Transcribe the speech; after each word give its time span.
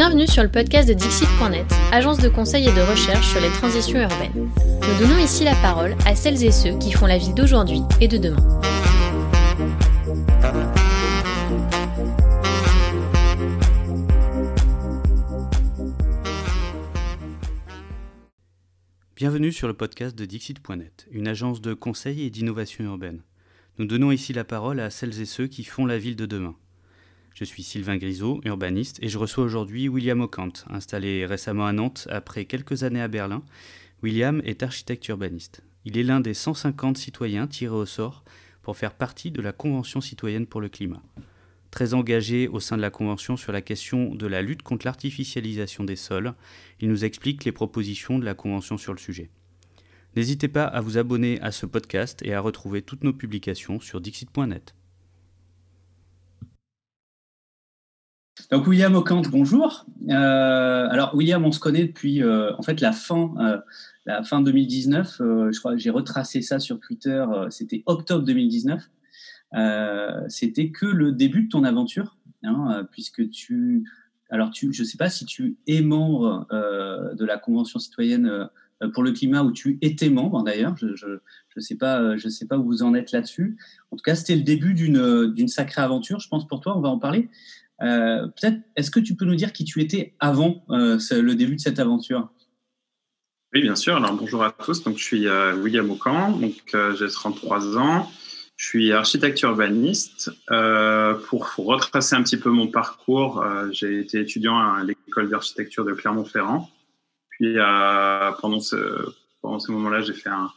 Bienvenue 0.00 0.26
sur 0.26 0.42
le 0.42 0.48
podcast 0.48 0.88
de 0.88 0.94
Dixit.net, 0.94 1.66
agence 1.92 2.20
de 2.20 2.30
conseil 2.30 2.66
et 2.66 2.72
de 2.72 2.80
recherche 2.80 3.28
sur 3.28 3.38
les 3.38 3.50
transitions 3.50 4.00
urbaines. 4.00 4.32
Nous 4.56 4.98
donnons 4.98 5.18
ici 5.18 5.44
la 5.44 5.54
parole 5.56 5.94
à 6.06 6.16
celles 6.16 6.42
et 6.42 6.52
ceux 6.52 6.78
qui 6.78 6.90
font 6.90 7.04
la 7.04 7.18
ville 7.18 7.34
d'aujourd'hui 7.34 7.82
et 8.00 8.08
de 8.08 8.16
demain. 8.16 8.60
Bienvenue 19.14 19.52
sur 19.52 19.68
le 19.68 19.74
podcast 19.74 20.16
de 20.16 20.24
Dixit.net, 20.24 21.08
une 21.10 21.28
agence 21.28 21.60
de 21.60 21.74
conseil 21.74 22.22
et 22.22 22.30
d'innovation 22.30 22.84
urbaine. 22.84 23.22
Nous 23.76 23.84
donnons 23.84 24.12
ici 24.12 24.32
la 24.32 24.44
parole 24.44 24.80
à 24.80 24.88
celles 24.88 25.20
et 25.20 25.26
ceux 25.26 25.46
qui 25.46 25.62
font 25.62 25.84
la 25.84 25.98
ville 25.98 26.16
de 26.16 26.24
demain. 26.24 26.56
Je 27.34 27.44
suis 27.44 27.62
Sylvain 27.62 27.96
Grisot, 27.96 28.40
urbaniste, 28.44 28.98
et 29.02 29.08
je 29.08 29.18
reçois 29.18 29.44
aujourd'hui 29.44 29.88
William 29.88 30.20
Ocant, 30.20 30.52
installé 30.68 31.24
récemment 31.24 31.66
à 31.66 31.72
Nantes 31.72 32.06
après 32.10 32.44
quelques 32.44 32.82
années 32.82 33.00
à 33.00 33.08
Berlin. 33.08 33.42
William 34.02 34.42
est 34.44 34.62
architecte 34.62 35.08
urbaniste. 35.08 35.62
Il 35.84 35.96
est 35.96 36.02
l'un 36.02 36.20
des 36.20 36.34
150 36.34 36.98
citoyens 36.98 37.46
tirés 37.46 37.74
au 37.74 37.86
sort 37.86 38.24
pour 38.62 38.76
faire 38.76 38.94
partie 38.94 39.30
de 39.30 39.40
la 39.40 39.52
Convention 39.52 40.00
citoyenne 40.00 40.46
pour 40.46 40.60
le 40.60 40.68
climat. 40.68 41.02
Très 41.70 41.94
engagé 41.94 42.48
au 42.48 42.60
sein 42.60 42.76
de 42.76 42.82
la 42.82 42.90
Convention 42.90 43.36
sur 43.36 43.52
la 43.52 43.62
question 43.62 44.14
de 44.14 44.26
la 44.26 44.42
lutte 44.42 44.62
contre 44.62 44.86
l'artificialisation 44.86 45.84
des 45.84 45.96
sols, 45.96 46.34
il 46.80 46.88
nous 46.88 47.04
explique 47.04 47.44
les 47.44 47.52
propositions 47.52 48.18
de 48.18 48.24
la 48.24 48.34
Convention 48.34 48.76
sur 48.76 48.92
le 48.92 48.98
sujet. 48.98 49.30
N'hésitez 50.16 50.48
pas 50.48 50.64
à 50.64 50.80
vous 50.80 50.98
abonner 50.98 51.40
à 51.40 51.52
ce 51.52 51.66
podcast 51.66 52.20
et 52.24 52.34
à 52.34 52.40
retrouver 52.40 52.82
toutes 52.82 53.04
nos 53.04 53.12
publications 53.12 53.78
sur 53.78 54.00
dixit.net. 54.00 54.74
Donc 58.48 58.66
William 58.66 58.94
Ocant, 58.94 59.22
bonjour. 59.30 59.86
Euh, 60.08 60.88
alors 60.90 61.14
William, 61.14 61.44
on 61.44 61.52
se 61.52 61.60
connaît 61.60 61.84
depuis 61.84 62.22
euh, 62.22 62.52
en 62.56 62.62
fait 62.62 62.80
la 62.80 62.92
fin, 62.92 63.34
euh, 63.38 63.58
la 64.06 64.22
fin 64.22 64.40
2019. 64.40 65.16
je 65.18 65.58
crois 65.58 65.72
que 65.72 65.78
j'ai 65.78 65.90
retracé 65.90 66.42
ça 66.42 66.58
sur 66.58 66.80
Twitter. 66.80 67.24
C'était 67.50 67.82
octobre 67.86 68.24
2019. 68.24 68.90
C'était 70.28 70.70
que 70.70 70.86
le 70.86 71.12
début 71.12 71.44
de 71.44 71.48
ton 71.48 71.64
aventure, 71.64 72.16
hein, 72.42 72.86
puisque 72.90 73.28
tu, 73.30 73.84
alors 74.30 74.50
tu, 74.50 74.72
je 74.72 74.84
sais 74.84 74.98
pas 74.98 75.10
si 75.10 75.26
tu 75.26 75.56
es 75.66 75.82
membre 75.82 76.46
de 76.50 77.24
la 77.24 77.38
Convention 77.38 77.78
citoyenne 77.78 78.48
pour 78.94 79.02
le 79.02 79.12
climat 79.12 79.42
ou 79.42 79.52
tu 79.52 79.78
étais 79.82 80.08
membre 80.08 80.42
d'ailleurs. 80.42 80.76
Je, 80.76 80.94
je, 80.96 81.18
je 81.50 81.60
sais 81.60 81.76
pas, 81.76 82.16
je 82.16 82.28
sais 82.28 82.46
pas 82.46 82.58
où 82.58 82.64
vous 82.64 82.82
en 82.82 82.94
êtes 82.94 83.12
là-dessus. 83.12 83.58
En 83.90 83.96
tout 83.96 84.02
cas, 84.02 84.14
c'était 84.14 84.36
le 84.36 84.42
début 84.42 84.74
d'une 84.74 85.32
d'une 85.32 85.48
sacrée 85.48 85.82
aventure, 85.82 86.18
je 86.20 86.28
pense 86.28 86.48
pour 86.48 86.60
toi. 86.60 86.76
On 86.76 86.80
va 86.80 86.88
en 86.88 86.98
parler. 86.98 87.28
Euh, 87.82 88.26
peut-être, 88.26 88.58
est-ce 88.76 88.90
que 88.90 89.00
tu 89.00 89.14
peux 89.14 89.24
nous 89.24 89.36
dire 89.36 89.52
qui 89.52 89.64
tu 89.64 89.80
étais 89.80 90.14
avant 90.20 90.64
euh, 90.70 90.98
le 91.10 91.34
début 91.34 91.56
de 91.56 91.60
cette 91.60 91.78
aventure? 91.78 92.30
Oui, 93.54 93.62
bien 93.62 93.74
sûr. 93.74 93.96
Alors, 93.96 94.12
bonjour 94.14 94.44
à 94.44 94.52
tous. 94.52 94.82
Donc, 94.84 94.98
je 94.98 95.04
suis 95.04 95.26
euh, 95.26 95.56
William 95.56 95.90
Aucan, 95.90 96.32
donc 96.32 96.76
j'ai 96.98 97.08
33 97.08 97.78
ans. 97.78 98.10
Je 98.56 98.66
suis 98.66 98.92
architecte 98.92 99.40
urbaniste. 99.42 100.30
pour, 101.28 101.54
retracer 101.56 102.14
un 102.14 102.22
petit 102.22 102.36
peu 102.36 102.50
mon 102.50 102.66
parcours, 102.66 103.42
j'ai 103.72 104.00
été 104.00 104.20
étudiant 104.20 104.58
à 104.58 104.84
l'école 104.84 105.30
d'architecture 105.30 105.84
de 105.84 105.92
Clermont-Ferrand. 105.94 106.68
Puis, 107.30 107.54
pendant 108.42 108.60
ce, 108.60 108.76
pendant 109.40 109.58
ce 109.58 109.72
moment-là, 109.72 110.02
j'ai 110.02 110.12
fait 110.12 110.28
un 110.28 110.50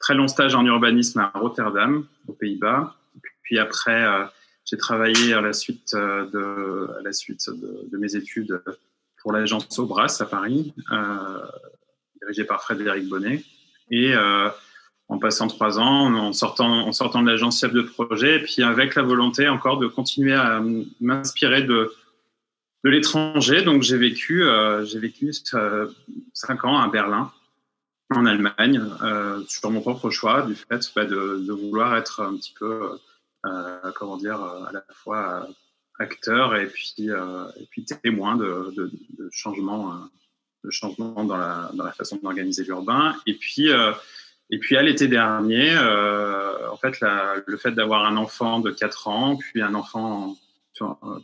très 0.00 0.14
long 0.14 0.28
stage 0.28 0.54
en 0.54 0.64
urbanisme 0.64 1.20
à 1.20 1.30
Rotterdam, 1.34 2.06
aux 2.26 2.32
Pays-Bas. 2.32 2.96
Puis 3.42 3.58
après, 3.58 4.02
j'ai 4.72 4.78
travaillé 4.78 5.34
à 5.34 5.42
la 5.42 5.52
suite, 5.52 5.92
euh, 5.92 6.24
de, 6.30 6.98
à 6.98 7.02
la 7.02 7.12
suite 7.12 7.46
de, 7.50 7.98
mes 7.98 8.16
études 8.16 8.62
pour 9.20 9.30
l'agence 9.30 9.78
Obras 9.78 10.16
à 10.20 10.24
Paris, 10.24 10.72
euh, 10.90 11.38
dirigée 12.22 12.44
par 12.44 12.62
Frédéric 12.62 13.06
Bonnet. 13.06 13.44
Et 13.90 14.14
euh, 14.14 14.48
en 15.08 15.18
passant 15.18 15.46
trois 15.48 15.78
ans, 15.78 16.14
en 16.14 16.32
sortant, 16.32 16.86
en 16.86 16.92
sortant 16.92 17.20
de 17.22 17.28
l'agence 17.28 17.60
chef 17.60 17.74
de 17.74 17.82
projet, 17.82 18.36
et 18.36 18.42
puis 18.42 18.62
avec 18.62 18.94
la 18.94 19.02
volonté 19.02 19.46
encore 19.46 19.76
de 19.76 19.88
continuer 19.88 20.32
à 20.32 20.62
m'inspirer 21.02 21.64
de, 21.64 21.92
de 22.84 22.90
l'étranger. 22.90 23.60
Donc 23.60 23.82
j'ai 23.82 23.98
vécu, 23.98 24.42
j'ai 24.84 24.98
vécu 24.98 25.34
cinq 26.32 26.64
ans 26.64 26.78
à 26.78 26.88
Berlin, 26.88 27.30
en 28.08 28.24
Allemagne, 28.24 28.82
sur 29.48 29.70
mon 29.70 29.82
propre 29.82 30.08
choix, 30.08 30.42
du 30.46 30.54
fait 30.54 30.90
bah, 30.96 31.04
de, 31.04 31.52
vouloir 31.52 31.94
être 31.94 32.22
un 32.22 32.34
petit 32.36 32.54
peu 32.58 32.98
comment 33.94 34.16
dire, 34.16 34.42
euh, 34.42 34.64
à 34.64 34.72
la 34.72 34.84
fois 34.92 35.44
euh, 35.48 35.52
acteur 35.98 36.56
et 36.56 36.66
puis, 36.66 36.94
et 37.00 37.66
puis 37.70 37.84
témoin 37.84 38.36
de, 38.36 38.72
de, 38.76 38.90
de 39.18 39.28
changements 39.30 40.08
changement 40.70 41.24
dans 41.24 41.36
la, 41.36 41.92
façon 41.92 42.18
d'organiser 42.22 42.64
l'urbain. 42.64 43.16
Et 43.26 43.34
puis, 43.34 43.68
et 44.50 44.58
puis 44.58 44.76
à 44.76 44.82
l'été 44.82 45.06
dernier, 45.06 45.76
en 45.76 46.76
fait, 46.76 46.98
le 47.46 47.56
fait 47.56 47.72
d'avoir 47.72 48.04
un 48.06 48.16
enfant 48.16 48.60
de 48.60 48.70
4 48.70 49.08
ans, 49.08 49.36
puis 49.36 49.60
un 49.60 49.74
enfant, 49.74 50.36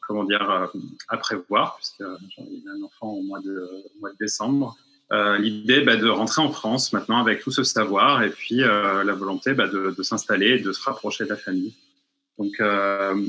comment 0.06 0.24
dire, 0.24 0.70
à 1.08 1.16
prévoir, 1.16 1.76
puisque 1.76 2.04
j'ai 2.36 2.68
un 2.68 2.82
enfant 2.84 3.08
au 3.08 3.22
mois 3.22 3.40
de, 3.40 3.68
mois 4.00 4.10
de 4.10 4.16
décembre, 4.18 4.76
euh, 5.10 5.38
l'idée 5.38 5.80
bah, 5.80 5.96
de 5.96 6.08
rentrer 6.08 6.42
en 6.42 6.50
France 6.52 6.92
maintenant 6.92 7.18
avec 7.18 7.40
tout 7.40 7.50
ce 7.50 7.62
savoir 7.62 8.22
et 8.22 8.28
puis 8.28 8.62
euh, 8.62 9.04
la 9.04 9.14
volonté 9.14 9.54
bah, 9.54 9.66
de 9.66 10.02
s'installer 10.02 10.56
et 10.56 10.58
de 10.58 10.70
se 10.72 10.82
rapprocher 10.82 11.24
de 11.24 11.30
la 11.30 11.36
famille. 11.36 11.74
Donc, 12.38 12.52
euh, 12.60 13.26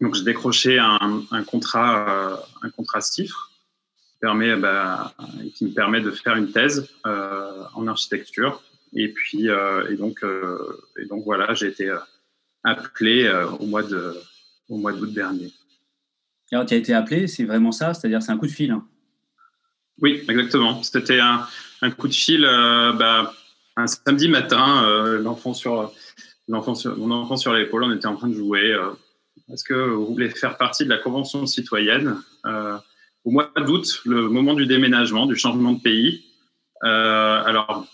donc 0.00 0.14
j'ai 0.14 0.24
décroché 0.24 0.78
un, 0.78 1.24
un 1.30 1.42
contrat, 1.42 2.08
euh, 2.08 2.36
un 2.62 2.70
contrat 2.70 3.00
CIFRE 3.00 3.50
qui, 3.98 4.18
permet, 4.20 4.54
bah, 4.56 5.14
qui 5.54 5.64
me 5.64 5.72
permet 5.72 6.00
de 6.00 6.10
faire 6.10 6.36
une 6.36 6.52
thèse 6.52 6.88
euh, 7.06 7.64
en 7.74 7.86
architecture. 7.86 8.62
Et 8.94 9.08
puis, 9.08 9.48
et 9.48 9.96
donc, 9.96 10.24
et 10.98 11.04
donc 11.04 11.22
voilà, 11.24 11.52
j'ai 11.52 11.66
été 11.66 11.94
appelé 12.64 13.30
au 13.60 13.66
mois 13.66 13.82
de, 13.82 14.16
au 14.70 14.78
mois 14.78 14.94
d'août 14.94 15.12
dernier. 15.12 15.52
Alors, 16.52 16.64
tu 16.64 16.72
as 16.72 16.78
été 16.78 16.94
appelé, 16.94 17.26
c'est 17.26 17.44
vraiment 17.44 17.70
ça, 17.70 17.92
c'est-à-dire 17.92 18.22
c'est 18.22 18.32
un 18.32 18.38
coup 18.38 18.46
de 18.46 18.52
fil. 18.52 18.70
Hein. 18.70 18.86
Oui, 20.00 20.24
exactement. 20.26 20.82
C'était 20.82 21.20
un, 21.20 21.46
un, 21.82 21.90
coup 21.90 22.08
de 22.08 22.14
fil, 22.14 22.40
bah, 22.40 23.34
un 23.76 23.86
samedi 23.86 24.28
matin, 24.28 25.18
l'enfant 25.18 25.52
sur 25.52 25.92
mon 26.48 27.10
enfant 27.10 27.36
sur 27.36 27.52
l'épaule, 27.52 27.84
on 27.84 27.92
était 27.92 28.06
en 28.06 28.16
train 28.16 28.28
de 28.28 28.34
jouer. 28.34 28.72
Euh, 28.72 28.90
est-ce 29.52 29.64
que 29.64 29.74
vous 29.74 30.06
voulez 30.06 30.30
faire 30.30 30.56
partie 30.56 30.84
de 30.84 30.90
la 30.90 30.98
Convention 30.98 31.46
citoyenne 31.46 32.20
euh, 32.46 32.76
Au 33.24 33.30
mois 33.30 33.50
d'août, 33.56 34.00
le 34.04 34.28
moment 34.28 34.54
du 34.54 34.66
déménagement, 34.66 35.26
du 35.26 35.36
changement 35.36 35.72
de 35.72 35.80
pays. 35.80 36.24
Euh, 36.84 37.42
alors, 37.44 37.86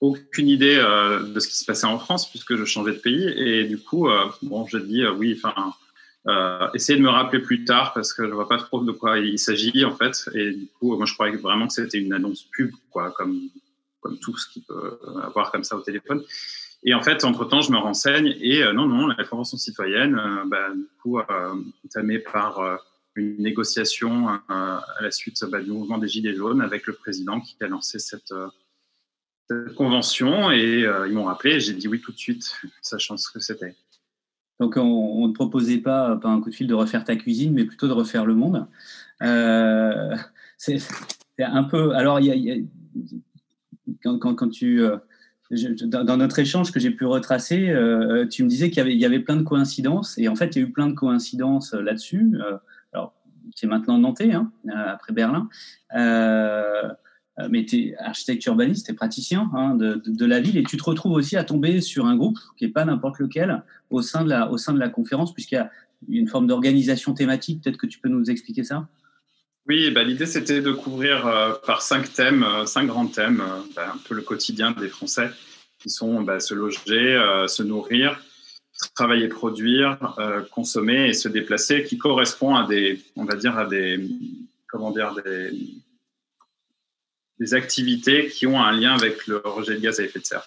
aucune 0.00 0.48
idée 0.48 0.76
de 0.76 1.40
ce 1.40 1.48
qui 1.48 1.56
se 1.56 1.64
passait 1.64 1.86
en 1.86 1.98
France 1.98 2.28
puisque 2.28 2.56
je 2.56 2.64
changeais 2.64 2.92
de 2.92 2.98
pays. 2.98 3.26
Et 3.36 3.64
du 3.64 3.78
coup, 3.78 4.08
bon, 4.42 4.66
j'ai 4.66 4.80
dit 4.80 5.06
oui, 5.06 5.40
enfin, 5.42 5.72
euh, 6.26 6.68
essayez 6.72 6.98
de 6.98 7.04
me 7.04 7.10
rappeler 7.10 7.40
plus 7.40 7.64
tard 7.64 7.92
parce 7.92 8.14
que 8.14 8.26
je 8.26 8.32
vois 8.32 8.48
pas 8.48 8.56
trop 8.56 8.82
de 8.82 8.92
quoi 8.92 9.18
il 9.18 9.38
s'agit 9.38 9.84
en 9.84 9.94
fait. 9.94 10.28
Et 10.34 10.52
du 10.52 10.68
coup, 10.78 10.96
moi 10.96 11.04
je 11.06 11.14
croyais 11.14 11.36
vraiment 11.36 11.66
que 11.66 11.74
c'était 11.74 11.98
une 11.98 12.12
annonce 12.12 12.44
pub, 12.52 12.72
quoi, 12.90 13.10
comme 13.10 13.40
comme 14.00 14.18
tout 14.18 14.36
ce 14.36 14.48
qu'il 14.48 14.62
peut 14.62 14.98
avoir 15.22 15.50
comme 15.50 15.64
ça 15.64 15.76
au 15.76 15.80
téléphone. 15.80 16.22
Et 16.84 16.92
en 16.92 17.02
fait, 17.02 17.24
entre-temps, 17.24 17.62
je 17.62 17.72
me 17.72 17.78
renseigne 17.78 18.36
et 18.40 18.62
euh, 18.62 18.74
non, 18.74 18.86
non, 18.86 19.06
la 19.06 19.24
Convention 19.24 19.56
citoyenne, 19.56 20.16
euh, 20.16 20.44
bah, 20.46 20.70
du 20.74 20.86
coup, 21.02 21.18
euh, 21.18 21.54
entamée 21.84 22.18
par 22.18 22.58
euh, 22.58 22.76
une 23.16 23.42
négociation 23.42 24.28
à 24.48 24.84
la 25.00 25.10
suite 25.10 25.42
bah, 25.44 25.62
du 25.62 25.70
mouvement 25.70 25.98
des 25.98 26.08
Gilets 26.08 26.34
jaunes 26.34 26.60
avec 26.60 26.86
le 26.86 26.92
président 26.92 27.40
qui 27.40 27.56
a 27.60 27.68
lancé 27.68 27.98
cette, 27.98 28.34
convention 29.76 30.50
et 30.50 30.80
ils 31.06 31.12
m'ont 31.12 31.24
rappelé 31.24 31.60
j'ai 31.60 31.74
dit 31.74 31.86
oui 31.86 32.00
tout 32.00 32.12
de 32.12 32.16
suite, 32.16 32.50
sachant 32.82 33.16
ce 33.16 33.30
que 33.30 33.40
c'était. 33.40 33.76
Donc, 34.58 34.76
on 34.76 35.28
ne 35.28 35.32
proposait 35.32 35.78
pas, 35.78 36.16
pas 36.16 36.28
un 36.28 36.40
coup 36.40 36.50
de 36.50 36.54
fil 36.54 36.66
de 36.66 36.74
refaire 36.74 37.04
ta 37.04 37.14
cuisine, 37.14 37.52
mais 37.52 37.64
plutôt 37.64 37.86
de 37.86 37.92
refaire 37.92 38.24
le 38.26 38.34
monde. 38.34 38.66
c'est 40.56 40.80
un 41.38 41.64
peu. 41.64 41.94
Alors, 41.94 42.18
quand, 44.02 44.18
quand, 44.18 44.34
quand, 44.34 44.48
tu 44.48 44.82
dans 45.50 46.16
notre 46.16 46.38
échange 46.38 46.72
que 46.72 46.80
j'ai 46.80 46.90
pu 46.90 47.04
retracer, 47.04 47.68
euh, 47.68 48.26
tu 48.26 48.44
me 48.44 48.48
disais 48.48 48.70
qu'il 48.70 48.88
y, 48.88 49.04
avait 49.04 49.20
plein 49.20 49.36
de 49.36 49.42
coïncidences, 49.42 50.16
et 50.18 50.28
en 50.28 50.36
fait, 50.36 50.56
il 50.56 50.62
y 50.62 50.64
a 50.64 50.68
eu 50.68 50.72
plein 50.72 50.88
de 50.88 50.94
coïncidences 50.94 51.74
euh, 51.74 51.82
là-dessus. 51.82 52.32
Euh, 52.34 52.56
alors, 52.92 53.14
tu 53.54 53.66
es 53.66 53.68
maintenant 53.68 53.98
nantais, 53.98 54.32
hein, 54.32 54.50
après 54.86 55.12
Berlin, 55.12 55.48
mais 57.50 57.66
tu 57.66 57.76
es 57.76 57.96
architecte 57.98 58.46
urbaniste, 58.46 58.86
tu 58.86 58.92
es 58.92 58.94
praticien 58.94 59.50
hein, 59.54 59.74
de, 59.74 60.24
la 60.24 60.40
ville, 60.40 60.56
et 60.56 60.64
tu 60.64 60.78
te 60.78 60.84
retrouves 60.84 61.12
aussi 61.12 61.36
à 61.36 61.44
tomber 61.44 61.80
sur 61.82 62.06
un 62.06 62.16
groupe 62.16 62.38
qui 62.56 62.64
n'est 62.64 62.72
pas 62.72 62.84
n'importe 62.84 63.18
lequel 63.18 63.62
au 63.90 64.00
sein 64.00 64.24
de 64.24 64.78
la 64.78 64.88
conférence, 64.88 65.34
puisqu'il 65.34 65.56
y 65.56 65.58
a 65.58 65.70
une 66.08 66.28
forme 66.28 66.46
d'organisation 66.46 67.12
thématique. 67.12 67.62
Peut-être 67.62 67.76
que 67.76 67.86
tu 67.86 67.98
peux 67.98 68.08
nous 68.08 68.30
expliquer 68.30 68.64
ça? 68.64 68.88
Oui, 69.66 69.90
bah, 69.90 70.02
l'idée 70.02 70.26
c'était 70.26 70.60
de 70.60 70.72
couvrir 70.72 71.26
euh, 71.26 71.52
par 71.66 71.82
cinq 71.82 72.12
thèmes, 72.12 72.42
euh, 72.42 72.66
cinq 72.66 72.86
grands 72.86 73.06
thèmes, 73.06 73.40
euh, 73.40 73.60
bah, 73.74 73.92
un 73.94 73.98
peu 74.06 74.14
le 74.14 74.22
quotidien 74.22 74.72
des 74.72 74.88
Français, 74.88 75.30
qui 75.78 75.90
sont 75.90 76.22
bah, 76.22 76.40
se 76.40 76.54
loger, 76.54 77.44
se 77.46 77.62
nourrir, 77.62 78.20
travailler, 78.94 79.28
produire, 79.28 80.16
consommer 80.50 81.08
et 81.08 81.12
se 81.12 81.28
déplacer, 81.28 81.84
qui 81.84 81.98
correspond 81.98 82.54
à 82.54 82.66
des, 82.66 83.02
on 83.16 83.24
va 83.24 83.36
dire 83.36 83.58
à 83.58 83.66
des, 83.66 84.00
comment 84.66 84.90
dire, 84.90 85.14
des, 85.24 85.50
des 87.38 87.54
activités 87.54 88.28
qui 88.28 88.46
ont 88.46 88.62
un 88.62 88.72
lien 88.72 88.94
avec 88.94 89.26
le 89.26 89.38
rejet 89.38 89.74
de 89.74 89.80
gaz 89.80 90.00
à 90.00 90.04
effet 90.04 90.20
de 90.20 90.24
serre. 90.24 90.46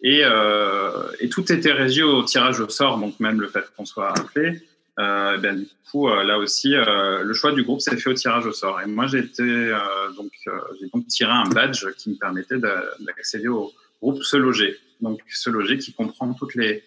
Et, 0.00 0.20
euh, 0.22 1.10
et, 1.18 1.28
tout 1.28 1.50
était 1.52 1.72
régi 1.72 2.02
au 2.02 2.22
tirage 2.22 2.60
au 2.60 2.68
sort, 2.68 2.98
donc 2.98 3.18
même 3.18 3.40
le 3.40 3.48
fait 3.48 3.64
qu'on 3.76 3.84
soit 3.84 4.16
appelé. 4.16 4.60
Euh, 4.98 5.38
ben, 5.38 5.60
du 5.60 5.68
coup, 5.90 6.08
euh, 6.08 6.24
là 6.24 6.38
aussi, 6.38 6.74
euh, 6.74 7.22
le 7.22 7.32
choix 7.34 7.52
du 7.52 7.62
groupe 7.62 7.80
s'est 7.80 7.96
fait 7.96 8.10
au 8.10 8.14
tirage 8.14 8.46
au 8.46 8.52
sort. 8.52 8.80
Et 8.80 8.86
moi, 8.86 9.06
j'ai 9.06 9.22
donc, 10.16 10.32
tiré 11.06 11.30
un 11.30 11.48
badge 11.48 11.86
qui 11.96 12.10
me 12.10 12.16
permettait 12.16 12.58
d'accéder 12.58 13.48
au 13.48 13.72
groupe 14.02 14.22
Se 14.22 14.36
Loger. 14.36 14.76
Donc, 15.00 15.20
Se 15.28 15.50
Loger 15.50 15.78
qui 15.78 15.92
comprend 15.92 16.32
toutes 16.34 16.54
les, 16.56 16.82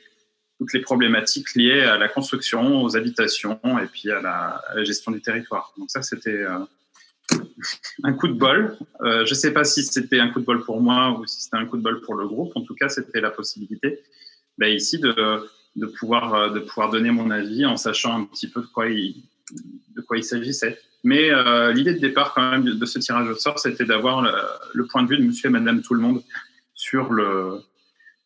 problématiques 0.84 1.56
liées 1.56 1.82
à 1.82 1.98
la 1.98 2.08
construction, 2.08 2.84
aux 2.84 2.96
habitations 2.96 3.60
et 3.80 3.88
puis 3.88 4.12
à 4.12 4.22
la, 4.22 4.62
gestion 4.84 5.12
du 5.12 5.22
territoire. 5.22 5.74
Donc, 5.78 5.90
ça, 5.90 6.02
c'était 6.02 6.46
un 8.04 8.14
coup 8.14 8.28
de 8.28 8.34
bol. 8.34 8.78
Je 9.02 9.30
ne 9.30 9.36
sais 9.36 9.54
pas 9.54 9.64
si 9.64 9.84
c'était 9.84 10.20
un 10.20 10.28
coup 10.28 10.42
de 10.42 10.46
bol 10.46 10.66
pour 10.66 10.82
moi 10.82 11.18
ou 11.18 11.26
si 11.26 11.44
c'était 11.44 11.58
un 11.58 11.66
coup 11.66 11.78
de 11.78 11.82
bol 11.82 12.02
pour 12.02 12.16
le 12.16 12.28
groupe. 12.28 12.52
En 12.56 12.62
tout 12.62 12.76
cas, 12.76 12.90
c'était 12.90 13.22
la 13.22 13.32
possibilité 13.32 14.04
ben, 14.58 14.68
ici 14.68 15.00
de, 15.00 15.48
de, 15.76 15.86
pouvoir, 15.86 16.34
euh, 16.34 16.50
de 16.50 16.60
pouvoir 16.60 16.90
donner 16.90 17.12
mon 17.12 17.32
avis 17.32 17.66
en 17.66 17.78
sachant 17.78 18.20
un 18.20 18.26
petit 18.26 18.48
peu 18.48 18.62
de 18.62 18.68
quoi 18.68 18.90
il, 18.90 19.24
de 19.96 20.02
quoi 20.02 20.18
il 20.18 20.24
s'agissait. 20.24 20.80
Mais 21.04 21.32
euh, 21.32 21.72
l'idée 21.72 21.94
de 21.94 22.00
départ 22.00 22.34
quand 22.34 22.52
même 22.52 22.64
de 22.64 22.86
ce 22.86 23.00
tirage 23.00 23.28
au 23.28 23.36
sort, 23.36 23.60
c'était 23.60 23.86
d'avoir 23.86 24.22
le, 24.74 24.86
point 24.88 25.04
de 25.04 25.10
vue 25.10 25.18
de 25.18 25.24
monsieur 25.24 25.50
et 25.50 25.52
madame 25.52 25.82
tout 25.82 25.96
le 25.96 26.02
monde 26.02 26.24
sur 26.76 27.12
le, 27.12 27.62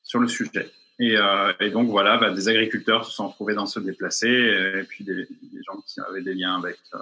sur 0.03 0.19
le 0.19 0.27
sujet. 0.27 0.71
Et, 0.99 1.17
euh, 1.17 1.53
et 1.59 1.71
donc 1.71 1.89
voilà, 1.89 2.17
bah, 2.17 2.31
des 2.31 2.47
agriculteurs 2.49 3.05
se 3.05 3.11
sont 3.11 3.27
retrouvés 3.29 3.53
dans 3.53 3.65
ce 3.65 3.79
déplacé, 3.79 4.27
et 4.27 4.83
puis 4.83 5.03
des, 5.03 5.27
gens 5.65 5.81
qui 5.85 5.99
avaient 6.01 6.21
des 6.21 6.33
liens 6.33 6.57
avec, 6.57 6.77
euh, 6.93 6.97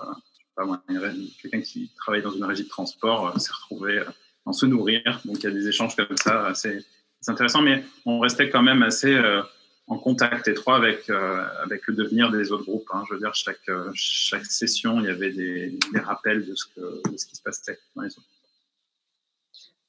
quelqu'un 1.42 1.62
qui 1.62 1.90
travaille 1.98 2.22
dans 2.22 2.32
une 2.32 2.44
régie 2.44 2.64
de 2.64 2.70
transport 2.70 3.28
euh, 3.28 3.40
s'est 3.40 3.52
retrouvé 3.54 4.00
euh, 4.00 4.06
en 4.46 4.54
se 4.54 4.66
nourrir. 4.66 5.22
Donc 5.26 5.38
il 5.40 5.44
y 5.44 5.48
a 5.48 5.52
des 5.52 5.68
échanges 5.68 5.96
comme 5.96 6.18
ça, 6.18 6.48
assez, 6.48 6.86
intéressant, 7.28 7.62
mais 7.62 7.84
on 8.06 8.20
restait 8.20 8.50
quand 8.50 8.62
même 8.62 8.84
assez 8.84 9.18
en 9.88 9.98
contact 9.98 10.48
étroit 10.48 10.78
avec, 10.78 11.10
avec 11.10 11.88
le 11.88 11.94
devenir 11.94 12.32
des 12.32 12.52
autres 12.52 12.64
groupes. 12.64 12.88
Hein. 12.94 13.04
Je 13.08 13.16
veux 13.16 13.20
dire, 13.20 13.36
chaque, 13.36 13.70
chaque 13.94 14.46
session, 14.46 15.00
il 15.00 15.06
y 15.06 15.10
avait 15.10 15.32
des, 15.32 15.78
rappels 16.04 16.46
de 16.46 16.56
ce, 16.56 16.66
qui 17.28 17.36
se 17.36 17.42
passait 17.42 17.80
dans 17.96 18.04
les 18.04 18.10
autres. 18.10 18.28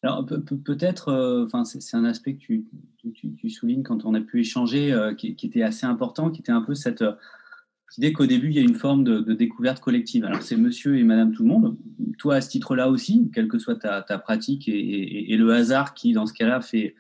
Alors 0.02 0.26
peut-être, 0.26 1.46
enfin 1.46 1.64
c'est 1.64 1.96
un 1.96 2.04
aspect 2.04 2.34
que 2.34 2.44
tu, 3.14 3.50
soulignes 3.50 3.82
quand 3.82 4.04
on 4.04 4.12
a 4.14 4.20
pu 4.20 4.40
échanger, 4.40 5.12
qui, 5.16 5.36
était 5.42 5.62
assez 5.62 5.86
important, 5.86 6.30
qui 6.30 6.40
était 6.40 6.52
un 6.52 6.60
peu 6.60 6.74
cette 6.74 7.04
l'idée 7.96 8.12
qu'au 8.12 8.26
début, 8.26 8.48
il 8.48 8.54
y 8.54 8.58
a 8.58 8.62
une 8.62 8.74
forme 8.74 9.04
de, 9.04 9.20
découverte 9.32 9.80
collective. 9.80 10.24
Alors, 10.24 10.42
c'est 10.42 10.56
monsieur 10.56 10.96
et 10.98 11.04
madame 11.04 11.32
tout 11.32 11.42
le 11.42 11.48
monde. 11.48 11.76
Toi, 12.18 12.36
à 12.36 12.40
ce 12.40 12.48
titre-là 12.48 12.88
aussi, 12.88 13.30
quelle 13.34 13.48
que 13.48 13.58
soit 13.58 13.76
ta, 13.76 14.18
pratique 14.18 14.68
et, 14.68 15.36
le 15.36 15.52
hasard 15.52 15.94
qui, 15.94 16.12
dans 16.12 16.26
ce 16.26 16.32
cas-là, 16.32 16.60
fait 16.60 16.94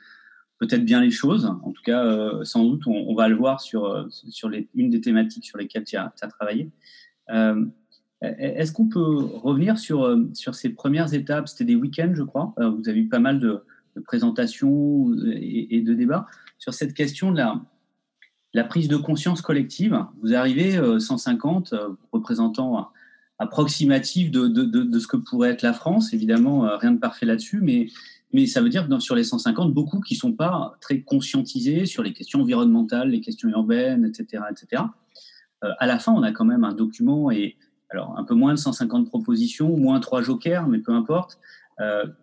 peut-être 0.58 0.84
bien 0.84 1.00
les 1.00 1.10
choses. 1.10 1.46
En 1.62 1.72
tout 1.72 1.82
cas, 1.82 2.04
euh, 2.04 2.44
sans 2.44 2.64
doute, 2.64 2.86
on, 2.86 3.14
va 3.14 3.28
le 3.28 3.36
voir 3.36 3.60
sur, 3.60 3.86
euh, 3.86 4.08
une 4.74 4.90
des 4.90 5.00
thématiques 5.00 5.44
sur 5.44 5.58
lesquelles 5.58 5.84
tu 5.84 5.96
as, 5.96 6.12
travaillé. 6.28 6.70
Euh, 7.30 7.64
est-ce 8.22 8.72
qu'on 8.72 8.88
peut 8.88 9.16
revenir 9.16 9.78
sur, 9.78 10.18
ces 10.52 10.70
premières 10.70 11.12
étapes? 11.12 11.48
C'était 11.48 11.64
des 11.64 11.74
week-ends, 11.74 12.12
je 12.14 12.22
crois. 12.22 12.54
vous 12.56 12.88
avez 12.88 13.00
eu 13.00 13.08
pas 13.08 13.18
mal 13.18 13.38
de, 13.38 13.64
présentations 14.06 15.14
et, 15.36 15.80
de 15.82 15.94
débats 15.94 16.26
sur 16.58 16.74
cette 16.74 16.94
question 16.94 17.30
de 17.32 17.42
la, 18.54 18.64
prise 18.64 18.88
de 18.88 18.96
conscience 18.96 19.42
collective. 19.42 19.98
Vous 20.22 20.34
arrivez 20.34 20.80
150 20.98 21.72
euh, 21.72 21.76
euh, 21.76 21.88
représentants 22.12 22.88
approximatifs 23.38 24.30
de, 24.30 24.46
de, 24.46 24.98
ce 24.98 25.06
que 25.06 25.18
pourrait 25.18 25.50
être 25.50 25.62
la 25.62 25.74
France. 25.74 26.14
Évidemment, 26.14 26.78
rien 26.78 26.92
de 26.92 26.98
parfait 26.98 27.26
là-dessus, 27.26 27.60
mais, 27.60 27.88
mais 28.34 28.46
ça 28.46 28.60
veut 28.60 28.68
dire 28.68 28.86
que 28.86 28.98
sur 28.98 29.14
les 29.14 29.24
150, 29.24 29.72
beaucoup 29.72 30.00
qui 30.00 30.14
ne 30.14 30.18
sont 30.18 30.32
pas 30.34 30.76
très 30.82 31.00
conscientisés 31.00 31.86
sur 31.86 32.02
les 32.02 32.12
questions 32.12 32.42
environnementales, 32.42 33.08
les 33.08 33.22
questions 33.22 33.48
urbaines, 33.48 34.04
etc. 34.04 34.42
etc. 34.50 34.82
à 35.62 35.86
la 35.86 35.98
fin, 35.98 36.12
on 36.12 36.22
a 36.22 36.32
quand 36.32 36.44
même 36.44 36.64
un 36.64 36.74
document 36.74 37.30
et 37.30 37.56
alors 37.88 38.18
un 38.18 38.24
peu 38.24 38.34
moins 38.34 38.52
de 38.52 38.58
150 38.58 39.08
propositions, 39.08 39.74
moins 39.78 39.98
trois 40.00 40.20
jokers, 40.20 40.68
mais 40.68 40.80
peu 40.80 40.92
importe, 40.92 41.38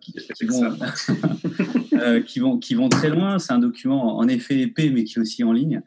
qui, 0.00 0.46
vont, 0.46 0.76
qui, 2.26 2.38
vont, 2.38 2.58
qui 2.58 2.74
vont 2.74 2.88
très 2.88 3.08
loin. 3.08 3.40
C'est 3.40 3.52
un 3.52 3.58
document 3.58 4.18
en 4.18 4.28
effet 4.28 4.60
épais, 4.60 4.90
mais 4.90 5.02
qui 5.04 5.18
est 5.18 5.22
aussi 5.22 5.42
en 5.42 5.52
ligne. 5.52 5.82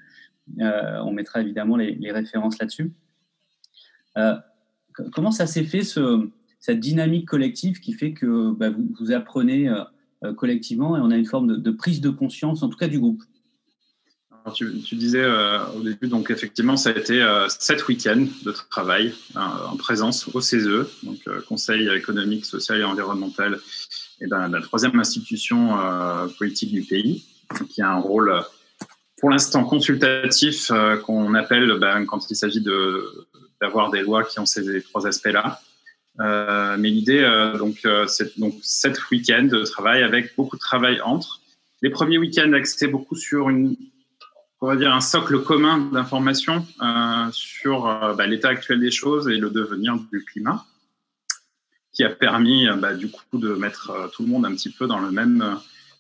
Euh, 0.60 1.00
on 1.00 1.12
mettra 1.12 1.42
évidemment 1.42 1.75
les, 1.75 2.12
références 2.12 2.60
là-dessus. 2.60 2.94
Euh, 4.18 4.36
comment 5.13 5.31
ça 5.31 5.48
s'est 5.48 5.63
fait, 5.63 5.83
ce, 5.83 6.30
cette 6.60 6.80
dynamique 6.80 7.27
collective 7.27 7.80
qui 7.80 7.94
fait 7.94 8.13
que 8.13 8.51
bah, 8.51 8.69
vous, 8.69 9.12
apprenez 9.12 9.68
euh, 9.68 9.83
collectivement 10.38 10.98
et 10.98 11.02
on 11.02 11.12
a 11.12 11.18
une 11.18 11.26
forme 11.26 11.62
de, 11.62 11.72
prise 11.72 12.02
de 12.02 12.10
conscience, 12.10 12.64
en 12.64 12.70
tout 12.70 12.78
cas 12.78 12.88
du 12.88 13.00
groupe 13.00 13.24
tu, 14.54 14.96
disais 14.96 15.26
au 15.76 15.82
début, 15.82 16.08
donc 16.08 16.30
effectivement, 16.30 16.78
ça 16.78 16.92
a 16.92 16.94
été 16.94 17.26
sept 17.50 17.88
week-ends 17.88 18.28
de 18.44 18.54
travail 18.70 19.12
en 19.34 19.76
présence 19.76 20.28
au 20.36 20.40
CESE, 20.40 20.86
donc 21.02 21.18
Conseil 21.48 21.90
économique, 21.90 22.46
social 22.46 22.80
et 22.80 22.84
environnemental, 22.84 23.60
et 24.22 24.28
ben, 24.28 24.48
la 24.48 24.62
troisième 24.62 25.00
institution 25.00 25.76
politique 26.38 26.72
du 26.72 26.84
pays, 26.84 27.26
qui 27.70 27.82
a 27.82 27.90
un 27.90 28.00
rôle 28.00 28.32
pour 29.18 29.30
l'instant 29.30 29.64
consultatif 29.64 30.70
euh, 30.72 30.98
qu'on 30.98 31.34
appelle 31.34 31.80
ben, 31.80 32.06
quand 32.06 32.30
il 32.30 32.36
s'agit 32.36 32.64
d'avoir 33.62 33.90
des 33.92 34.02
lois 34.02 34.24
qui 34.24 34.40
ont 34.40 34.46
ces 34.46 34.82
trois 34.84 35.08
aspects-là. 35.08 35.62
Euh, 36.20 36.78
mais 36.78 36.90
l'idée, 36.90 37.20
euh, 37.20 37.58
donc, 37.58 37.80
euh, 37.86 38.08
c'est 38.08 38.38
donc 38.40 38.56
sept 38.62 38.98
week-ends 39.12 39.44
de 39.44 39.64
travail 39.64 40.04
avec 40.04 40.36
beaucoup 40.36 40.56
de 40.56 40.62
travail 40.62 41.02
entre. 41.02 41.42
Les 41.82 41.90
premiers 41.90 42.18
week-ends 42.18 42.54
axés 42.54 42.88
beaucoup 42.88 43.16
sur 43.16 43.50
une, 43.50 43.76
on 44.62 44.68
va 44.68 44.76
dire 44.76 44.94
un 44.94 45.02
socle 45.02 45.42
commun 45.44 45.90
d'informations 45.92 46.66
sur 47.32 47.84
bah, 48.18 48.26
l'état 48.26 48.50
actuel 48.50 48.80
des 48.80 48.92
choses 48.92 49.28
et 49.28 49.38
le 49.38 49.50
devenir 49.50 49.98
du 50.12 50.24
climat, 50.24 50.66
qui 51.92 52.04
a 52.04 52.10
permis 52.10 52.68
bah, 52.78 52.94
du 52.94 53.10
coup 53.12 53.38
de 53.38 53.54
mettre 53.54 54.10
tout 54.14 54.24
le 54.24 54.30
monde 54.30 54.46
un 54.46 54.56
petit 54.56 54.72
peu 54.72 54.88
dans 54.88 55.00
le 55.00 55.12
même 55.12 55.60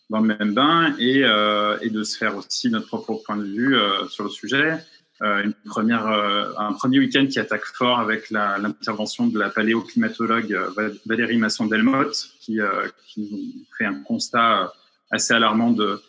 dans 0.09 0.21
le 0.21 0.35
même 0.35 0.53
bain 0.53 0.95
et, 0.97 1.21
de 1.21 2.03
se 2.03 2.17
faire 2.17 2.37
aussi 2.37 2.69
notre 2.69 2.87
propre 2.87 3.21
point 3.25 3.37
de 3.37 3.43
vue 3.43 3.77
sur 4.09 4.23
le 4.23 4.29
sujet. 4.29 4.79
Euh, 5.21 5.43
une 5.43 5.53
première, 5.53 6.07
euh, 6.07 6.49
un 6.57 6.73
premier 6.73 6.99
week-end 6.99 7.25
qui 7.27 7.39
attaque 7.39 7.63
fort 7.63 7.99
avec 7.99 8.29
l'intervention 8.31 9.27
de 9.27 9.39
la 9.39 9.49
paléoclimatologue 9.49 10.53
euh, 10.53 10.93
Valérie 11.05 11.37
Masson-Delmotte 11.37 12.31
qui, 12.41 12.59
qui 13.07 13.65
fait 13.77 13.85
un 13.85 14.01
constat 14.01 14.73
assez 15.11 15.33
alarmant 15.33 15.71
de 15.71 16.01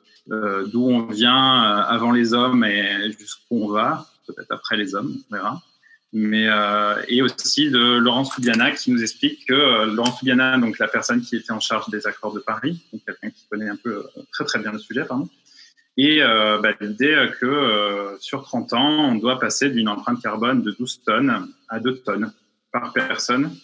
d'où 0.73 0.91
on 0.91 1.07
vient 1.07 1.63
avant 1.63 2.11
les 2.11 2.35
hommes 2.35 2.65
et 2.65 3.13
jusqu'où 3.17 3.63
on 3.63 3.69
va, 3.69 4.09
peut-être 4.27 4.51
après 4.51 4.77
les 4.77 4.97
hommes, 4.97 5.17
on 5.31 5.37
verra. 5.37 5.63
Mais 6.13 6.49
et 7.07 7.23
aussi 7.23 7.71
de 7.71 7.99
Laurence 7.99 8.35
Soubiana 8.35 8.73
qui 8.73 8.91
nous 8.91 9.01
explique 9.03 9.47
que 9.47 9.85
Laurence 9.85 10.19
Soubiana, 10.19 10.59
donc 10.59 10.81
la 10.81 10.89
personne 10.89 11.21
qui 11.21 11.37
était 11.37 11.53
en 11.53 11.61
charge 11.61 11.89
des 11.91 12.09
accords 12.09 12.33
de 12.33 12.41
Paris, 12.41 12.85
donc 12.93 13.03
quelqu'un 13.07 13.31
qui 13.31 13.47
connaît 13.49 13.69
un 13.69 13.77
peu 13.77 14.05
très 14.33 14.45
très 14.45 14.59
bien 14.59 14.73
le 14.73 14.81
sujet, 14.81 15.05
pardon, 15.05 15.29
et 15.97 16.23
euh, 16.23 16.59
bah, 16.59 16.73
l'idée 16.81 17.29
que 17.41 17.47
euh, 17.47 18.19
sur 18.19 18.43
30 18.43 18.73
ans, 18.75 19.11
on 19.11 19.15
doit 19.15 19.39
passer 19.39 19.71
d'une 19.71 19.89
empreinte 19.89 20.23
carbone 20.23 20.63
de 20.63 20.71
12 20.73 21.03
tonnes 21.05 21.49
à 21.69 21.81
2 21.81 21.99
tonnes 21.99 22.33
par 22.73 22.93
personne. 22.93 23.57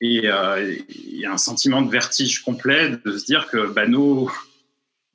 Et 0.00 0.26
il 0.26 1.16
y 1.18 1.24
a 1.24 1.32
un 1.32 1.38
sentiment 1.38 1.80
de 1.80 1.90
vertige 1.90 2.42
complet 2.42 2.98
de 3.02 3.16
se 3.16 3.24
dire 3.24 3.48
que 3.48 3.72
bah, 3.72 3.86
nos, 3.86 4.30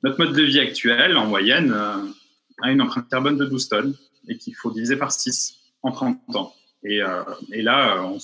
notre 0.02 0.18
mode 0.18 0.34
de 0.34 0.42
vie 0.42 0.58
actuel, 0.58 1.16
en 1.16 1.26
moyenne, 1.26 1.72
a 1.72 2.70
une 2.70 2.82
empreinte 2.82 3.08
carbone 3.08 3.36
de 3.36 3.44
12 3.44 3.68
tonnes 3.68 3.94
et 4.26 4.36
qu'il 4.36 4.56
faut 4.56 4.72
diviser 4.72 4.96
par 4.96 5.12
6 5.12 5.54
en 5.82 5.92
30 5.92 6.18
ans. 6.34 6.54
Et, 6.82 7.02
euh, 7.02 7.22
là, 7.50 8.02
on, 8.02 8.18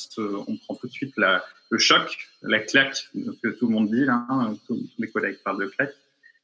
prend 0.56 0.74
tout 0.76 0.86
de 0.86 0.92
suite 0.92 1.14
le 1.16 1.78
choc, 1.78 2.16
la 2.42 2.60
claque 2.60 3.08
que 3.42 3.48
tout 3.48 3.66
le 3.66 3.74
monde 3.74 3.90
dit, 3.90 4.04
là, 4.04 4.24
hein, 4.28 4.56
tous, 4.66 4.78
mes 4.98 5.08
collègues 5.08 5.38
parlent 5.44 5.60
de 5.60 5.66
claque. 5.66 5.94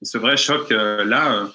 Ce 0.03 0.19
vrai 0.19 0.37
choc, 0.37 0.71
euh, 0.73 1.05
là, 1.05 1.35
euh, 1.35 1.47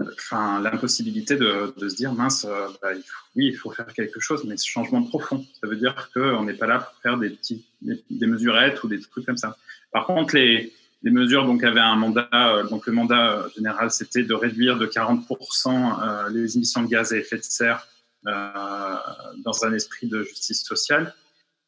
enfin, 0.00 0.60
l'impossibilité 0.60 1.36
de, 1.36 1.74
de, 1.76 1.88
se 1.88 1.96
dire, 1.96 2.12
mince, 2.12 2.44
euh, 2.48 2.68
bah, 2.82 2.88
oui, 3.34 3.46
il 3.46 3.56
faut 3.56 3.70
faire 3.70 3.86
quelque 3.86 4.20
chose, 4.20 4.44
mais 4.44 4.56
ce 4.56 4.66
changement 4.66 5.02
profond, 5.02 5.44
ça 5.60 5.68
veut 5.68 5.76
dire 5.76 6.10
qu'on 6.14 6.44
n'est 6.44 6.54
pas 6.54 6.66
là 6.66 6.78
pour 6.78 6.94
faire 7.02 7.18
des, 7.18 7.30
petits, 7.30 7.64
des, 7.82 8.26
mesurettes 8.26 8.82
ou 8.82 8.88
des 8.88 9.00
trucs 9.00 9.26
comme 9.26 9.36
ça. 9.36 9.56
Par 9.92 10.06
contre, 10.06 10.34
les, 10.36 10.72
mesures 11.02 11.46
donc 11.46 11.62
avaient 11.62 11.78
un 11.78 11.94
mandat, 11.94 12.64
donc 12.68 12.86
le 12.86 12.92
mandat 12.92 13.46
général, 13.54 13.92
c'était 13.92 14.24
de 14.24 14.34
réduire 14.34 14.76
de 14.76 14.86
40% 14.86 16.32
les 16.32 16.56
émissions 16.56 16.82
de 16.82 16.88
gaz 16.88 17.12
à 17.12 17.16
effet 17.16 17.36
de 17.36 17.44
serre 17.44 17.86
euh, 18.26 18.96
dans 19.44 19.64
un 19.64 19.72
esprit 19.72 20.08
de 20.08 20.24
justice 20.24 20.64
sociale. 20.64 21.14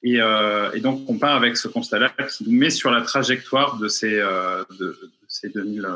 Et, 0.02 0.20
euh, 0.20 0.76
donc, 0.80 1.08
on 1.08 1.16
part 1.16 1.36
avec 1.36 1.56
ce 1.56 1.68
constat-là 1.68 2.10
qui 2.28 2.44
nous 2.44 2.58
met 2.58 2.70
sur 2.70 2.90
la 2.90 3.02
trajectoire 3.02 3.78
de 3.78 3.86
ces, 3.86 4.18
euh, 4.18 4.64
de, 4.80 4.98
ces 5.28 5.50
2000, 5.50 5.88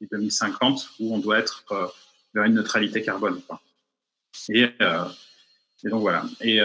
2050 0.00 0.90
où 1.00 1.14
on 1.14 1.18
doit 1.18 1.38
être 1.38 1.94
vers 2.34 2.44
une 2.44 2.54
neutralité 2.54 3.02
carbone. 3.02 3.40
Quoi. 3.46 3.60
Et, 4.50 4.66
donc 5.84 6.00
voilà. 6.00 6.24
Et, 6.40 6.60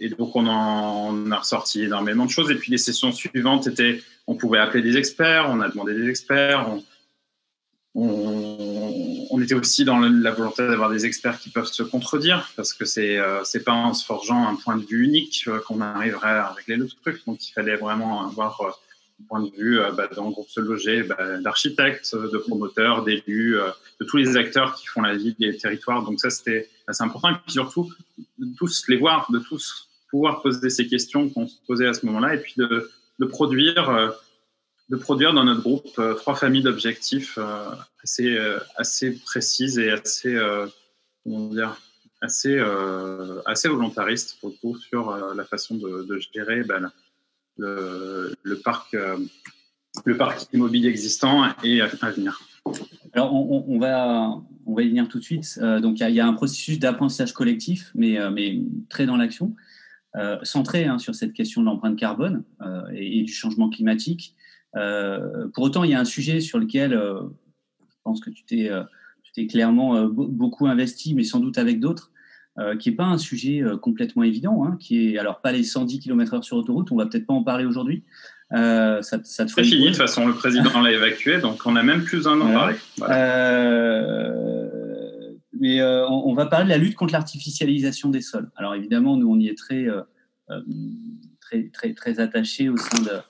et 0.00 0.08
donc 0.08 0.34
on 0.34 0.46
en 0.46 1.30
a 1.30 1.36
ressorti 1.36 1.82
énormément 1.82 2.26
de 2.26 2.30
choses. 2.30 2.50
Et 2.50 2.54
puis 2.54 2.70
les 2.70 2.78
sessions 2.78 3.12
suivantes 3.12 3.66
étaient, 3.66 4.02
on 4.26 4.34
pouvait 4.34 4.58
appeler 4.58 4.82
des 4.82 4.96
experts, 4.96 5.46
on 5.48 5.60
a 5.60 5.68
demandé 5.68 5.94
des 5.94 6.08
experts, 6.08 6.68
on, 7.94 9.40
était 9.42 9.54
aussi 9.54 9.84
dans 9.84 9.98
la 9.98 10.30
volonté 10.30 10.66
d'avoir 10.66 10.90
des 10.90 11.06
experts 11.06 11.38
qui 11.38 11.50
peuvent 11.50 11.66
se 11.66 11.82
contredire, 11.82 12.50
parce 12.56 12.72
que 12.72 12.84
c'est 12.84 13.18
euh, 13.18 13.42
pas 13.64 13.72
en 13.72 13.94
se 13.94 14.04
forgeant 14.04 14.46
un 14.46 14.56
point 14.56 14.76
de 14.76 14.84
vue 14.84 15.04
unique 15.04 15.44
euh, 15.46 15.60
qu'on 15.60 15.80
arriverait 15.80 16.28
à 16.28 16.52
régler 16.52 16.76
le 16.76 16.88
truc. 16.88 17.24
Donc 17.26 17.46
il 17.46 17.52
fallait 17.52 17.76
vraiment 17.76 18.26
avoir 18.26 18.60
euh, 18.60 18.70
point 19.26 19.42
de 19.42 19.50
vue 19.50 19.80
bah, 19.96 20.08
dans 20.14 20.26
le 20.26 20.30
groupe 20.30 20.48
Se 20.48 20.60
Loger, 20.60 21.02
bah, 21.02 21.38
d'architectes, 21.40 22.14
de 22.14 22.38
promoteurs, 22.38 23.04
d'élus, 23.04 23.56
de 24.00 24.04
tous 24.04 24.16
les 24.16 24.36
acteurs 24.36 24.74
qui 24.74 24.86
font 24.86 25.02
la 25.02 25.16
vie 25.16 25.34
des 25.38 25.56
territoires. 25.56 26.04
Donc 26.04 26.20
ça 26.20 26.30
c'était 26.30 26.68
assez 26.86 27.02
important. 27.02 27.30
Et 27.30 27.34
puis 27.34 27.52
surtout 27.52 27.92
de 28.38 28.46
tous 28.56 28.84
les 28.88 28.96
voir, 28.96 29.30
de 29.30 29.38
tous 29.38 29.88
pouvoir 30.10 30.40
poser 30.42 30.70
ces 30.70 30.86
questions 30.86 31.28
qu'on 31.28 31.46
se 31.46 31.56
posait 31.66 31.86
à 31.86 31.94
ce 31.94 32.06
moment-là, 32.06 32.34
et 32.34 32.38
puis 32.38 32.54
de, 32.56 32.90
produire 33.26 34.14
de 34.88 34.96
produire 34.96 35.32
dans 35.32 35.44
notre 35.44 35.62
groupe 35.62 35.98
euh, 35.98 36.14
trois 36.14 36.34
familles 36.34 36.62
d'objectifs 36.62 37.38
euh, 37.38 37.70
assez, 38.02 38.36
euh, 38.36 38.58
assez 38.76 39.12
précises 39.12 39.78
et 39.78 39.90
assez, 39.90 40.38
comment 41.24 41.48
dire, 41.48 41.76
assez, 42.20 42.60
assez 43.46 43.68
volontaristes 43.68 44.38
pour 44.40 44.54
le 44.62 44.78
sur 44.78 45.34
la 45.34 45.44
façon 45.44 45.76
de, 45.76 46.20
gérer 46.32 46.62
ben, 46.64 46.90
le, 47.58 48.54
parc, 48.64 48.96
le 50.04 50.16
parc 50.16 50.46
immobilier 50.52 50.88
existant 50.88 51.44
et 51.62 51.80
à, 51.80 51.88
venir. 52.10 52.40
Alors, 53.12 53.34
on, 53.34 53.78
va, 53.78 54.40
on 54.66 54.74
va 54.74 54.82
y 54.82 54.88
venir 54.88 55.08
tout 55.08 55.18
de 55.18 55.24
suite. 55.24 55.58
donc, 55.60 56.00
il 56.00 56.10
y, 56.10 56.20
a 56.20 56.26
un 56.26 56.34
processus 56.34 56.78
d'apprentissage 56.78 57.32
collectif, 57.32 57.90
mais, 57.94 58.18
mais 58.30 58.60
très 58.88 59.06
dans 59.06 59.16
l'action, 59.16 59.54
centré 60.42 60.86
hein, 60.86 60.98
sur 60.98 61.14
cette 61.14 61.32
question 61.32 61.62
de 61.62 61.66
l'empreinte 61.66 61.98
carbone 61.98 62.44
et, 62.92 63.22
du 63.22 63.32
changement 63.32 63.70
climatique. 63.70 64.34
Euh, 64.76 65.48
pour 65.54 65.64
autant, 65.64 65.84
il 65.84 65.90
y 65.90 65.94
a 65.94 66.00
un 66.00 66.04
sujet 66.04 66.40
sur 66.40 66.58
lequel 66.58 66.92
euh, 66.92 67.20
je 67.88 67.96
pense 68.04 68.20
que 68.20 68.30
tu 68.30 68.44
t'es 68.44 68.70
euh, 68.70 68.84
clairement 69.48 70.04
beaucoup 70.06 70.66
investi, 70.66 71.14
mais 71.14 71.22
sans 71.22 71.38
doute 71.38 71.58
avec 71.58 71.78
d'autres, 71.78 72.10
qui 72.78 72.90
n'est 72.90 72.96
pas 72.96 73.04
un 73.04 73.18
sujet 73.18 73.62
complètement 73.80 74.22
évident, 74.22 74.64
hein, 74.64 74.76
qui 74.80 75.14
est 75.14 75.18
alors 75.18 75.40
pas 75.40 75.52
les 75.52 75.62
110 75.62 76.00
km/h 76.00 76.42
sur 76.42 76.56
autoroute, 76.56 76.90
on 76.90 76.96
va 76.96 77.06
peut-être 77.06 77.26
pas 77.26 77.34
en 77.34 77.44
parler 77.44 77.64
aujourd'hui. 77.64 78.02
ça, 78.50 79.02
ça 79.02 79.20
C'est 79.46 79.62
fini, 79.62 79.84
de 79.84 79.88
toute 79.88 79.96
façon, 79.96 80.26
le 80.26 80.34
président 80.34 80.80
l'a 80.80 80.92
évacué, 80.92 81.38
donc 81.38 81.64
on 81.66 81.76
a 81.76 81.82
même 81.82 82.02
plus 82.02 82.26
un 82.26 82.40
an 82.40 82.52
parler. 82.52 82.76
mais 85.60 85.82
on, 85.82 86.34
va 86.34 86.46
parler 86.46 86.64
de 86.64 86.70
la 86.70 86.78
lutte 86.78 86.96
contre 86.96 87.12
l'artificialisation 87.12 88.10
des 88.10 88.22
sols. 88.22 88.50
Alors 88.56 88.74
évidemment, 88.74 89.16
nous, 89.16 89.30
on 89.30 89.38
y 89.38 89.48
est 89.48 89.56
très, 89.56 89.86
très, 91.40 91.68
très, 91.68 91.94
très 91.94 92.20
attachés 92.20 92.68
au 92.68 92.76
sein 92.76 93.02
de, 93.02 93.20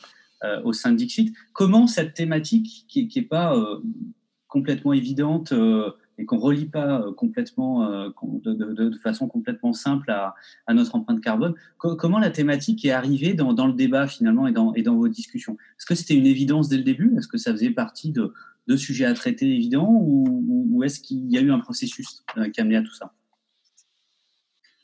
euh, 0.45 0.63
au 0.63 0.73
sein 0.73 0.93
de 0.93 0.97
Dixit. 0.97 1.35
Comment 1.53 1.89
cette 1.89 2.15
thématique, 2.15 2.85
qui 2.89 3.11
n'est 3.15 3.23
pas 3.23 3.57
euh, 3.57 3.81
complètement 4.47 4.93
évidente 4.93 5.51
euh, 5.51 5.91
et 6.19 6.25
qu'on 6.25 6.37
ne 6.37 6.41
relie 6.41 6.67
pas 6.67 7.05
complètement, 7.17 7.89
de, 8.43 8.99
façon 9.03 9.29
complètement 9.29 9.73
simple 9.73 10.11
à, 10.11 10.35
notre 10.73 10.95
empreinte 10.95 11.21
carbone, 11.21 11.55
comment 11.79 12.19
la 12.19 12.31
thématique 12.31 12.85
est 12.85 12.91
arrivée 12.91 13.35
dans, 13.35 13.67
le 13.67 13.73
débat 13.73 14.07
finalement 14.07 14.47
et 14.47 14.83
dans, 14.83 14.97
vos 14.97 15.09
discussions? 15.09 15.57
Est-ce 15.79 15.87
que 15.87 15.95
c'était 15.95 16.15
une 16.15 16.27
évidence 16.27 16.69
dès 16.69 16.77
le 16.77 16.83
début? 16.83 17.15
Est-ce 17.17 17.29
que 17.29 17.39
ça 17.39 17.53
faisait 17.53 17.71
partie 17.71 18.13
de, 18.13 18.33
sujets 18.77 19.07
à 19.07 19.15
traiter 19.15 19.47
évidents 19.47 19.91
ou, 19.91 20.83
est-ce 20.85 21.01
qu'il 21.01 21.31
y 21.31 21.39
a 21.39 21.41
eu 21.41 21.51
un 21.51 21.59
processus 21.59 22.25
qui 22.53 22.61
a 22.61 22.63
amené 22.63 22.77
à 22.77 22.83
tout 22.83 22.95
ça? 22.95 23.13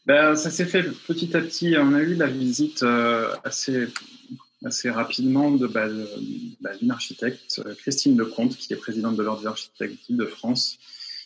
Ben, 0.06 0.34
ça 0.34 0.50
s'est 0.50 0.66
fait 0.66 0.82
petit 1.06 1.34
à 1.36 1.40
petit. 1.40 1.76
On 1.78 1.94
a 1.94 2.02
eu 2.02 2.14
la 2.14 2.26
visite 2.26 2.84
assez 3.44 3.88
assez 4.64 4.90
rapidement 4.90 5.50
de, 5.50 5.66
bah, 5.66 5.88
bah, 6.60 6.74
d'une 6.76 6.90
architecte, 6.90 7.60
euh, 7.64 7.74
Christine 7.74 8.16
Lecomte, 8.16 8.56
qui 8.56 8.72
est 8.72 8.76
présidente 8.76 9.16
de 9.16 9.22
l'Ordre 9.22 9.42
des 9.42 9.46
architectes 9.46 10.10
de 10.10 10.24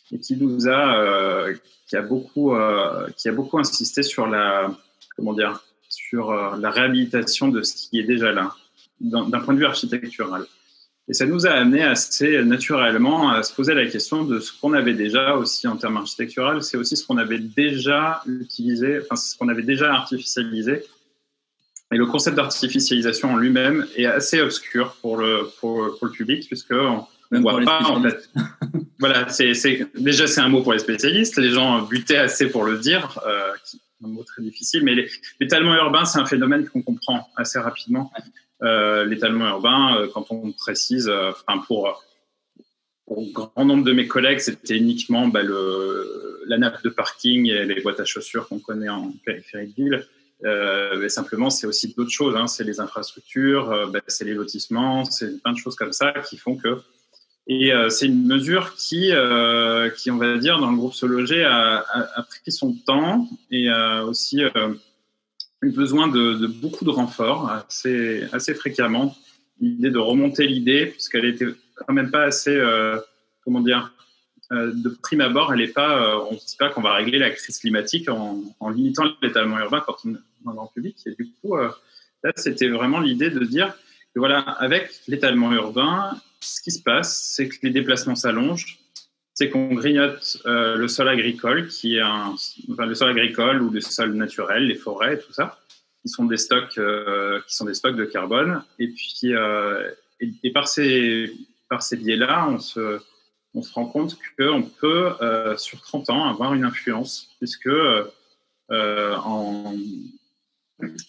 France 0.09 0.13
et 0.13 0.19
qui 0.19 0.37
nous 0.37 0.69
a, 0.69 0.99
euh, 0.99 1.55
qui 1.87 1.97
a 1.97 2.03
beaucoup, 2.03 2.55
euh, 2.55 3.09
qui 3.17 3.29
a 3.29 3.33
beaucoup 3.33 3.59
insisté 3.59 4.03
sur 4.03 4.27
la, 4.27 4.71
comment 5.17 5.33
dire, 5.33 5.63
sur 5.89 6.33
la 6.33 6.71
réhabilitation 6.71 7.49
de 7.49 7.63
ce 7.63 7.75
qui 7.75 7.99
est 7.99 8.05
déjà 8.05 8.33
là, 8.33 8.55
d'un 9.01 9.41
point 9.41 9.55
de 9.55 9.59
vue 9.59 9.67
architectural. 9.67 10.45
Et 11.11 11.15
ça 11.15 11.25
nous 11.25 11.47
a 11.47 11.51
amené 11.51 11.83
assez 11.83 12.45
naturellement 12.45 13.31
à 13.31 13.43
se 13.43 13.55
poser 13.55 13.73
la 13.73 13.87
question 13.87 14.25
de 14.25 14.41
ce 14.41 14.53
qu'on 14.61 14.75
avait 14.75 14.93
déjà 14.93 15.37
aussi 15.37 15.67
en 15.67 15.77
termes 15.77 15.97
architecturaux, 15.97 16.61
c'est 16.61 16.77
aussi 16.77 16.97
ce 16.97 17.07
qu'on 17.07 17.17
avait 17.17 17.39
déjà 17.39 18.23
utilisé, 18.27 19.01
enfin 19.01 19.17
ce 19.17 19.37
qu'on 19.37 19.49
avait 19.49 19.63
déjà 19.63 19.95
artificialisé 19.95 20.85
et 21.93 21.97
le 21.97 22.07
concept 22.07 22.37
d'artificialisation 22.37 23.33
en 23.33 23.37
lui-même 23.37 23.87
est 23.97 24.05
assez 24.05 24.41
obscur 24.41 24.95
pour 25.01 25.17
le, 25.17 25.49
pour, 25.59 25.97
pour 25.99 26.07
le 26.07 26.13
public, 26.13 26.47
puisque 26.47 26.73
on 26.73 27.07
ne 27.31 27.41
voit 27.41 27.61
pas, 27.63 27.83
en 27.85 28.03
fait. 28.03 28.29
voilà, 28.99 29.29
c'est, 29.29 29.53
déjà, 29.95 30.27
c'est 30.27 30.41
un 30.41 30.49
mot 30.49 30.63
pour 30.63 30.73
les 30.73 30.81
spécialistes. 30.81 31.39
Les 31.39 31.51
gens 31.51 31.83
butaient 31.83 32.17
assez 32.17 32.51
pour 32.51 32.65
le 32.65 32.79
dire, 32.79 33.21
euh, 33.27 33.53
un 34.05 34.09
mot 34.09 34.25
très 34.25 34.43
difficile, 34.43 34.83
mais 34.85 35.07
l'étalement 35.41 35.75
urbain, 35.75 36.05
c'est 36.05 36.19
un 36.19 36.27
phénomène 36.27 36.69
qu'on 36.69 36.83
comprend 36.83 37.29
assez 37.37 37.59
rapidement. 37.59 38.13
Euh, 38.63 39.05
l'étalement 39.05 39.49
urbain, 39.49 39.97
euh, 39.97 40.09
quand 40.13 40.27
on 40.31 40.51
précise, 40.53 41.09
euh, 41.09 41.31
enfin, 41.31 41.63
pour, 41.67 42.05
pour 43.07 43.25
grand 43.33 43.65
nombre 43.65 43.85
de 43.85 43.93
mes 43.93 44.09
collègues, 44.09 44.41
c'était 44.41 44.77
uniquement 44.77 45.29
bah, 45.29 45.43
le, 45.43 46.43
la 46.47 46.59
nappe 46.59 46.83
de 46.83 46.89
parking 46.89 47.47
et 47.47 47.65
les 47.65 47.81
boîtes 47.81 48.01
à 48.01 48.05
chaussures 48.05 48.49
qu'on 48.49 48.59
connaît 48.59 48.89
en 48.89 49.13
périphérie 49.25 49.69
de 49.69 49.75
ville. 49.75 50.07
Euh, 50.45 50.99
mais 50.99 51.09
simplement, 51.09 51.51
c'est 51.51 51.67
aussi 51.67 51.95
d'autres 51.95 52.11
choses. 52.11 52.37
Hein. 52.37 52.47
C'est 52.47 52.65
les 52.65 52.81
infrastructures, 52.81 53.91
ben, 53.93 54.03
c'est 54.07 54.25
les 54.25 54.35
lotissements, 54.35 55.05
c'est 55.05 55.41
plein 55.41 55.53
de 55.53 55.59
choses 55.59 55.77
comme 55.77 55.93
ça 55.93 56.13
qui 56.29 56.37
font 56.37 56.57
que. 56.57 56.81
Et 57.49 57.73
euh, 57.73 57.89
c'est 57.89 58.07
une 58.07 58.27
mesure 58.27 58.75
qui, 58.77 59.11
euh, 59.11 59.89
qui, 59.91 60.11
on 60.11 60.19
va 60.19 60.37
dire, 60.37 60.59
dans 60.59 60.71
le 60.71 60.77
groupe 60.77 60.93
Se 60.93 61.07
Loger, 61.07 61.45
a, 61.45 61.85
pris 62.29 62.53
son 62.53 62.75
temps 62.75 63.27
et 63.51 63.71
a 63.71 64.05
aussi 64.05 64.43
eu 65.63 65.71
besoin 65.71 66.09
de, 66.09 66.47
beaucoup 66.47 66.85
de 66.85 66.91
renforts 66.91 67.51
assez, 67.51 68.25
assez 68.33 68.55
fréquemment. 68.55 69.17
L'idée 69.61 69.91
de 69.91 69.99
remonter 69.99 70.47
l'idée, 70.47 70.87
puisqu'elle 70.87 71.25
était 71.25 71.47
quand 71.75 71.95
même 71.95 72.11
pas 72.11 72.25
assez, 72.25 72.63
comment 73.45 73.61
dire, 73.61 73.93
euh, 74.51 74.73
de 74.73 74.89
prime 74.89 75.21
abord, 75.21 75.53
elle 75.53 75.61
est 75.61 75.75
pas, 75.75 76.03
euh, 76.03 76.25
on 76.31 76.33
ne 76.33 76.39
dit 76.39 76.57
pas 76.59 76.71
qu'on 76.71 76.81
va 76.81 76.95
régler 76.95 77.19
la 77.19 77.31
crise 77.31 77.59
climatique 77.59 78.09
en, 78.09 78.71
limitant 78.71 79.05
l'étalement 79.21 79.59
urbain 79.59 79.83
quand 79.85 79.97
on 80.07 80.15
est 80.15 80.19
dans 80.45 80.63
le 80.63 80.75
public. 80.75 80.97
Et 81.05 81.11
du 81.11 81.31
coup, 81.43 81.57
euh, 81.57 81.69
là, 82.25 82.33
c'était 82.37 82.69
vraiment 82.69 82.99
l'idée 82.99 83.29
de 83.29 83.45
dire 83.45 83.75
que 84.15 84.19
voilà, 84.19 84.39
avec 84.39 84.91
l'étalement 85.07 85.53
urbain, 85.53 86.13
ce 86.41 86.61
qui 86.61 86.71
se 86.71 86.83
passe, 86.83 87.33
c'est 87.35 87.49
que 87.49 87.57
les 87.63 87.71
déplacements 87.71 88.15
s'allongent, 88.15 88.79
c'est 89.35 89.51
qu'on 89.51 89.75
grignote 89.75 90.39
le 90.45 90.89
sol 90.89 91.09
agricole, 91.09 91.69
qui 91.69 91.97
est 91.97 92.03
enfin, 92.03 92.87
le 92.87 92.95
sol 92.95 93.11
agricole 93.11 93.63
ou 93.63 93.71
le 93.71 93.81
sol 93.81 94.15
naturel, 94.15 94.67
les 94.67 94.75
forêts, 94.75 95.19
tout 95.19 95.33
ça, 95.33 95.61
qui 96.03 96.09
sont 96.09 96.25
des 96.25 96.37
stocks, 96.37 96.81
qui 97.47 97.55
sont 97.55 97.65
des 97.65 97.75
stocks 97.75 97.95
de 97.95 98.05
carbone. 98.05 98.65
Et 98.81 98.89
puis, 98.89 99.33
et, 100.21 100.33
et, 100.43 100.53
par 100.53 100.67
ces, 100.67 101.33
par 101.71 101.83
ces 101.83 101.97
biais-là, 101.97 102.49
on 102.49 102.59
se 102.59 103.01
on 103.55 103.63
se 103.63 103.73
rend 103.73 103.87
compte 103.87 104.17
qu'on 104.39 104.63
peut, 104.63 105.13
euh, 105.21 105.57
sur 105.57 105.81
30 105.81 106.11
ans, 106.11 106.25
avoir 106.25 106.55
une 106.55 106.65
influence, 106.65 107.31
puisque 107.39 107.67
euh, 107.67 108.07
en, 108.71 109.75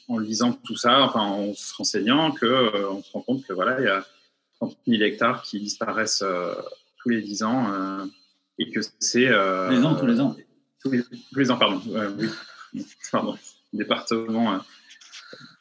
en, 0.07 0.17
lisant 0.17 0.53
tout 0.53 0.75
ça, 0.75 1.11
en 1.15 1.53
se 1.53 1.73
renseignant, 1.75 2.31
que, 2.31 2.45
euh, 2.45 2.89
on 2.89 3.03
se 3.03 3.11
rend 3.11 3.21
compte 3.21 3.45
que 3.45 3.53
voilà, 3.53 3.79
il 3.79 3.85
y 3.85 3.89
a 3.89 4.05
30 4.59 4.77
000 4.87 5.03
hectares 5.03 5.41
qui 5.41 5.59
disparaissent 5.59 6.23
tous 6.97 7.09
les 7.09 7.21
10 7.21 7.43
ans 7.43 8.07
et 8.57 8.71
que 8.71 8.81
c'est. 8.99 9.27
tous 9.27 9.71
les 9.71 9.85
ans, 9.85 9.95
tous 9.95 10.05
les 10.05 10.19
ans. 10.19 10.35
Tous 10.81 10.91
les, 11.35 11.51
ans, 11.51 11.57
pardon. 11.57 11.81
oui, 12.17 12.83
pardon. 13.11 13.37
Département. 13.73 14.61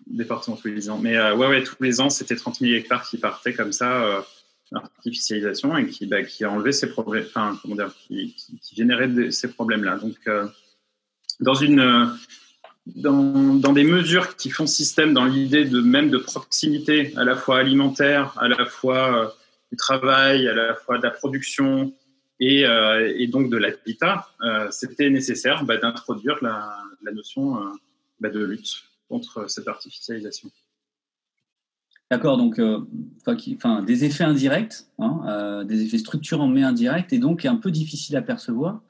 département 0.07 0.57
tous 0.57 0.69
les 0.69 0.91
ans. 0.91 0.99
Mais 0.99 1.19
ouais, 1.33 1.49
ouais, 1.49 1.63
tous 1.63 1.83
les 1.83 2.01
ans, 2.01 2.11
c'était 2.11 2.37
30 2.37 2.57
000 2.57 2.73
hectares 2.75 3.09
qui 3.09 3.19
partaient 3.19 3.55
comme 3.55 3.73
ça 3.73 4.25
artificialisation 4.77 5.77
et 5.77 5.87
qui, 5.89 6.07
bah, 6.07 6.23
qui 6.23 6.45
a 6.45 6.51
enlevé 6.51 6.73
ces 6.73 6.91
problèmes, 6.91 7.25
enfin, 7.27 7.59
comment 7.63 7.75
dire, 7.75 7.93
qui, 7.95 8.35
qui, 8.35 8.77
générait 8.77 9.31
ces 9.31 9.49
problèmes-là. 9.49 9.97
Donc, 9.99 10.17
euh, 10.27 10.47
dans 11.41 11.55
une, 11.55 12.17
dans, 12.97 13.73
des 13.73 13.85
mesures 13.85 14.37
qui 14.37 14.51
font 14.51 14.67
système 14.67 15.13
dans 15.13 15.25
l'idée 15.25 15.65
même 15.65 16.11
de 16.11 16.19
proximité, 16.19 17.13
à 17.17 17.25
la 17.25 17.37
fois 17.37 17.59
alimentaire, 17.59 18.35
à 18.39 18.49
la 18.49 18.65
fois 18.67 19.25
euh, 19.25 19.29
du 19.71 19.77
travail, 19.77 20.49
à 20.49 20.55
la 20.55 20.75
fois 20.75 20.99
de 20.99 21.03
la 21.03 21.11
production 21.11 21.93
et, 22.41 22.65
euh, 22.67 23.27
donc 23.29 23.51
de 23.51 23.57
l'habitat, 23.57 24.29
c'était 24.71 25.11
nécessaire 25.11 25.65
bah, 25.65 25.77
d'introduire 25.77 26.39
la, 26.43 26.77
notion 27.13 27.57
bah, 28.21 28.29
de 28.29 28.45
lutte 28.45 28.85
contre 29.09 29.51
cette 29.51 29.67
artificialisation. 29.67 30.51
D'accord, 32.11 32.39
donc 32.39 32.59
euh, 32.59 32.81
des 33.85 34.05
effets 34.05 34.25
indirects, 34.25 34.85
hein, 34.99 35.21
euh, 35.27 35.65
des 35.65 35.83
effets 35.83 35.99
structurants 35.99 36.49
mais 36.49 36.63
indirects, 36.63 37.13
et 37.13 37.19
donc 37.19 37.45
un 37.45 37.57
peu 37.57 37.71
difficile 37.71 38.17
à 38.17 38.23
percevoir. 38.23 38.81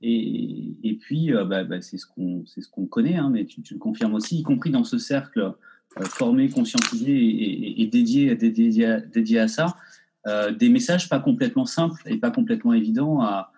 Et, 0.00 0.98
puis, 1.00 1.32
bah, 1.32 1.64
bah, 1.64 1.80
c'est 1.80 1.98
ce 1.98 2.06
qu'on 2.06 2.86
connaît, 2.86 3.16
hein, 3.16 3.30
mais 3.30 3.46
tu, 3.46 3.62
le 3.70 3.78
confirmes 3.78 4.14
aussi, 4.14 4.38
y 4.38 4.42
compris 4.42 4.70
dans 4.70 4.84
ce 4.84 4.98
cercle 4.98 5.54
formé, 6.04 6.48
conscientisé 6.48 7.80
et, 7.80 7.86
dédié, 7.86 8.30
à 9.38 9.48
ça, 9.48 9.76
des 10.58 10.68
messages 10.68 11.08
pas 11.08 11.18
complètement 11.18 11.66
simples 11.66 12.00
et 12.06 12.16
pas 12.16 12.30
complètement 12.30 12.72
évidents 12.72 13.20
à, 13.22 13.50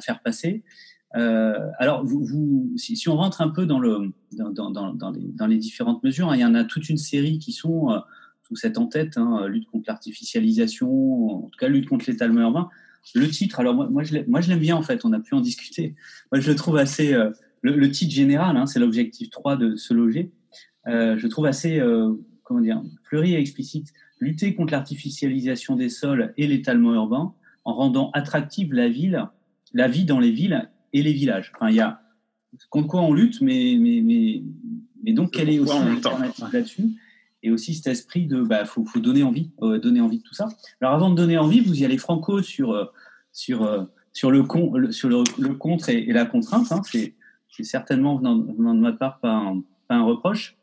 faire 0.00 0.20
passer. 0.22 0.64
Euh, 1.16 1.70
alors, 1.78 2.04
si, 2.76 3.08
on 3.08 3.16
rentre 3.16 3.40
un 3.40 3.48
peu 3.48 3.66
dans, 3.66 3.80
le, 3.80 4.12
dans, 4.32 4.70
dans, 4.70 4.92
dans, 4.94 5.46
les, 5.46 5.56
différentes 5.56 6.02
mesures, 6.02 6.30
hein, 6.30 6.36
il 6.36 6.40
y 6.40 6.44
en 6.44 6.54
a 6.54 6.64
toute 6.64 6.88
une 6.88 6.98
série 6.98 7.38
qui 7.38 7.52
sont 7.52 7.90
euh, 7.90 7.98
sous 8.42 8.56
cette 8.56 8.78
en-tête, 8.78 9.16
hein, 9.16 9.46
lutte 9.46 9.66
contre 9.70 9.84
l'artificialisation, 9.88 11.44
en 11.44 11.48
tout 11.48 11.58
cas 11.58 11.68
lutte 11.68 11.88
contre 11.88 12.04
l'étalement 12.08 12.40
urbain. 12.40 12.68
Le 13.14 13.28
titre, 13.28 13.60
alors 13.60 13.74
moi, 13.74 13.88
moi 13.90 14.02
je 14.02 14.48
l'aime 14.48 14.58
bien 14.58 14.76
en 14.76 14.82
fait, 14.82 15.04
on 15.04 15.12
a 15.12 15.20
pu 15.20 15.34
en 15.34 15.40
discuter. 15.40 15.94
Moi 16.32 16.40
je 16.40 16.50
le 16.50 16.56
trouve 16.56 16.76
assez, 16.76 17.14
euh, 17.14 17.30
le, 17.62 17.90
titre 17.90 18.14
général, 18.14 18.56
hein, 18.56 18.66
c'est 18.66 18.78
l'objectif 18.78 19.30
3 19.30 19.56
de 19.56 19.76
se 19.76 19.94
loger, 19.94 20.30
euh, 20.86 21.16
je 21.18 21.26
trouve 21.26 21.46
assez, 21.46 21.78
euh, 21.80 22.12
comment 22.44 22.60
dire, 22.60 22.82
fleuri 23.04 23.34
et 23.34 23.38
explicite. 23.38 23.92
Lutter 24.20 24.54
contre 24.54 24.72
l'artificialisation 24.72 25.76
des 25.76 25.88
sols 25.88 26.34
et 26.36 26.46
l'étalement 26.46 26.92
urbain 26.94 27.34
en 27.64 27.74
rendant 27.74 28.10
attractive 28.12 28.72
la 28.72 28.88
ville, 28.88 29.28
la 29.72 29.88
vie 29.88 30.04
dans 30.04 30.18
les 30.18 30.30
villes 30.30 30.68
et 30.92 31.02
les 31.02 31.12
villages. 31.12 31.52
Enfin, 31.54 31.70
il 31.70 31.76
y 31.76 31.80
a 31.80 32.00
contre 32.70 32.88
quoi 32.88 33.02
on 33.02 33.12
lutte, 33.12 33.40
mais, 33.40 33.76
mais, 33.78 34.00
mais, 34.02 34.42
mais 35.04 35.12
donc 35.12 35.32
quelle 35.32 35.50
est 35.50 35.58
aussi 35.58 35.78
l'alternative 35.78 36.46
là-dessus 36.52 36.90
Et 37.42 37.50
aussi 37.50 37.74
cet 37.74 37.86
esprit 37.86 38.26
de, 38.26 38.42
bah, 38.42 38.64
faut, 38.64 38.84
faut 38.84 38.98
donner 38.98 39.22
envie, 39.22 39.50
euh, 39.62 39.78
donner 39.78 40.00
envie 40.00 40.18
de 40.18 40.22
tout 40.22 40.34
ça. 40.34 40.48
Alors 40.80 40.94
avant 40.94 41.10
de 41.10 41.14
donner 41.14 41.38
envie, 41.38 41.60
vous 41.60 41.80
y 41.80 41.84
allez 41.84 41.98
franco 41.98 42.42
sur 42.42 42.72
euh, 42.72 42.86
sur 43.32 43.62
euh, 43.62 43.84
sur 44.12 44.30
le 44.30 44.42
contre 44.42 45.88
et, 45.90 46.12
la 46.12 46.26
contrainte. 46.26 46.72
Hein. 46.72 46.82
C'est 46.90 47.14
certainement 47.62 48.16
venant, 48.16 48.36
de 48.36 48.80
ma 48.80 48.92
part 48.92 49.20
pas 49.20 49.52
un, 49.88 50.02
reproche. 50.02 50.56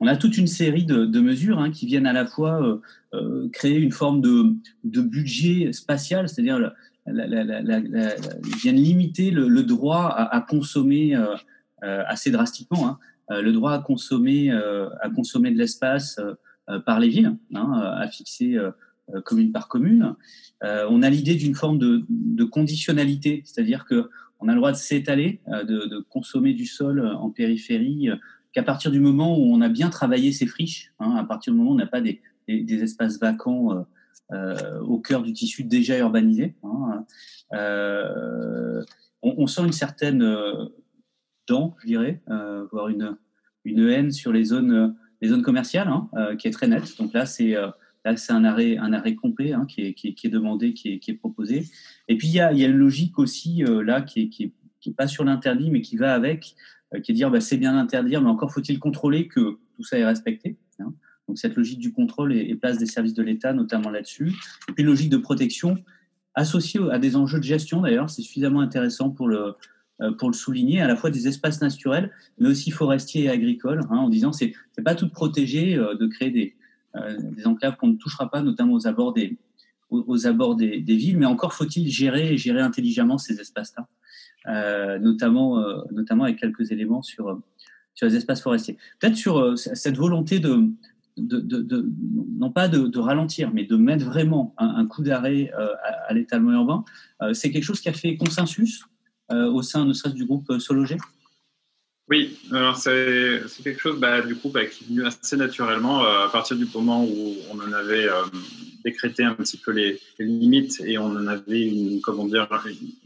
On 0.00 0.06
a 0.06 0.16
toute 0.16 0.36
une 0.36 0.46
série 0.46 0.84
de, 0.84 1.20
mesures 1.20 1.58
hein, 1.58 1.70
qui 1.70 1.86
viennent 1.86 2.06
à 2.06 2.12
la 2.12 2.26
fois 2.26 2.80
créer 3.52 3.78
une 3.78 3.92
forme 3.92 4.20
de, 4.20 4.54
de 4.84 5.00
budget 5.00 5.72
spatial, 5.72 6.28
c'est-à-dire 6.28 6.74
viennent 7.06 8.76
limiter 8.76 9.30
le, 9.30 9.62
droit 9.62 10.08
à, 10.08 10.40
consommer 10.42 11.16
assez 11.80 12.30
drastiquement, 12.30 12.86
hein, 12.86 12.98
le 13.40 13.52
droit 13.52 13.72
à 13.72 13.78
consommer, 13.78 14.50
à 14.50 15.10
consommer 15.14 15.50
de 15.50 15.58
l'espace 15.58 16.20
par 16.86 17.00
les 17.00 17.08
villes, 17.08 17.36
hein, 17.54 17.72
à 17.72 18.08
fixer 18.08 18.58
commune 19.24 19.52
par 19.52 19.68
commune. 19.68 20.14
on 20.62 21.02
a 21.02 21.10
l'idée 21.10 21.34
d'une 21.34 21.54
forme 21.54 21.78
de, 21.78 22.44
conditionnalité, 22.44 23.42
c'est-à-dire 23.44 23.84
que 23.84 24.10
on 24.40 24.48
a 24.48 24.52
le 24.52 24.58
droit 24.58 24.72
de 24.72 24.76
s'étaler, 24.76 25.40
de, 25.46 26.00
consommer 26.08 26.52
du 26.52 26.66
sol 26.66 27.06
en 27.06 27.30
périphérie, 27.30 28.08
qu'à 28.52 28.62
partir 28.62 28.90
du 28.90 29.00
moment 29.00 29.38
où 29.38 29.52
on 29.52 29.60
a 29.60 29.68
bien 29.68 29.88
travaillé 29.88 30.32
ses 30.32 30.46
friches, 30.46 30.92
hein, 31.00 31.16
à 31.16 31.24
partir 31.24 31.52
du 31.52 31.58
moment 31.58 31.70
où 31.70 31.74
on 31.74 31.78
n'a 31.78 31.86
pas 31.86 32.00
des, 32.00 32.20
espaces 32.48 33.18
vacants 33.18 33.86
euh, 34.32 34.80
au 34.80 34.98
cœur 34.98 35.22
du 35.22 35.32
tissu 35.32 35.64
déjà 35.64 35.98
urbanisé. 35.98 36.54
Hein. 36.62 37.04
Euh, 37.52 38.82
on, 39.22 39.46
sent 39.46 39.62
une 39.62 39.72
certaine 39.72 40.22
euh, 41.52 41.80
je 41.80 41.86
dirais, 41.86 42.22
voire 42.70 42.88
une, 42.88 43.16
une 43.64 43.88
haine 43.88 44.10
sur 44.10 44.32
les 44.32 44.44
zones, 44.44 44.96
les 45.20 45.28
zones 45.28 45.42
commerciales, 45.42 45.88
hein, 45.88 46.08
qui 46.36 46.48
est 46.48 46.52
très 46.52 46.68
nette. 46.68 46.96
Donc 46.98 47.12
là, 47.12 47.26
c'est 47.26 47.56
Là, 48.04 48.16
c'est 48.16 48.32
un 48.32 48.42
arrêt, 48.42 48.78
un 48.78 48.92
arrêt 48.92 49.14
complet 49.14 49.52
hein, 49.52 49.64
qui, 49.64 49.82
est, 49.82 49.94
qui, 49.94 50.08
est, 50.08 50.28
demandé, 50.28 50.74
qui 50.74 50.94
est, 50.94 50.98
qui 50.98 51.12
est, 51.12 51.14
proposé. 51.14 51.68
Et 52.08 52.16
puis, 52.16 52.26
il 52.26 52.34
y 52.34 52.40
a, 52.40 52.52
y 52.52 52.64
a 52.64 52.66
une 52.66 52.76
logique 52.76 53.16
aussi 53.16 53.62
là 53.64 54.02
qui 54.02 54.22
est, 54.22 54.28
qui 54.28 54.52
est, 54.86 54.92
pas 54.92 55.06
sur 55.06 55.22
l'interdit, 55.22 55.70
mais 55.70 55.82
qui 55.82 55.96
va 55.96 56.12
avec, 56.12 56.56
qui 57.04 57.12
est 57.12 57.14
dire 57.14 57.30
bah, 57.30 57.40
c'est 57.40 57.58
bien 57.58 57.74
d'interdire, 57.74 58.20
mais 58.20 58.28
encore 58.28 58.52
faut-il 58.52 58.80
contrôler 58.80 59.28
que 59.28 59.56
tout 59.76 59.84
ça 59.84 59.98
est 59.98 60.04
respecté. 60.04 60.58
Hein. 60.80 60.92
Donc 61.28 61.38
cette 61.38 61.56
logique 61.56 61.78
du 61.78 61.92
contrôle 61.92 62.34
et, 62.34 62.54
place 62.54 62.78
des 62.78 62.86
services 62.86 63.14
de 63.14 63.22
l'État, 63.22 63.52
notamment 63.52 63.90
là-dessus. 63.90 64.32
Et 64.68 64.72
puis 64.72 64.84
logique 64.84 65.10
de 65.10 65.16
protection 65.16 65.82
associée 66.34 66.80
à 66.90 66.98
des 66.98 67.16
enjeux 67.16 67.38
de 67.38 67.44
gestion, 67.44 67.82
d'ailleurs, 67.82 68.10
c'est 68.10 68.22
suffisamment 68.22 68.60
intéressant 68.60 69.10
pour 69.10 69.28
le, 69.28 69.38
euh, 69.38 69.52
pour 70.18 70.28
le 70.28 70.34
souligner, 70.34 70.80
à 70.80 70.88
la 70.88 70.96
fois 70.96 71.10
des 71.10 71.28
espaces 71.28 71.60
naturels, 71.60 72.10
mais 72.38 72.48
aussi 72.48 72.70
forestiers 72.70 73.24
et 73.24 73.28
agricoles, 73.28 73.80
hein, 73.90 73.96
en 73.96 74.08
disant 74.08 74.32
c'est 74.32 74.52
n'est 74.76 74.84
pas 74.84 74.94
tout 74.94 75.08
protéger 75.08 75.76
euh, 75.76 75.94
de 75.94 76.06
créer 76.06 76.30
des, 76.30 76.54
euh, 76.96 77.16
des 77.36 77.46
enclaves 77.46 77.76
qu'on 77.76 77.88
ne 77.88 77.96
touchera 77.96 78.30
pas, 78.30 78.42
notamment 78.42 78.74
aux 78.74 78.86
abords 78.86 79.12
des, 79.12 79.36
aux, 79.90 80.26
abords 80.26 80.56
des, 80.56 80.80
villes, 80.80 81.18
mais 81.18 81.26
encore 81.26 81.52
faut-il 81.52 81.90
gérer 81.90 82.36
gérer 82.38 82.60
intelligemment 82.60 83.18
ces 83.18 83.40
espaces-là, 83.40 84.98
notamment, 84.98 85.62
notamment 85.90 86.24
avec 86.24 86.38
quelques 86.38 86.70
éléments 86.72 87.02
sur, 87.02 87.38
sur 87.94 88.06
les 88.06 88.16
espaces 88.16 88.40
forestiers. 88.40 88.78
Peut-être 88.98 89.16
sur 89.16 89.58
cette 89.58 89.98
volonté 89.98 90.40
de, 90.40 90.70
de, 91.16 91.90
non 92.38 92.50
pas 92.50 92.68
de, 92.68 92.98
ralentir, 92.98 93.52
mais 93.52 93.64
de 93.64 93.76
mettre 93.76 94.04
vraiment 94.04 94.54
un, 94.58 94.86
coup 94.86 95.02
d'arrêt 95.02 95.52
euh, 95.58 95.68
à, 96.08 96.12
l'étalement 96.14 96.52
urbain, 96.52 96.84
euh, 97.22 97.32
c'est 97.32 97.50
quelque 97.50 97.64
chose 97.64 97.80
qui 97.80 97.88
a 97.88 97.92
fait 97.92 98.16
consensus 98.16 98.84
euh, 98.84 98.86
au 99.30 99.62
sein 99.62 99.84
ne 99.84 99.92
serait-ce 99.92 100.14
du 100.14 100.24
groupe 100.24 100.58
Sologé? 100.58 100.96
Oui, 102.08 102.38
alors 102.50 102.76
c'est 102.76 103.42
quelque 103.62 103.80
chose 103.80 103.98
bah, 103.98 104.20
du 104.20 104.34
coup 104.34 104.50
bah, 104.50 104.66
qui 104.66 104.84
est 104.84 104.86
venu 104.88 105.06
assez 105.06 105.36
naturellement 105.36 106.04
à 106.04 106.28
partir 106.28 106.56
du 106.56 106.66
moment 106.74 107.04
où 107.04 107.36
on 107.50 107.60
en 107.60 107.72
avait 107.72 108.08
décrété 108.84 109.24
un 109.24 109.34
petit 109.34 109.56
peu 109.56 109.70
les, 109.70 110.00
limites 110.18 110.80
et 110.84 110.98
on 110.98 111.06
en 111.06 111.26
avait 111.26 111.66
une, 111.66 112.00
comment 112.00 112.26
dire, 112.26 112.48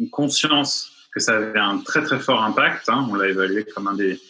une 0.01 0.11
conscience 0.11 0.91
que 1.13 1.21
ça 1.21 1.37
avait 1.37 1.59
un 1.59 1.79
très 1.79 2.03
très 2.03 2.19
fort 2.19 2.43
impact. 2.43 2.89
Hein. 2.89 3.07
on 3.11 3.15
l'a 3.15 3.29
évalué 3.29 3.65
comme 3.65 3.87
un 3.87 3.95
des 3.95 4.21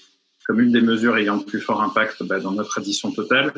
comme 0.46 0.60
une 0.60 0.70
des 0.70 0.80
mesures 0.80 1.16
ayant 1.16 1.36
le 1.36 1.44
plus 1.44 1.60
fort 1.60 1.82
impact 1.82 2.22
bah, 2.22 2.38
dans 2.38 2.52
notre 2.52 2.78
addition 2.78 3.10
totale. 3.10 3.52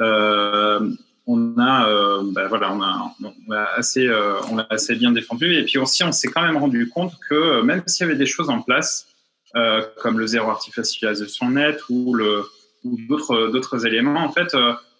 Euh, 0.00 0.88
on 1.28 1.58
a, 1.58 1.88
euh, 1.88 2.22
bah, 2.32 2.48
voilà, 2.48 2.72
on 2.72 2.80
a, 2.80 3.64
assez, 3.76 4.08
euh, 4.08 4.40
on 4.50 4.58
a 4.58 4.66
assez 4.70 4.96
bien 4.96 5.12
défendu. 5.12 5.54
Et 5.54 5.64
puis 5.64 5.78
aussi, 5.78 6.02
on 6.02 6.10
s'est 6.10 6.28
quand 6.28 6.42
même 6.42 6.56
rendu 6.56 6.88
compte 6.88 7.12
que 7.28 7.60
même 7.60 7.82
s'il 7.86 8.06
y 8.06 8.08
avait 8.08 8.18
des 8.18 8.26
choses 8.26 8.48
en 8.48 8.62
place, 8.62 9.06
euh, 9.54 9.82
comme 10.02 10.18
le 10.18 10.26
zéro 10.26 10.50
artificialisation 10.50 11.50
net 11.50 11.80
ou 11.90 12.16
d'autres 12.82 13.86
éléments, 13.86 14.24
en 14.24 14.32
fait, 14.32 14.56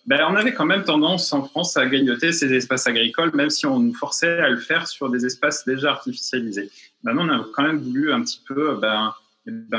ben, 0.07 0.21
on 0.31 0.37
avait 0.37 0.55
quand 0.55 0.67
même 0.67 0.85
tendance 0.85 1.33
en 1.33 1.45
France 1.45 1.77
à 1.77 1.87
grignoter 1.87 2.33
ces 2.33 2.53
espaces 2.53 2.87
agricoles, 2.87 3.31
même 3.35 3.51
si 3.51 3.67
on 3.67 3.79
nous 3.79 3.95
forçait 3.95 4.39
à 4.39 4.49
le 4.49 4.59
faire 4.59 4.87
sur 4.87 5.11
des 5.11 5.25
espaces 5.25 5.65
déjà 5.67 5.91
artificialisés. 5.93 6.71
Maintenant, 7.03 7.27
on 7.27 7.31
a 7.31 7.47
quand 7.55 7.63
même 7.63 7.79
voulu 7.79 8.13
un 8.13 8.23
petit 8.23 8.41
peu 8.47 8.79
ben, 8.81 9.15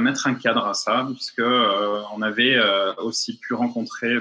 mettre 0.01 0.27
un 0.27 0.33
cadre 0.35 0.65
à 0.65 0.73
ça, 0.73 1.07
puisque 1.13 1.39
euh, 1.39 2.01
on 2.15 2.21
avait 2.21 2.55
euh, 2.55 2.93
aussi 2.95 3.37
pu 3.37 3.53
rencontrer 3.53 4.15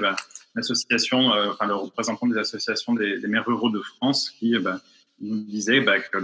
l'association, 0.59 1.33
euh, 1.33 1.51
enfin 1.51 1.65
le 1.67 1.75
représentant 1.75 2.27
des 2.27 2.37
associations 2.37 2.93
des, 2.93 3.19
maires 3.27 3.45
ruraux 3.45 3.69
de 3.69 3.81
France, 3.81 4.29
qui 4.37 4.57
ben, 4.59 4.79
nous 5.21 5.41
disait 5.41 5.83
que 6.11 6.17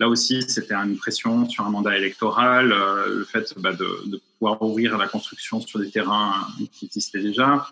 là 0.00 0.08
aussi 0.08 0.42
c'était 0.42 0.74
une 0.74 0.96
pression 0.96 1.48
sur 1.48 1.64
un 1.66 1.70
mandat 1.70 1.96
électoral, 1.96 2.68
le 2.68 3.24
fait 3.24 3.56
de, 3.56 4.10
de, 4.10 4.20
pouvoir 4.38 4.60
ouvrir 4.62 4.98
la 4.98 5.08
construction 5.08 5.60
sur 5.60 5.78
des 5.78 5.90
terrains 5.90 6.46
qui 6.72 6.86
existaient 6.86 7.22
déjà, 7.22 7.66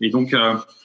et 0.00 0.10
donc 0.10 0.34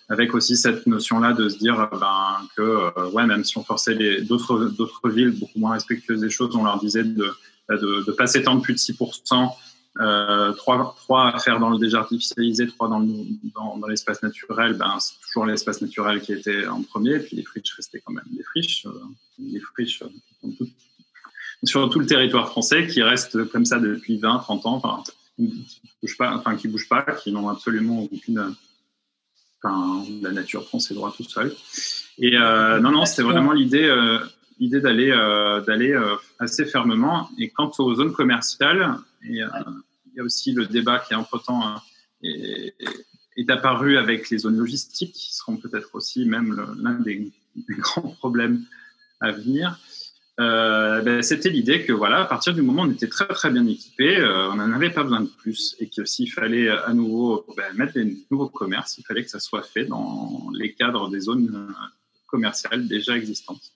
avec 0.08 0.34
aussi 0.34 0.56
cette 0.56 0.88
notion-là 0.88 1.34
de 1.34 1.50
se 1.50 1.58
dire 1.58 1.90
ben, 1.92 2.48
que 2.56 3.10
ouais, 3.10 3.26
même 3.26 3.44
si 3.44 3.58
on 3.58 3.66
forçait 3.66 4.22
d'autres 4.22 4.66
d'autres 4.78 5.10
villes 5.10 5.32
beaucoup 5.32 5.60
moins 5.60 5.74
respectueuses 5.74 6.22
des 6.22 6.30
choses, 6.30 6.56
on 6.56 6.64
leur 6.64 6.80
disait 6.80 7.04
de 7.04 7.34
de 7.70 8.04
ne 8.08 8.12
pas 8.12 8.28
s'étendre 8.28 8.62
plus 8.62 8.74
de 8.74 8.80
6%, 8.80 9.50
euh, 10.00 10.54
3, 10.54 10.96
3 10.98 11.36
à 11.36 11.40
faire 11.40 11.60
dans 11.60 11.70
le 11.70 11.78
déjà 11.78 12.00
artificialisé, 12.00 12.68
3 12.68 12.90
dans, 12.90 13.88
l'espace 13.88 14.24
naturel, 14.24 14.74
ben, 14.74 14.98
c'est 15.00 15.14
toujours 15.22 15.46
l'espace 15.46 15.82
naturel 15.82 16.20
qui 16.22 16.34
était 16.34 16.66
en 16.66 16.82
premier, 16.82 17.20
puis 17.20 17.36
les 17.36 17.44
friches 17.44 17.74
restaient 17.76 18.02
quand 18.04 18.14
même 18.14 18.26
des 18.32 18.42
friches, 18.42 18.88
euh, 18.88 19.60
friches 19.74 20.02
euh, 20.02 20.50
sur 21.64 21.90
tout 21.92 22.00
le 22.00 22.08
territoire 22.08 22.50
français 22.50 22.88
qui 22.88 23.04
restent 23.04 23.44
comme 23.50 23.66
ça 23.66 23.80
depuis 23.80 24.18
20, 24.18 24.40
30 24.40 24.66
ans, 24.66 25.04
qui 25.38 25.70
bougent 26.02 26.18
pas, 26.18 26.36
enfin, 26.38 26.56
qui 26.56 26.68
bougent 26.68 26.90
pas, 26.90 27.04
qui 27.04 27.32
n'ont 27.32 27.50
absolument 27.50 28.08
aucune, 28.12 28.56
la 29.64 30.32
nature 30.32 30.66
prend 30.66 30.80
ses 30.80 30.96
droits 30.96 31.14
tout 31.16 31.24
seul. 31.24 31.54
Et 32.18 32.32
non, 32.32 32.92
non, 32.92 33.06
c'était 33.06 33.22
vraiment 33.24 33.54
l'idée, 33.54 33.90
l'idée 34.60 34.82
d'aller 34.82 35.10
d'aller 35.66 35.98
assez 36.38 36.66
fermement. 36.66 37.30
Et 37.38 37.50
quant 37.50 37.72
aux 37.80 37.96
zones 37.96 38.12
commerciales, 38.12 38.98
euh, 39.26 39.48
il 40.08 40.18
y 40.18 40.20
a 40.20 40.24
aussi 40.24 40.52
le 40.52 40.66
débat 40.66 41.00
qui 41.00 41.16
entre-temps 41.16 41.76
est, 42.24 42.76
est, 43.38 43.50
apparu 43.50 43.98
avec 43.98 44.30
les 44.30 44.40
zones 44.40 44.58
logistiques, 44.58 45.14
qui 45.14 45.34
seront 45.34 45.58
peut-être 45.58 45.90
aussi 45.94 46.26
même 46.26 46.76
l'un 46.82 47.00
des, 47.00 47.32
grands 47.70 48.10
problèmes 48.10 48.64
à 49.20 49.32
venir. 49.32 49.80
Ben, 50.38 51.22
c'était 51.22 51.50
l'idée 51.50 51.86
que 51.86 51.94
voilà, 51.94 52.22
à 52.22 52.26
partir 52.26 52.54
du 52.54 52.62
moment 52.62 52.84
où 52.84 52.86
on 52.86 52.92
était 52.92 53.08
très 53.08 53.28
très 53.28 53.52
bien 53.52 53.66
équipé, 53.68 54.22
on 54.52 54.56
n'en 54.56 54.72
avait 54.72 54.90
pas 54.90 55.04
besoin 55.04 55.22
de 55.22 55.30
plus 55.30 55.76
et 55.80 55.90
que 55.90 56.06
s'il 56.06 56.32
fallait 56.32 56.70
à 56.70 56.94
nouveau 56.94 57.46
ben, 57.56 57.74
mettre 57.76 57.94
des 57.94 58.18
nouveaux 58.32 58.50
commerces, 58.50 58.98
il 58.98 59.04
fallait 59.04 59.24
que 59.24 59.30
ça 59.30 59.40
soit 59.40 59.64
fait 59.64 59.86
dans 59.86 60.50
les 60.54 60.74
cadres 60.74 61.10
des 61.10 61.20
zones 61.20 61.74
commerciales 62.26 62.88
déjà 62.88 63.16
existantes. 63.16 63.74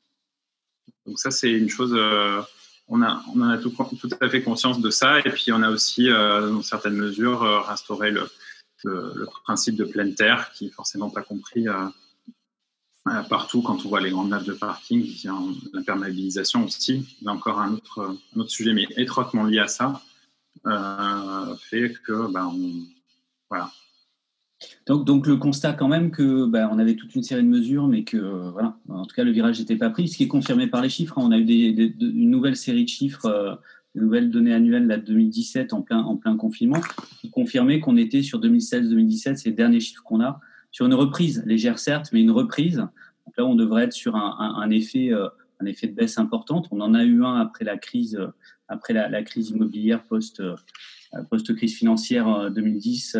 Donc 1.07 1.19
ça, 1.19 1.31
c'est 1.31 1.51
une 1.51 1.69
chose 1.69 1.93
euh, 1.95 2.41
on 2.87 3.01
a, 3.01 3.23
a 3.53 3.57
tout, 3.57 3.73
à 4.21 4.29
fait 4.29 4.41
conscience 4.41 4.79
de 4.79 4.89
ça. 4.89 5.19
Et 5.19 5.29
puis, 5.29 5.51
on 5.51 5.61
a 5.61 5.69
aussi, 5.69 6.07
dans 6.09 6.61
certaines 6.61 6.95
mesures, 6.95 7.65
restauré 7.67 8.11
le, 8.11 8.29
principe 9.43 9.75
de 9.75 9.85
pleine 9.85 10.15
terre, 10.15 10.51
qui 10.53 10.67
est 10.67 10.71
forcément 10.71 11.09
pas 11.09 11.21
compris 11.21 11.65
partout 13.29 13.61
quand 13.61 13.85
on 13.85 13.89
voit 13.89 14.01
les 14.01 14.11
grandes 14.11 14.29
nappes 14.29 14.45
de 14.45 14.53
parking, 14.53 15.05
l'imperméabilisation 15.73 16.65
aussi, 16.65 17.17
là 17.21 17.31
encore 17.31 17.59
un 17.59 17.73
autre, 17.73 18.17
un 18.35 18.39
autre 18.39 18.49
sujet, 18.49 18.73
mais 18.73 18.87
étroitement 18.97 19.43
lié 19.43 19.59
à 19.59 19.67
ça, 19.67 20.01
fait 21.69 21.93
que 22.05 22.31
ben, 22.31 22.53
voilà, 23.49 23.71
donc, 24.87 25.05
donc, 25.05 25.27
le 25.27 25.35
constat 25.35 25.73
quand 25.73 25.89
même 25.89 26.11
que 26.11 26.45
bah, 26.45 26.69
on 26.71 26.79
avait 26.79 26.95
toute 26.95 27.13
une 27.13 27.23
série 27.23 27.43
de 27.43 27.47
mesures, 27.47 27.87
mais 27.87 28.05
que 28.05 28.17
voilà, 28.51 28.77
en 28.87 29.05
tout 29.05 29.13
cas 29.13 29.25
le 29.25 29.31
virage 29.31 29.59
n'était 29.59 29.75
pas 29.75 29.89
pris, 29.89 30.07
ce 30.07 30.15
qui 30.15 30.23
est 30.23 30.29
confirmé 30.29 30.67
par 30.67 30.81
les 30.81 30.87
chiffres. 30.87 31.17
Hein. 31.17 31.23
On 31.25 31.31
a 31.31 31.37
eu 31.37 31.43
des, 31.43 31.93
une 31.99 32.29
nouvelle 32.29 32.55
série 32.55 32.85
de 32.85 32.89
chiffres, 32.89 33.25
euh, 33.25 33.55
une 33.95 34.03
nouvelle 34.03 34.31
donnée 34.31 34.53
annuelle 34.53 34.87
là, 34.87 34.97
2017 34.97 35.73
en 35.73 35.81
plein, 35.81 35.99
en 35.99 36.15
plein 36.15 36.37
confinement, 36.37 36.79
qui 37.19 37.29
confirmait 37.29 37.81
qu'on 37.81 37.97
était 37.97 38.23
sur 38.23 38.39
2016-2017, 38.39 39.35
c'est 39.35 39.49
les 39.49 39.55
derniers 39.55 39.81
chiffres 39.81 40.03
qu'on 40.03 40.21
a, 40.21 40.39
sur 40.71 40.85
une 40.85 40.93
reprise 40.93 41.43
légère 41.45 41.79
certes, 41.79 42.09
mais 42.13 42.21
une 42.21 42.31
reprise. 42.31 42.77
Donc 42.77 43.37
là, 43.37 43.45
on 43.45 43.55
devrait 43.55 43.83
être 43.83 43.93
sur 43.93 44.15
un, 44.15 44.69
effet, 44.69 45.11
euh, 45.11 45.27
un 45.59 45.65
effet 45.65 45.87
de 45.87 45.95
baisse 45.95 46.17
importante. 46.17 46.69
On 46.71 46.79
en 46.79 46.93
a 46.93 47.03
eu 47.03 47.25
un 47.25 47.35
après 47.35 47.65
la 47.65 47.77
crise, 47.77 48.15
euh, 48.15 48.27
après 48.69 48.93
la, 48.93 49.23
crise 49.23 49.49
immobilière 49.49 50.03
post, 50.05 50.41
post 51.29 51.53
crise 51.55 51.75
financière 51.75 52.51
2010. 52.51 53.17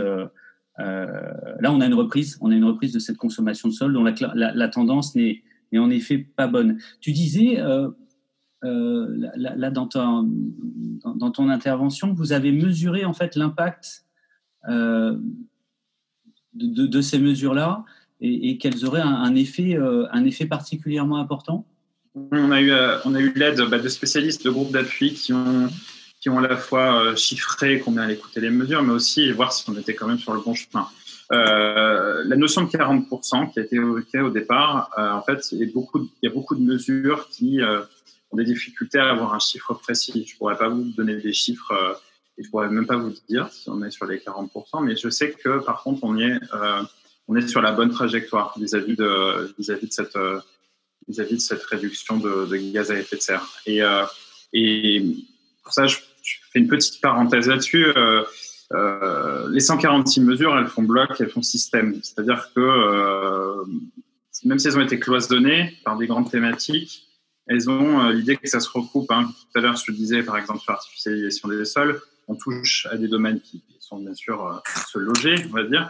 Euh, 0.79 1.31
là, 1.59 1.71
on 1.71 1.81
a 1.81 1.85
une 1.85 1.93
reprise, 1.93 2.37
on 2.41 2.51
a 2.51 2.55
une 2.55 2.65
reprise 2.65 2.93
de 2.93 2.99
cette 2.99 3.17
consommation 3.17 3.67
de 3.67 3.73
sol 3.73 3.93
dont 3.93 4.03
la, 4.03 4.67
tendance 4.67 5.15
n'est 5.15 5.43
en 5.75 5.89
effet 5.89 6.17
pas 6.17 6.47
bonne. 6.47 6.77
Tu 7.01 7.11
disais, 7.11 7.59
euh, 7.59 7.89
euh, 8.63 9.29
là, 9.35 9.71
dans, 9.71 9.87
ton, 9.87 10.29
dans, 11.03 11.31
ton 11.31 11.49
intervention, 11.49 12.13
vous 12.13 12.31
avez 12.31 12.51
mesuré 12.51 13.05
en 13.05 13.13
fait 13.13 13.35
l'impact 13.35 14.05
de, 14.67 15.21
ces 17.01 17.19
mesures-là 17.19 17.85
et, 18.21 18.57
qu'elles 18.57 18.85
auraient 18.85 19.01
un, 19.01 19.35
effet, 19.35 19.77
un 19.77 20.25
effet 20.25 20.45
particulièrement 20.45 21.17
important? 21.17 21.65
On 22.31 22.51
a 22.51 22.61
eu, 22.61 22.69
eu 22.69 23.33
l'aide 23.35 23.61
bah, 23.69 23.79
de 23.79 23.89
spécialistes 23.89 24.43
de 24.43 24.49
groupes 24.49 24.71
d'appui 24.71 25.13
qui 25.13 25.33
ont 25.33 25.69
qui 26.27 26.31
ont 26.31 26.39
à 26.39 26.47
la 26.47 26.57
fois 26.57 27.01
euh, 27.01 27.15
chiffré 27.15 27.79
combien 27.79 28.01
allaient 28.01 28.17
coûter 28.17 28.41
les 28.41 28.49
mesures, 28.49 28.83
mais 28.83 28.91
aussi 28.91 29.31
voir 29.31 29.53
si 29.53 29.63
on 29.69 29.77
était 29.77 29.95
quand 29.95 30.07
même 30.07 30.19
sur 30.19 30.33
le 30.33 30.41
bon 30.41 30.53
chemin. 30.53 30.85
Euh, 31.31 32.21
la 32.25 32.35
notion 32.35 32.63
de 32.63 32.67
40% 32.69 33.53
qui 33.53 33.59
a 33.59 33.63
été 33.63 33.77
évoquée 33.77 34.19
au 34.19 34.29
départ, 34.29 34.91
euh, 34.97 35.09
en 35.11 35.21
fait, 35.21 35.49
il 35.53 35.59
y, 35.59 35.63
a 35.63 35.71
beaucoup 36.29 36.55
de, 36.55 36.61
mesures 36.61 37.29
qui 37.29 37.61
ont 38.31 38.35
des 38.35 38.43
difficultés 38.43 38.99
à 38.99 39.11
avoir 39.11 39.33
un 39.33 39.39
chiffre 39.39 39.73
précis. 39.73 40.25
Je 40.27 40.37
pourrais 40.37 40.57
pas 40.57 40.67
vous 40.67 40.83
donner 40.97 41.15
des 41.15 41.31
chiffres 41.31 41.97
et 42.37 42.43
je 42.43 42.49
pourrais 42.49 42.69
même 42.69 42.87
pas 42.87 42.97
vous 42.97 43.13
dire 43.29 43.47
si 43.49 43.69
on 43.69 43.81
est 43.81 43.91
sur 43.91 44.05
les 44.05 44.17
40%, 44.17 44.83
mais 44.83 44.97
je 44.97 45.07
sais 45.07 45.31
que 45.31 45.59
par 45.59 45.81
contre, 45.81 46.03
on 46.03 46.19
est, 46.19 46.37
on 47.29 47.37
est 47.37 47.47
sur 47.47 47.61
la 47.61 47.71
bonne 47.71 47.91
trajectoire 47.91 48.53
vis-à-vis 48.59 48.97
de, 48.97 49.55
vis-à-vis 49.57 49.87
de 49.87 49.93
cette, 49.93 50.17
vis-à-vis 51.07 51.35
de 51.35 51.41
cette 51.41 51.63
réduction 51.63 52.17
de, 52.17 52.57
gaz 52.73 52.91
à 52.91 52.99
effet 52.99 53.15
de 53.15 53.21
serre. 53.21 53.47
Et 53.65 55.01
pour 55.67 55.73
ça, 55.73 55.85
je, 55.85 55.97
une 56.57 56.67
petite 56.67 57.01
parenthèse 57.01 57.47
là-dessus. 57.47 57.85
Euh, 57.85 58.23
euh, 58.73 59.49
les 59.49 59.59
146 59.59 60.21
mesures, 60.21 60.57
elles 60.57 60.67
font 60.67 60.83
bloc, 60.83 61.09
elles 61.19 61.29
font 61.29 61.41
système. 61.41 61.99
C'est-à-dire 62.03 62.51
que 62.55 62.61
euh, 62.61 63.63
même 64.43 64.59
si 64.59 64.67
elles 64.67 64.77
ont 64.77 64.81
été 64.81 64.99
cloisonnées 64.99 65.77
par 65.83 65.97
des 65.97 66.07
grandes 66.07 66.29
thématiques, 66.29 67.03
elles 67.47 67.69
ont 67.69 68.09
l'idée 68.09 68.35
que 68.35 68.47
ça 68.47 68.59
se 68.59 68.69
recoupe. 68.69 69.09
Hein. 69.11 69.29
Tout 69.29 69.59
à 69.59 69.61
l'heure, 69.61 69.75
je 69.77 69.85
te 69.85 69.91
disais, 69.91 70.21
par 70.21 70.37
exemple, 70.37 70.59
sur 70.59 70.73
l'artificialisation 70.73 71.47
des 71.47 71.63
sols, 71.65 72.01
on 72.27 72.35
touche 72.35 72.87
à 72.91 72.97
des 72.97 73.07
domaines 73.07 73.39
qui 73.39 73.63
sont 73.79 73.99
bien 73.99 74.13
sûr 74.13 74.61
se 74.91 74.99
loger, 74.99 75.35
on 75.49 75.53
va 75.53 75.63
dire, 75.63 75.89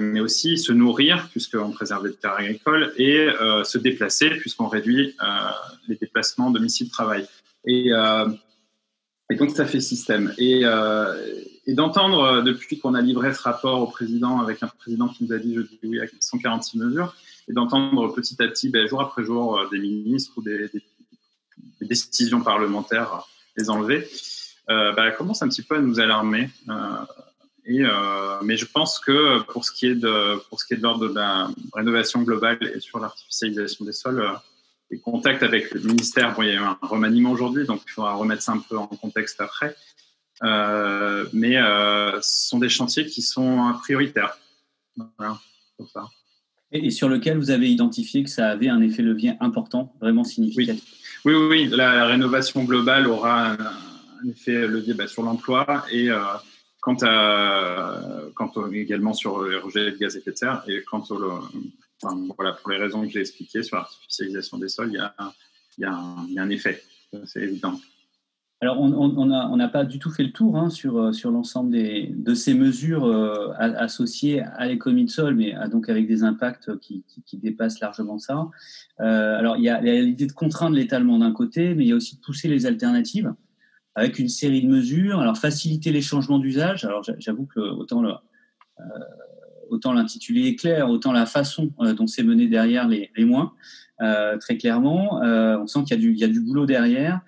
mais 0.00 0.18
aussi 0.18 0.58
se 0.58 0.72
nourrir, 0.72 1.28
puisqu'on 1.30 1.70
préserve 1.70 2.08
les 2.08 2.14
terres 2.14 2.34
agricoles, 2.34 2.92
et 2.96 3.28
se 3.62 3.78
déplacer, 3.78 4.30
puisqu'on 4.30 4.66
réduit 4.66 5.16
les 5.86 5.94
déplacements 5.94 6.50
domicile-travail. 6.50 7.24
Et 7.66 7.92
et 9.30 9.36
donc, 9.36 9.50
ça 9.50 9.64
fait 9.64 9.80
système. 9.80 10.34
Et, 10.38 10.60
euh, 10.64 11.14
d'entendre, 11.68 12.20
euh, 12.22 12.42
depuis 12.42 12.78
qu'on 12.78 12.94
a 12.94 13.00
livré 13.00 13.32
ce 13.32 13.40
rapport 13.42 13.80
au 13.80 13.86
président, 13.86 14.40
avec 14.40 14.62
un 14.62 14.66
président 14.66 15.08
qui 15.08 15.24
nous 15.24 15.32
a 15.32 15.38
dit, 15.38 15.54
je 15.54 15.62
dis 15.62 15.78
oui, 15.84 16.00
à 16.00 16.04
146 16.20 16.78
mesures, 16.78 17.16
et 17.48 17.52
d'entendre 17.52 18.12
petit 18.12 18.40
à 18.42 18.48
petit, 18.48 18.68
ben, 18.68 18.86
jour 18.86 19.00
après 19.00 19.24
jour, 19.24 19.58
euh, 19.58 19.68
des 19.70 19.78
ministres 19.78 20.32
ou 20.36 20.42
des, 20.42 20.70
décisions 21.80 22.40
parlementaires 22.40 23.26
les 23.56 23.68
enlever, 23.68 24.08
euh, 24.70 24.92
ben, 24.92 25.10
commence 25.12 25.42
un 25.42 25.48
petit 25.48 25.62
peu 25.62 25.76
à 25.76 25.80
nous 25.80 26.00
alarmer. 26.00 26.50
Mais 26.66 28.56
je 28.56 28.66
pense 28.66 28.98
que 28.98 29.42
pour 29.42 29.64
ce 29.64 29.72
qui 29.72 29.86
est 29.86 29.94
de, 29.94 30.36
pour 30.48 30.60
ce 30.60 30.66
qui 30.66 30.74
est 30.74 30.76
de 30.78 30.82
l'ordre 30.82 31.08
de 31.08 31.14
la 31.14 31.48
rénovation 31.72 32.22
globale 32.22 32.58
et 32.74 32.80
sur 32.80 32.98
l'artificialisation 32.98 33.84
des 33.84 33.92
sols, 33.92 34.26
les 34.94 35.00
contacts 35.00 35.42
avec 35.42 35.72
le 35.72 35.80
ministère. 35.80 36.34
Bon, 36.34 36.42
il 36.42 36.48
y 36.48 36.52
a 36.52 36.54
eu 36.54 36.58
un 36.58 36.78
remaniement 36.80 37.32
aujourd'hui, 37.32 37.66
donc 37.66 37.82
il 37.86 37.90
faudra 37.90 38.14
remettre 38.14 38.42
ça 38.42 38.52
un 38.52 38.58
peu 38.58 38.78
en 38.78 38.86
contexte 38.86 39.40
après. 39.40 39.74
Euh, 40.42 41.26
mais 41.32 41.56
euh, 41.56 42.20
ce 42.20 42.48
sont 42.48 42.58
des 42.58 42.68
chantiers 42.68 43.06
qui 43.06 43.22
sont 43.22 43.74
prioritaires. 43.82 44.38
Voilà, 45.18 45.38
pour 45.76 45.90
ça. 45.90 46.04
Et, 46.70 46.90
sur 46.90 47.08
lequel 47.08 47.38
vous 47.38 47.50
avez 47.50 47.68
identifié 47.68 48.22
que 48.22 48.30
ça 48.30 48.48
avait 48.48 48.68
un 48.68 48.80
effet 48.82 49.02
levier 49.02 49.34
important, 49.40 49.94
vraiment 50.00 50.24
significatif? 50.24 50.84
Oui, 51.24 51.34
oui, 51.34 51.46
oui. 51.48 51.68
La, 51.70 52.06
rénovation 52.06 52.64
globale 52.64 53.06
aura 53.06 53.52
un, 53.52 53.58
effet 54.28 54.66
levier 54.66 54.94
bah, 54.94 55.06
sur 55.06 55.22
l'emploi 55.22 55.84
et 55.90 56.10
euh, 56.10 56.20
quant 56.80 56.96
à, 57.02 58.00
quant 58.34 58.52
également 58.72 59.12
sur 59.12 59.44
les 59.44 59.56
rejets 59.56 59.92
de 59.92 59.96
gaz 59.96 60.14
à 60.14 60.18
effet 60.18 60.30
de 60.30 60.36
serre 60.36 60.62
et 60.66 60.82
quant 60.82 61.04
au, 61.10 61.40
voilà, 62.02 62.52
pour 62.52 62.70
les 62.70 62.78
raisons 62.78 63.02
que 63.02 63.08
j'ai 63.08 63.20
expliquées 63.20 63.62
sur 63.62 63.76
l'artificialisation 63.76 64.58
des 64.58 64.68
sols, 64.68 64.90
il 64.92 64.96
y 65.78 65.84
a, 65.84 65.92
un, 66.38 66.50
effet, 66.50 66.82
c'est 67.24 67.42
évident. 67.42 67.78
Alors, 68.60 68.80
on 68.80 69.56
n'a 69.56 69.68
pas 69.68 69.84
du 69.84 69.98
tout 69.98 70.10
fait 70.10 70.22
le 70.22 70.32
tour 70.32 70.56
hein, 70.56 70.70
sur, 70.70 71.14
sur 71.14 71.30
l'ensemble 71.30 71.72
de 71.72 72.34
ces 72.34 72.54
mesures 72.54 73.04
euh, 73.04 73.52
associées 73.58 74.40
à 74.40 74.66
l'économie 74.66 75.04
de 75.04 75.10
sol, 75.10 75.34
mais 75.34 75.54
donc 75.70 75.88
avec 75.88 76.06
des 76.06 76.22
impacts 76.22 76.78
qui, 76.78 77.04
dépassent 77.34 77.80
largement 77.80 78.18
ça. 78.18 78.48
Euh, 79.00 79.38
alors, 79.38 79.56
il 79.56 79.64
y 79.64 79.68
a, 79.68 79.80
l'idée 79.80 80.26
de 80.26 80.32
contraindre 80.32 80.76
l'étalement 80.76 81.18
d'un 81.18 81.32
côté, 81.32 81.74
mais 81.74 81.84
il 81.84 81.88
y 81.88 81.92
a 81.92 81.96
aussi 81.96 82.16
de 82.16 82.20
pousser 82.20 82.48
les 82.48 82.64
alternatives 82.64 83.34
avec 83.96 84.18
une 84.18 84.28
série 84.28 84.62
de 84.62 84.68
mesures. 84.68 85.20
Alors, 85.20 85.36
faciliter 85.36 85.92
les 85.92 86.00
changements 86.02 86.38
d'usage. 86.38 86.84
Alors, 86.84 87.02
j'avoue 87.18 87.46
que 87.46 87.60
autant 87.60 88.02
le, 88.02 88.12
euh, 88.80 88.82
autant 89.74 89.92
l'intitulé 89.92 90.48
est 90.48 90.56
clair, 90.56 90.88
autant 90.88 91.12
la 91.12 91.26
façon 91.26 91.72
euh, 91.80 91.92
dont 91.92 92.06
c'est 92.06 92.22
mené 92.22 92.46
derrière 92.46 92.88
les, 92.88 93.10
moins. 93.18 93.52
Euh, 94.00 94.38
très 94.38 94.56
clairement, 94.56 95.22
euh, 95.22 95.58
on 95.58 95.66
sent 95.66 95.80
qu'il 95.86 96.02
y, 96.02 96.20
y, 96.20 96.24
a 96.24 96.28
du 96.28 96.40
boulot 96.40 96.66
derrière, 96.66 97.20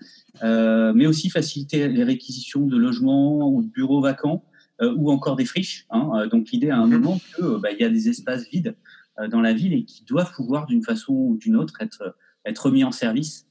mais 0.42 1.06
aussi 1.06 1.30
faciliter 1.30 1.88
les 1.88 2.04
réquisitions 2.04 2.66
de 2.66 2.76
logements 2.76 3.48
ou 3.50 3.62
de 3.62 3.68
bureaux 3.68 4.00
vacants 4.00 4.44
ou 4.82 5.10
encore 5.10 5.36
des 5.36 5.46
friches. 5.46 5.86
Hein. 5.90 6.26
Donc 6.30 6.50
l'idée 6.50 6.70
à 6.70 6.78
un 6.78 6.86
mhm. 6.86 7.00
moment 7.00 7.18
qu'il 7.18 7.46
bah, 7.62 7.72
y 7.72 7.82
a 7.82 7.88
des 7.88 8.08
espaces 8.10 8.46
vides 8.50 8.76
dans 9.30 9.40
la 9.40 9.54
ville 9.54 9.72
et 9.72 9.84
qui 9.84 10.04
doivent 10.04 10.32
pouvoir 10.34 10.66
d'une 10.66 10.82
façon 10.82 11.14
ou 11.14 11.36
d'une 11.38 11.56
autre 11.56 11.80
être, 11.80 12.14
être 12.44 12.70
mis 12.70 12.84
en 12.84 12.92
service, 12.92 13.46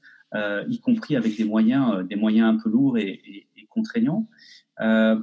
y 0.68 0.78
compris 0.78 1.16
avec 1.16 1.36
des 1.36 1.44
moyens, 1.44 2.06
des 2.06 2.14
moyens 2.14 2.54
un 2.54 2.58
peu 2.62 2.70
lourds 2.70 2.98
et, 2.98 3.20
et, 3.24 3.48
et 3.56 3.66
contraignants. 3.68 4.28
Euh, 4.80 5.16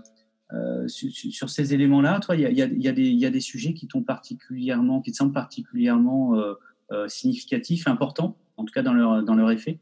sur, 0.88 1.50
ces 1.50 1.74
éléments-là, 1.74 2.20
toi, 2.20 2.36
il 2.36 2.42
y 2.42 3.28
a, 3.28 3.30
des 3.32 3.40
sujets 3.40 3.74
qui 3.74 3.88
particulièrement, 4.06 5.02
qui 5.02 5.12
te 5.12 5.18
semblent 5.18 5.34
particulièrement 5.34 6.36
euh, 6.36 6.54
euh, 6.92 7.08
significatifs, 7.08 7.88
importants, 7.88 8.38
en 8.58 8.66
tout 8.66 8.74
cas 8.74 8.84
dans 8.84 8.94
leur, 8.94 9.52
effet? 9.52 9.80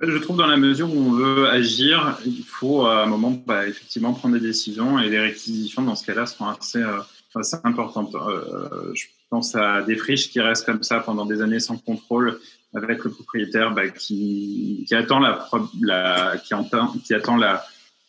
Je 0.00 0.18
trouve 0.18 0.36
dans 0.36 0.46
la 0.46 0.56
mesure 0.56 0.94
où 0.94 0.98
on 0.98 1.12
veut 1.12 1.48
agir, 1.48 2.18
il 2.26 2.42
faut 2.42 2.84
à 2.84 3.04
un 3.04 3.06
moment 3.06 3.30
bah, 3.46 3.66
effectivement 3.66 4.12
prendre 4.12 4.34
des 4.34 4.40
décisions 4.40 4.98
et 4.98 5.08
les 5.08 5.20
réquisitions 5.20 5.82
dans 5.82 5.94
ce 5.94 6.04
cas-là 6.04 6.26
sont 6.26 6.46
assez, 6.46 6.82
importantes. 7.64 8.14
je 8.94 9.04
pense 9.30 9.54
à 9.54 9.82
des 9.82 9.96
friches 9.96 10.30
qui 10.30 10.40
restent 10.40 10.66
comme 10.66 10.82
ça 10.82 11.00
pendant 11.00 11.26
des 11.26 11.42
années 11.42 11.60
sans 11.60 11.76
contrôle 11.76 12.40
avec 12.74 13.04
le 13.04 13.10
propriétaire 13.10 13.72
bah, 13.72 13.88
qui, 13.88 14.86
attend 14.90 15.20
la 15.20 16.36
qui, 16.44 16.54
entend, 16.54 16.92
qui 17.04 17.14
attend 17.14 17.36
la, 17.36 17.64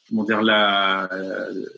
comment 0.09 0.23
dire, 0.23 0.41
la, 0.41 1.09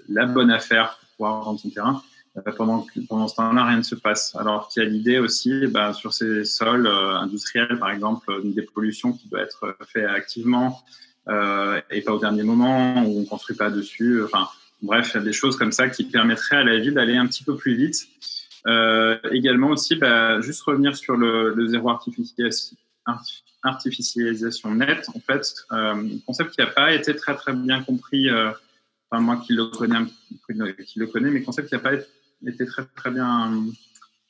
la 0.07 0.25
bonne 0.25 0.51
affaire 0.51 0.97
pour 0.99 1.09
pouvoir 1.17 1.43
vendre 1.43 1.59
son 1.59 1.69
terrain. 1.69 2.01
Euh, 2.37 2.51
pendant, 2.55 2.85
pendant 3.07 3.27
ce 3.27 3.35
temps-là, 3.35 3.65
rien 3.65 3.77
ne 3.77 3.83
se 3.83 3.95
passe. 3.95 4.35
Alors 4.35 4.67
qu'il 4.67 4.83
y 4.83 4.85
a 4.85 4.89
l'idée 4.89 5.19
aussi, 5.19 5.67
bah, 5.67 5.93
sur 5.93 6.13
ces 6.13 6.45
sols 6.45 6.87
euh, 6.87 7.17
industriels, 7.17 7.79
par 7.79 7.91
exemple, 7.91 8.31
une 8.43 8.53
dépollution 8.53 9.13
qui 9.13 9.27
doit 9.29 9.41
être 9.41 9.75
faite 9.87 10.05
activement 10.05 10.83
euh, 11.27 11.81
et 11.89 12.01
pas 12.01 12.13
au 12.13 12.19
dernier 12.19 12.43
moment, 12.43 13.03
où 13.03 13.19
on 13.19 13.25
construit 13.25 13.55
pas 13.55 13.69
dessus. 13.69 14.23
Enfin, 14.23 14.47
bref, 14.81 15.11
il 15.13 15.17
y 15.17 15.21
a 15.21 15.23
des 15.23 15.33
choses 15.33 15.57
comme 15.57 15.71
ça 15.71 15.89
qui 15.89 16.03
permettraient 16.03 16.57
à 16.57 16.63
la 16.63 16.77
ville 16.77 16.93
d'aller 16.93 17.17
un 17.17 17.27
petit 17.27 17.43
peu 17.43 17.55
plus 17.55 17.75
vite. 17.75 18.07
Euh, 18.67 19.17
également 19.31 19.69
aussi, 19.69 19.95
bah, 19.95 20.41
juste 20.41 20.61
revenir 20.61 20.95
sur 20.95 21.15
le, 21.15 21.53
le 21.53 21.67
zéro 21.67 21.89
artificialisation 23.63 24.74
nette, 24.76 25.10
en 25.15 25.19
fait, 25.19 25.54
un 25.69 26.08
concept 26.26 26.52
qui 26.52 26.62
n'a 26.62 26.67
pas 26.67 26.93
été 26.93 27.15
très 27.15 27.36
très 27.36 27.54
bien 27.54 27.84
compris, 27.84 28.30
enfin 28.32 29.22
moi 29.22 29.38
qui 29.45 29.54
le 29.54 29.65
connais, 29.65 30.06
qui 30.86 31.00
le 31.00 31.08
connais, 31.08 31.30
mais 31.30 31.41
concept 31.41 31.69
qui 31.69 31.76
n'a 31.76 31.82
pas 31.82 31.93
été 31.93 32.65
très 32.65 32.86
très 32.95 33.12
bien 33.12 33.65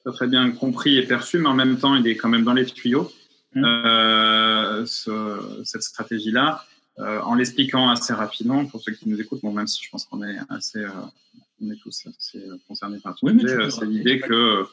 très, 0.03 0.11
très 0.11 0.27
bien 0.27 0.51
compris 0.51 0.97
et 0.97 1.03
perçu, 1.03 1.39
mais 1.39 1.49
en 1.49 1.55
même 1.55 1.77
temps, 1.77 1.95
il 1.95 2.07
est 2.07 2.15
quand 2.15 2.29
même 2.29 2.43
dans 2.43 2.53
les 2.53 2.65
tuyaux. 2.65 3.11
Mmh. 3.55 3.63
Euh, 3.65 4.85
ce, 4.85 5.61
cette 5.63 5.81
stratégie-là, 5.81 6.63
euh, 6.99 7.19
en 7.21 7.33
l'expliquant 7.33 7.89
assez 7.89 8.13
rapidement 8.13 8.65
pour 8.65 8.81
ceux 8.81 8.91
qui 8.91 9.09
nous 9.09 9.19
écoutent, 9.19 9.41
bon, 9.41 9.51
même 9.51 9.67
si 9.67 9.83
je 9.83 9.89
pense 9.89 10.05
qu'on 10.05 10.23
est 10.23 10.37
assez, 10.49 10.79
euh, 10.79 10.89
on 11.61 11.71
est 11.71 11.77
tous 11.77 12.05
assez 12.07 12.43
concernés 12.67 12.99
par 12.99 13.15
tout 13.15 13.25
oui, 13.25 13.41
c'est 13.71 13.85
l'idée 13.85 14.19
que 14.19 14.65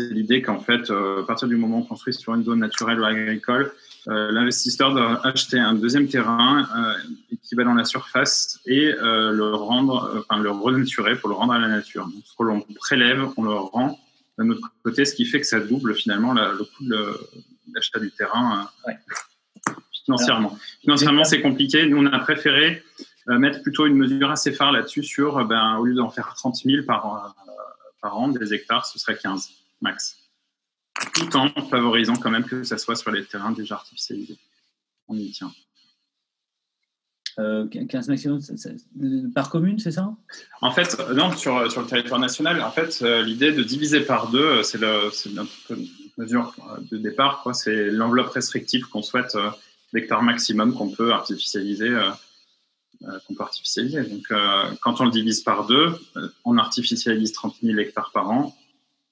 c'est 0.00 0.12
l'idée 0.12 0.42
qu'en 0.42 0.58
fait, 0.58 0.90
à 0.90 1.22
partir 1.26 1.48
du 1.48 1.56
moment 1.56 1.78
où 1.78 1.80
on 1.80 1.84
construit 1.84 2.12
sur 2.12 2.34
une 2.34 2.44
zone 2.44 2.60
naturelle 2.60 3.00
ou 3.00 3.04
agricole, 3.04 3.72
l'investisseur 4.06 4.92
doit 4.92 5.26
acheter 5.26 5.58
un 5.58 5.74
deuxième 5.74 6.08
terrain 6.08 6.68
équivalent 7.32 7.74
à 7.74 7.78
la 7.78 7.84
surface 7.84 8.60
et 8.66 8.92
le 8.92 9.54
rendre, 9.54 10.24
enfin 10.28 10.42
le 10.42 10.50
renaturer 10.50 11.16
pour 11.16 11.28
le 11.28 11.34
rendre 11.36 11.52
à 11.52 11.58
la 11.58 11.68
nature. 11.68 12.04
Donc, 12.06 12.22
ce 12.24 12.34
que 12.36 12.42
l'on 12.42 12.60
prélève, 12.60 13.24
on 13.36 13.44
le 13.44 13.54
rend 13.54 13.98
d'un 14.38 14.50
autre 14.50 14.68
côté, 14.82 15.04
ce 15.04 15.14
qui 15.14 15.24
fait 15.24 15.40
que 15.40 15.46
ça 15.46 15.60
double 15.60 15.94
finalement 15.94 16.32
le 16.32 16.58
coût 16.58 16.84
de 16.84 17.16
l'achat 17.72 17.98
du 17.98 18.10
terrain 18.10 18.68
euh, 18.88 18.92
financièrement. 20.04 20.58
financièrement, 20.80 21.24
c'est 21.24 21.40
compliqué. 21.40 21.86
Nous, 21.86 21.96
on 21.96 22.06
a 22.06 22.18
préféré 22.18 22.82
euh, 23.28 23.38
mettre 23.38 23.62
plutôt 23.62 23.86
une 23.86 23.96
mesure 23.96 24.30
assez 24.30 24.52
phare 24.52 24.72
là-dessus 24.72 25.04
sur, 25.04 25.38
euh, 25.38 25.44
ben, 25.44 25.76
au 25.78 25.84
lieu 25.84 25.94
d'en 25.94 26.10
faire 26.10 26.34
30 26.34 26.56
000 26.56 26.84
par, 26.84 27.34
par 28.02 28.18
an, 28.18 28.28
des 28.28 28.52
hectares, 28.52 28.86
ce 28.86 28.98
serait 28.98 29.16
15 29.16 29.50
max. 29.80 30.16
Tout 31.14 31.36
en 31.36 31.48
favorisant 31.68 32.16
quand 32.16 32.30
même 32.30 32.44
que 32.44 32.62
ça 32.62 32.78
soit 32.78 32.96
sur 32.96 33.10
les 33.10 33.24
terrains 33.24 33.52
déjà 33.52 33.76
artificialisés. 33.76 34.38
On 35.08 35.16
y 35.16 35.30
tient. 35.30 35.52
15 37.36 38.08
maximum 38.08 38.40
par 39.34 39.50
commune, 39.50 39.80
c'est 39.80 39.90
ça? 39.90 40.14
En 40.60 40.70
fait, 40.70 40.96
non, 41.14 41.36
sur, 41.36 41.70
sur 41.70 41.80
le 41.80 41.88
territoire 41.88 42.20
national, 42.20 42.62
en 42.62 42.70
fait, 42.70 43.00
l'idée 43.00 43.50
de 43.50 43.64
diviser 43.64 44.02
par 44.02 44.30
deux, 44.30 44.62
c'est 44.62 44.78
notre 44.78 45.74
mesure 46.16 46.54
de 46.90 46.96
départ, 46.96 47.48
c'est 47.54 47.90
l'enveloppe 47.90 48.30
restrictive 48.30 48.86
qu'on 48.86 49.02
souhaite 49.02 49.34
euh, 49.34 49.50
d'hectares 49.92 50.22
maximum 50.22 50.74
qu'on 50.74 50.90
peut 50.90 51.12
artificialiser. 51.12 51.88
Euh, 51.88 52.10
euh, 53.02 53.18
qu'on 53.26 53.34
peut 53.34 53.42
artificialiser. 53.42 54.02
Donc, 54.04 54.32
quand 54.80 55.00
on 55.00 55.04
le 55.04 55.10
divise 55.10 55.42
par 55.42 55.66
deux, 55.66 55.92
on 56.44 56.56
artificialise 56.56 57.32
30 57.32 57.56
000 57.62 57.78
hectares 57.78 58.12
par 58.14 58.30
an. 58.30 58.56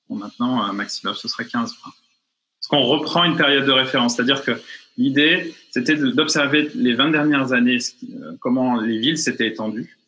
Bon, 0.08 0.16
maintenant, 0.16 0.62
un 0.62 0.72
maximum, 0.72 1.14
ce 1.14 1.28
serait 1.28 1.46
15. 1.46 1.74
Parce 1.82 2.68
qu'on 2.68 2.82
reprend 2.82 3.24
une 3.24 3.36
période 3.36 3.64
de 3.64 3.72
référence. 3.72 4.16
C'est-à-dire 4.16 4.42
que 4.42 4.52
l'idée, 4.96 5.54
c'était 5.70 5.96
d'observer 5.96 6.70
les 6.74 6.94
20 6.94 7.10
dernières 7.10 7.52
années 7.52 7.78
comment 8.40 8.80
les 8.80 8.98
villes 8.98 9.18
s'étaient 9.18 9.48
étendues, 9.48 9.98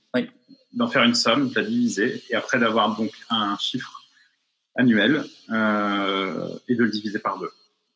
d'en 0.72 0.88
faire 0.88 1.04
une 1.04 1.14
somme, 1.14 1.50
de 1.50 1.54
la 1.54 1.64
diviser, 1.64 2.22
et 2.30 2.34
après 2.34 2.58
d'avoir 2.58 2.96
donc 2.96 3.12
un 3.30 3.56
chiffre 3.58 4.02
annuel 4.74 5.24
euh, 5.50 6.48
et 6.68 6.74
de 6.74 6.82
le 6.82 6.90
diviser 6.90 7.20
par 7.20 7.38
deux 7.38 7.50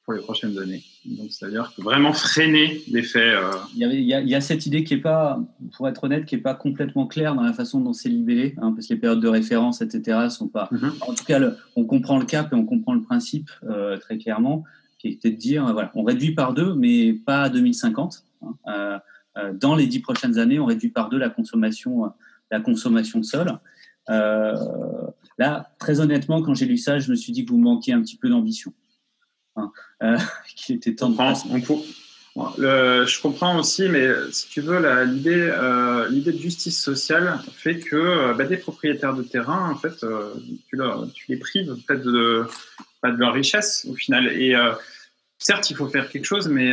pour 0.09 0.15
les 0.15 0.23
prochaines 0.23 0.59
années. 0.59 0.83
Donc, 1.05 1.31
c'est-à-dire 1.31 1.71
vraiment 1.77 2.15
freiner 2.15 2.81
l'effet. 2.91 3.35
Euh... 3.35 3.51
Il, 3.75 3.81
y 3.81 3.85
avait, 3.85 4.01
il, 4.01 4.07
y 4.07 4.35
a, 4.35 4.41
cette 4.41 4.65
idée 4.65 4.83
qui 4.83 4.95
est 4.95 5.03
pas, 5.03 5.39
pour 5.77 5.87
être 5.87 6.05
honnête, 6.05 6.25
qui 6.25 6.35
est 6.35 6.39
pas 6.39 6.55
complètement 6.55 7.07
claire 7.07 7.35
dans 7.35 7.43
la 7.43 7.53
façon 7.53 7.79
dont 7.83 7.93
c'est 7.93 8.09
libellé, 8.09 8.55
hein, 8.57 8.73
parce 8.73 8.87
que 8.87 8.95
les 8.95 9.01
périodes 9.01 9.21
de 9.21 9.29
référence, 9.29 9.83
etc., 9.83 10.29
sont 10.31 10.49
pas. 10.49 10.71
Mm-hmm. 10.73 11.11
En 11.11 11.13
tout 11.13 11.25
cas, 11.27 11.39
on 11.77 11.85
comprend 11.85 12.19
le 12.19 12.25
cap 12.25 12.51
et 12.51 12.57
on 12.57 12.65
comprend 12.65 12.95
le 12.95 13.03
principe 13.03 13.51
euh, 13.65 13.99
très 13.99 14.17
clairement, 14.17 14.65
qui 14.99 15.09
était 15.09 15.31
de 15.31 15.37
dire, 15.37 15.67
euh, 15.67 15.75
voilà, 15.75 15.91
on 15.95 16.05
réduit 16.05 16.33
par 16.33 16.55
deux, 16.55 16.75
mais 16.75 17.13
pas 17.13 17.43
à 17.43 17.49
2050. 17.51 18.25
Hein, 18.65 19.01
euh, 19.37 19.53
dans 19.53 19.77
les 19.77 19.87
dix 19.87 20.01
prochaines 20.01 20.39
années, 20.39 20.59
on 20.59 20.65
réduit 20.65 20.89
par 20.89 21.11
deux 21.11 21.19
la 21.19 21.29
consommation, 21.29 22.11
la 22.51 22.61
consommation 22.61 23.19
de 23.19 23.27
sol. 23.27 23.59
Là, 24.09 25.71
très 25.79 26.01
honnêtement, 26.01 26.41
quand 26.41 26.55
j'ai 26.55 26.65
lu 26.65 26.79
ça, 26.79 26.99
je 26.99 27.11
me 27.11 27.15
suis 27.15 27.31
dit 27.31 27.45
que 27.45 27.51
vous 27.51 27.59
manquiez 27.59 27.93
un 27.93 28.01
petit 28.01 28.17
peu 28.17 28.31
d'ambition. 28.31 28.73
Hein, 29.59 29.73
euh, 30.03 30.19
qu'il 30.57 30.77
était 30.77 30.95
temps 30.95 31.11
de 31.11 31.17
je 33.07 33.21
comprends 33.21 33.59
aussi, 33.59 33.89
mais 33.89 34.09
si 34.31 34.49
tu 34.49 34.61
veux, 34.61 34.79
l'idée, 35.05 35.51
euh, 35.53 36.09
l'idée 36.09 36.33
de 36.33 36.39
justice 36.39 36.81
sociale 36.81 37.41
fait 37.53 37.81
que 37.81 38.33
bah, 38.35 38.45
des 38.45 38.57
propriétaires 38.57 39.15
de 39.15 39.23
terrain, 39.23 39.71
en 39.71 39.77
fait, 39.77 40.05
tu, 40.69 40.79
tu, 41.15 41.25
les 41.29 41.37
prives 41.37 41.73
en 41.73 41.77
fait, 41.87 42.01
de, 42.01 42.47
de 43.03 43.17
leur 43.17 43.35
richesse 43.35 43.87
au 43.91 43.95
final. 43.95 44.29
Et 44.29 44.55
certes, 45.39 45.71
il 45.71 45.77
faut 45.77 45.89
faire 45.89 46.09
quelque 46.09 46.27
chose, 46.27 46.49
mais 46.49 46.71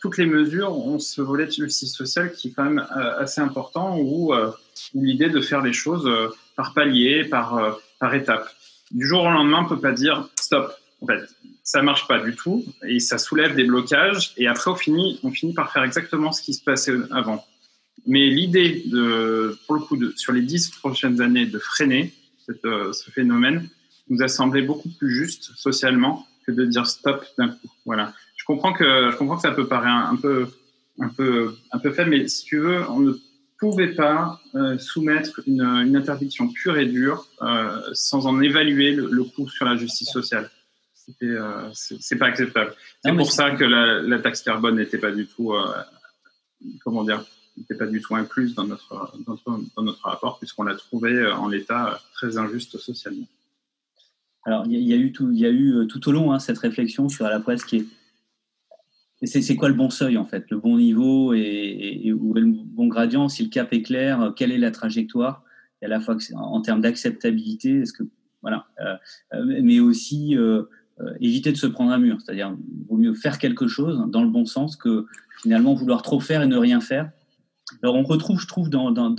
toutes 0.00 0.18
les 0.18 0.26
mesures 0.26 0.78
ont 0.78 1.00
ce 1.00 1.20
volet 1.20 1.46
de 1.46 1.50
justice 1.50 1.94
sociale 1.94 2.30
qui 2.30 2.48
est 2.48 2.50
quand 2.52 2.64
même 2.64 2.86
assez 3.18 3.40
important, 3.40 3.98
où, 3.98 4.32
où 4.32 5.02
l'idée 5.02 5.30
de 5.30 5.40
faire 5.40 5.62
les 5.62 5.72
choses 5.72 6.08
par 6.56 6.74
palier, 6.74 7.24
par, 7.24 7.56
euh, 7.56 7.72
par 7.98 8.14
étape. 8.14 8.48
Du 8.90 9.06
jour 9.06 9.24
au 9.24 9.30
lendemain, 9.30 9.62
on 9.64 9.68
peut 9.68 9.80
pas 9.80 9.92
dire 9.92 10.28
stop. 10.38 10.72
En 11.00 11.06
fait, 11.06 11.22
ça 11.62 11.82
marche 11.82 12.08
pas 12.08 12.18
du 12.20 12.34
tout 12.34 12.64
et 12.86 12.98
ça 12.98 13.18
soulève 13.18 13.54
des 13.54 13.64
blocages. 13.64 14.32
Et 14.36 14.46
après, 14.46 14.70
on 14.70 14.76
finit, 14.76 15.20
on 15.22 15.30
finit 15.30 15.54
par 15.54 15.72
faire 15.72 15.84
exactement 15.84 16.32
ce 16.32 16.42
qui 16.42 16.54
se 16.54 16.62
passait 16.62 16.94
avant. 17.10 17.44
Mais 18.06 18.28
l'idée 18.28 18.82
de, 18.86 19.56
pour 19.66 19.76
le 19.76 19.82
coup, 19.82 19.98
sur 20.16 20.32
les 20.32 20.42
dix 20.42 20.70
prochaines 20.70 21.20
années, 21.20 21.46
de 21.46 21.58
freiner 21.58 22.12
euh, 22.64 22.92
ce 22.92 23.10
phénomène 23.10 23.68
nous 24.08 24.22
a 24.22 24.28
semblé 24.28 24.62
beaucoup 24.62 24.88
plus 24.88 25.14
juste 25.14 25.52
socialement 25.56 26.26
que 26.44 26.52
de 26.52 26.64
dire 26.64 26.86
stop 26.86 27.24
d'un 27.38 27.48
coup. 27.48 27.70
Voilà. 27.86 28.12
Je 28.36 28.44
comprends 28.44 28.72
que 28.72 29.10
je 29.12 29.16
comprends 29.16 29.36
que 29.36 29.42
ça 29.42 29.52
peut 29.52 29.68
paraître 29.68 29.94
un, 29.94 30.10
un 30.10 30.16
peu 30.16 30.48
un 30.98 31.08
peu 31.08 31.54
un 31.70 31.78
peu 31.78 31.92
faible, 31.92 32.10
mais 32.10 32.26
si 32.26 32.44
tu 32.44 32.58
veux, 32.58 32.82
on 32.90 32.98
ne 32.98 33.12
pouvait 33.58 33.94
pas 33.94 34.40
euh, 34.56 34.76
soumettre 34.78 35.40
une, 35.46 35.94
interdiction 35.94 36.48
pure 36.48 36.76
et 36.78 36.86
dure 36.86 37.28
euh, 37.42 37.80
sans 37.92 38.26
en 38.26 38.40
évaluer 38.40 38.92
le, 38.92 39.22
coût 39.22 39.48
sur 39.48 39.64
la 39.64 39.76
justice 39.76 40.10
sociale. 40.10 40.50
Euh, 41.22 41.70
c'est 41.72 42.16
pas 42.16 42.26
acceptable. 42.26 42.74
C'est 43.04 43.14
pour 43.14 43.30
ça 43.32 43.52
que 43.52 43.64
la, 43.64 44.18
taxe 44.20 44.42
carbone 44.42 44.76
n'était 44.76 44.98
pas 44.98 45.12
du 45.12 45.26
tout, 45.26 45.54
comment 46.84 47.04
dire, 47.04 47.24
n'était 47.56 47.74
pas 47.74 47.86
du 47.86 48.00
tout 48.00 48.14
incluse 48.14 48.54
dans 48.54 48.66
notre, 48.66 49.12
dans 49.26 49.82
notre, 49.82 50.02
rapport 50.02 50.38
puisqu'on 50.38 50.64
l'a 50.64 50.74
trouvé 50.74 51.26
en 51.26 51.48
l'état 51.48 52.00
très 52.14 52.38
injuste 52.38 52.78
socialement. 52.78 53.26
Alors, 54.44 54.64
il 54.66 54.80
y, 54.80 54.92
a 54.92 54.96
eu 54.96 55.12
tout, 55.12 55.30
il 55.30 55.38
y 55.38 55.46
a 55.46 55.50
eu 55.50 55.86
tout 55.86 56.08
au 56.08 56.12
long 56.12 56.32
hein, 56.32 56.40
cette 56.40 56.58
réflexion 56.58 57.08
sur 57.08 57.26
à 57.26 57.30
la 57.30 57.40
fois 57.40 57.56
ce 57.56 57.64
qui 57.64 57.76
est 57.76 57.86
c'est 59.26 59.56
quoi 59.56 59.68
le 59.68 59.74
bon 59.74 59.90
seuil 59.90 60.18
en 60.18 60.24
fait, 60.24 60.50
le 60.50 60.58
bon 60.58 60.76
niveau 60.76 61.32
et, 61.32 62.12
où 62.12 62.36
est 62.36 62.40
le 62.40 62.52
bon 62.52 62.88
gradient? 62.88 63.28
Si 63.28 63.44
le 63.44 63.50
cap 63.50 63.72
est 63.72 63.82
clair, 63.82 64.32
quelle 64.36 64.52
est 64.52 64.58
la 64.58 64.70
trajectoire? 64.70 65.44
Et 65.80 65.86
à 65.86 65.88
la 65.88 66.00
fois 66.00 66.16
en, 66.34 66.60
termes 66.60 66.80
d'acceptabilité, 66.80 67.80
est-ce 67.80 67.92
que 67.92 68.04
voilà, 68.40 68.66
euh, 68.80 68.96
euh, 69.34 69.60
mais 69.62 69.78
aussi 69.78 70.36
euh, 70.36 70.64
éviter 71.20 71.52
de 71.52 71.56
se 71.56 71.66
prendre 71.66 71.90
un 71.92 71.98
mur, 71.98 72.18
c'est-à-dire 72.20 72.56
vaut 72.88 72.96
mieux 72.96 73.14
faire 73.14 73.38
quelque 73.38 73.66
chose 73.66 74.04
dans 74.08 74.22
le 74.22 74.28
bon 74.28 74.46
sens 74.46 74.76
que 74.76 75.06
finalement 75.40 75.74
vouloir 75.74 76.02
trop 76.02 76.20
faire 76.20 76.42
et 76.42 76.46
ne 76.46 76.56
rien 76.56 76.80
faire. 76.80 77.10
Alors 77.82 77.96
on 77.96 78.02
retrouve, 78.02 78.40
je 78.40 78.46
trouve, 78.46 78.70
dans, 78.70 78.94
un 78.94 79.14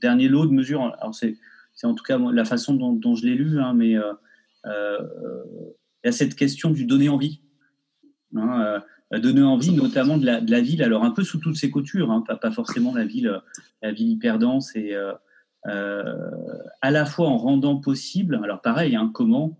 dernier 0.00 0.28
lot 0.28 0.46
de 0.46 0.52
mesures. 0.52 0.94
Alors 1.00 1.14
c'est 1.14 1.36
en 1.84 1.94
tout 1.94 2.04
cas 2.04 2.18
la 2.18 2.44
façon 2.44 2.74
dont, 2.74 3.14
je 3.14 3.24
l'ai 3.24 3.34
lu, 3.34 3.60
hein, 3.60 3.72
mais 3.74 3.92
il 3.92 4.74
y 6.04 6.08
a 6.08 6.12
cette 6.12 6.34
question 6.34 6.70
du 6.70 6.84
donner 6.84 7.08
envie. 7.08 7.40
Hein, 8.36 8.82
donner 9.18 9.42
envie, 9.42 9.72
notamment 9.72 10.18
de 10.18 10.26
la, 10.26 10.60
ville, 10.60 10.82
alors 10.82 11.04
un 11.04 11.10
peu 11.10 11.22
sous 11.22 11.38
toutes 11.38 11.56
ses 11.56 11.70
coutures, 11.70 12.10
hein, 12.10 12.24
pas, 12.40 12.50
forcément 12.50 12.94
la 12.94 13.04
ville, 13.04 13.40
la 13.82 13.92
ville 13.92 14.10
hyper 14.10 14.38
dense, 14.38 14.74
et 14.76 14.94
euh, 14.94 15.12
euh, 15.66 16.02
à 16.82 16.90
la 16.90 17.04
fois 17.04 17.28
en 17.28 17.36
rendant 17.36 17.76
possible, 17.76 18.40
alors 18.42 18.60
pareil, 18.60 18.98
comment, 19.12 19.56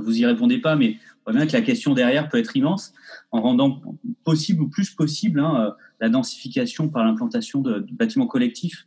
vous 0.00 0.18
y 0.18 0.26
répondez 0.26 0.58
pas, 0.58 0.76
mais 0.76 0.96
on 1.26 1.32
voit 1.32 1.40
bien 1.40 1.46
que 1.46 1.52
la 1.52 1.62
question 1.62 1.94
derrière 1.94 2.28
peut 2.28 2.38
être 2.38 2.56
immense, 2.56 2.92
en 3.30 3.40
rendant 3.40 3.80
possible 4.24 4.62
ou 4.62 4.68
plus 4.68 4.90
possible 4.90 5.40
hein, 5.40 5.66
euh, 5.66 5.70
la 6.00 6.08
densification 6.08 6.88
par 6.88 7.04
l'implantation 7.04 7.60
de, 7.60 7.86
bâtiments 7.92 8.26
collectifs 8.26 8.86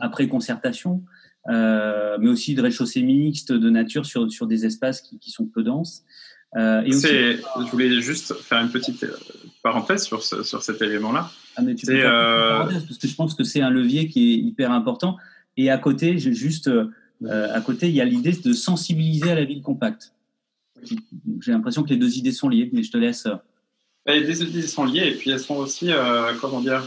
après 0.00 0.28
concertation, 0.28 1.02
euh, 1.48 2.18
mais 2.20 2.28
aussi 2.28 2.54
de 2.54 2.62
rez-de-chaussée 2.62 3.02
mixte, 3.02 3.52
de 3.52 3.70
nature 3.70 4.04
sur, 4.04 4.30
sur 4.30 4.46
des 4.46 4.66
espaces 4.66 5.00
qui, 5.00 5.18
qui 5.18 5.30
sont 5.30 5.46
peu 5.46 5.62
denses. 5.62 6.04
Euh, 6.56 6.82
je 6.86 7.70
voulais 7.70 8.00
juste 8.00 8.34
faire 8.34 8.60
une 8.60 8.70
petite 8.70 9.04
parenthèse 9.62 10.04
sur, 10.04 10.22
sur 10.22 10.62
cet 10.62 10.80
élément-là. 10.80 11.30
Ah, 11.56 11.62
euh, 11.62 12.64
parce 12.64 12.98
que 12.98 13.08
je 13.08 13.14
pense 13.14 13.34
que 13.34 13.44
c'est 13.44 13.60
un 13.60 13.70
levier 13.70 14.08
qui 14.08 14.32
est 14.32 14.36
hyper 14.36 14.72
important. 14.72 15.16
Et 15.56 15.70
à 15.70 15.78
côté, 15.78 16.18
juste 16.18 16.70
à 17.24 17.60
côté, 17.60 17.88
il 17.88 17.94
y 17.94 18.00
a 18.00 18.04
l'idée 18.04 18.32
de 18.32 18.52
sensibiliser 18.52 19.30
à 19.30 19.34
la 19.34 19.44
ville 19.44 19.62
compacte. 19.62 20.12
J'ai 21.40 21.52
l'impression 21.52 21.82
que 21.82 21.88
les 21.88 21.96
deux 21.96 22.18
idées 22.18 22.32
sont 22.32 22.48
liées, 22.48 22.68
mais 22.72 22.82
je 22.82 22.90
te 22.90 22.98
laisse. 22.98 23.26
Les 24.06 24.24
deux 24.24 24.42
idées 24.42 24.66
sont 24.66 24.84
liées 24.84 25.08
et 25.08 25.14
puis 25.14 25.30
elles 25.30 25.40
sont 25.40 25.56
aussi, 25.56 25.90
comment 26.40 26.60
dire, 26.60 26.84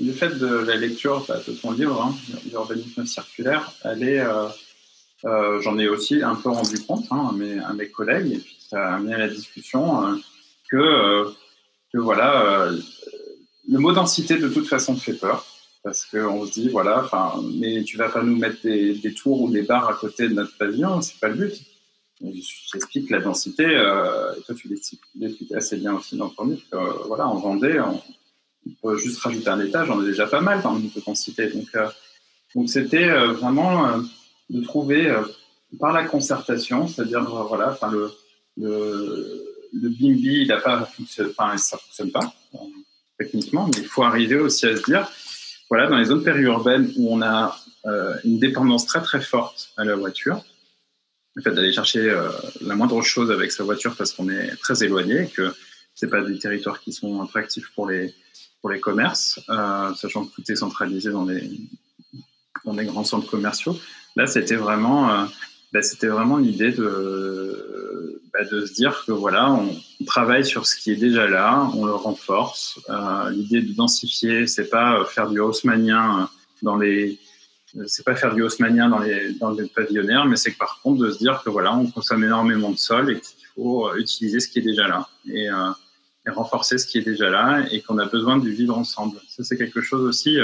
le 0.00 0.12
fait 0.12 0.38
de 0.38 0.46
la 0.46 0.76
lecture 0.76 1.26
de 1.46 1.52
ton 1.52 1.72
livre, 1.72 2.00
hein, 2.02 2.14
l'urbanisme 2.50 3.04
circulaire, 3.04 3.72
elle 3.84 4.02
est 4.02 4.24
euh, 5.24 5.60
j'en 5.60 5.78
ai 5.78 5.88
aussi 5.88 6.22
un 6.22 6.34
peu 6.34 6.50
rendu 6.50 6.80
compte 6.80 7.06
hein, 7.10 7.32
à, 7.64 7.72
mes, 7.74 7.88
collègues, 7.88 8.32
et 8.32 8.38
puis 8.38 8.56
ça 8.68 8.88
a 8.88 8.94
amené 8.94 9.14
à 9.14 9.18
la 9.18 9.28
discussion 9.28 10.04
euh, 10.04 10.16
que, 10.68 11.32
que 11.92 11.98
voilà, 11.98 12.70
le 13.68 13.78
mot 13.78 13.92
densité 13.92 14.36
de 14.36 14.48
toute 14.48 14.66
façon 14.66 14.96
fait 14.96 15.14
peur 15.14 15.46
parce 15.82 16.04
qu'on 16.04 16.46
se 16.46 16.52
dit 16.52 16.68
voilà, 16.68 17.08
mais 17.58 17.82
tu 17.82 17.96
vas 17.96 18.08
pas 18.08 18.22
nous 18.22 18.36
mettre 18.36 18.62
des, 18.62 19.14
tours 19.14 19.42
ou 19.42 19.50
des 19.50 19.62
barres 19.62 19.88
à 19.88 19.94
côté 19.94 20.28
de 20.28 20.34
notre 20.34 20.56
pavillon, 20.56 21.00
c'est 21.00 21.18
pas 21.18 21.28
le 21.28 21.34
but. 21.34 21.60
J'explique 22.72 23.10
la 23.10 23.18
densité, 23.18 23.64
euh, 23.66 24.32
et 24.36 24.42
toi 24.42 24.54
tu 24.54 24.68
l'expliques 24.68 25.52
assez 25.52 25.76
bien 25.76 25.94
aussi 25.94 26.16
dans 26.16 26.28
ton 26.28 26.46
livre. 26.46 26.62
voilà, 27.06 27.26
en 27.26 27.36
Vendée, 27.36 27.80
on, 27.80 28.00
peut 28.80 28.96
juste 28.96 29.18
rajouter 29.18 29.48
un 29.48 29.58
étage, 29.58 29.90
on 29.90 30.00
est 30.02 30.06
déjà 30.06 30.28
pas 30.28 30.40
mal 30.40 30.62
dans 30.62 30.78
de 30.78 30.88
densité. 31.04 31.48
Donc, 31.48 31.66
euh, 31.74 31.88
donc 32.54 32.68
c'était 32.68 33.08
euh, 33.08 33.32
vraiment 33.32 33.88
euh, 33.88 33.98
de 34.50 34.62
trouver 34.62 35.12
par 35.80 35.92
la 35.92 36.04
concertation, 36.04 36.86
c'est-à-dire 36.86 37.24
voilà, 37.24 37.72
enfin 37.72 37.90
le, 37.90 38.12
le 38.56 39.52
le 39.72 39.88
BIMBI, 39.88 40.42
il 40.42 40.52
a 40.52 40.60
pas 40.60 40.88
enfin, 41.20 41.56
ça 41.56 41.78
fonctionne 41.78 42.10
pas 42.10 42.32
techniquement, 43.18 43.66
mais 43.66 43.78
il 43.78 43.86
faut 43.86 44.02
arriver 44.02 44.36
aussi 44.36 44.66
à 44.66 44.76
se 44.76 44.82
dire, 44.82 45.10
voilà, 45.72 45.88
dans 45.88 45.96
les 45.96 46.04
zones 46.04 46.22
périurbaines 46.22 46.92
où 46.98 47.10
on 47.10 47.22
a 47.22 47.56
euh, 47.86 48.14
une 48.24 48.38
dépendance 48.38 48.84
très 48.84 49.00
très 49.00 49.22
forte 49.22 49.70
à 49.78 49.86
la 49.86 49.96
voiture, 49.96 50.44
le 51.34 51.40
fait 51.40 51.50
d'aller 51.50 51.72
chercher 51.72 52.10
euh, 52.10 52.28
la 52.60 52.74
moindre 52.74 53.00
chose 53.00 53.30
avec 53.30 53.50
sa 53.52 53.64
voiture 53.64 53.96
parce 53.96 54.12
qu'on 54.12 54.28
est 54.28 54.54
très 54.56 54.84
éloigné, 54.84 55.30
que 55.34 55.54
c'est 55.94 56.10
pas 56.10 56.20
des 56.20 56.38
territoires 56.38 56.78
qui 56.78 56.92
sont 56.92 57.22
attractifs 57.22 57.70
pour 57.74 57.88
les 57.88 58.14
pour 58.60 58.68
les 58.68 58.80
commerces, 58.80 59.40
euh, 59.48 59.94
sachant 59.94 60.26
que 60.26 60.34
tout 60.34 60.52
est 60.52 60.56
centralisé 60.56 61.10
dans 61.10 61.24
les 61.24 61.50
dans 62.66 62.74
les 62.74 62.84
grands 62.84 63.04
centres 63.04 63.30
commerciaux. 63.30 63.74
Là, 64.14 64.26
c'était 64.26 64.56
vraiment 64.56 65.10
euh, 65.10 65.24
bah, 65.72 65.80
c'était 65.80 66.08
vraiment 66.08 66.36
l'idée 66.36 66.72
de 66.72 68.20
bah, 68.32 68.44
de 68.44 68.64
se 68.64 68.72
dire 68.72 69.04
que 69.06 69.12
voilà, 69.12 69.52
on, 69.52 69.76
travaille 70.06 70.44
sur 70.44 70.66
ce 70.66 70.76
qui 70.76 70.90
est 70.90 70.96
déjà 70.96 71.28
là, 71.28 71.70
on 71.76 71.84
le 71.84 71.94
renforce. 71.94 72.80
Euh, 72.88 73.30
l'idée 73.30 73.62
de 73.62 73.72
densifier, 73.72 74.46
c'est 74.46 74.68
pas 74.68 74.98
euh, 74.98 75.04
faire 75.04 75.30
du 75.30 75.38
haussmanien 75.38 76.22
euh, 76.22 76.24
dans 76.62 76.76
les 76.76 77.18
c'est 77.86 78.04
pas 78.04 78.14
faire 78.14 78.34
du 78.34 78.42
haussmanien 78.42 78.90
dans 78.90 78.98
les 78.98 79.32
dans 79.34 79.50
les 79.50 79.66
pavillonnaires, 79.66 80.26
mais 80.26 80.36
c'est 80.36 80.50
par 80.58 80.80
contre 80.82 81.04
de 81.04 81.10
se 81.10 81.18
dire 81.18 81.42
que 81.42 81.48
voilà, 81.48 81.74
on 81.74 81.86
consomme 81.86 82.22
énormément 82.24 82.70
de 82.70 82.76
sol 82.76 83.10
et 83.10 83.20
qu'il 83.20 83.46
faut 83.54 83.94
utiliser 83.96 84.40
ce 84.40 84.48
qui 84.48 84.58
est 84.58 84.62
déjà 84.62 84.86
là 84.88 85.08
et, 85.26 85.48
euh, 85.48 85.70
et 86.26 86.30
renforcer 86.30 86.76
ce 86.76 86.86
qui 86.86 86.98
est 86.98 87.02
déjà 87.02 87.30
là 87.30 87.64
et 87.70 87.80
qu'on 87.80 87.96
a 87.96 88.04
besoin 88.06 88.36
du 88.36 88.52
vivre 88.52 88.76
ensemble. 88.76 89.18
Ça 89.28 89.42
c'est 89.42 89.56
quelque 89.56 89.80
chose 89.80 90.02
aussi, 90.02 90.38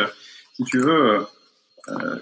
si 0.58 0.64
tu 0.64 0.78
veux 0.80 1.12
euh, 1.12 1.20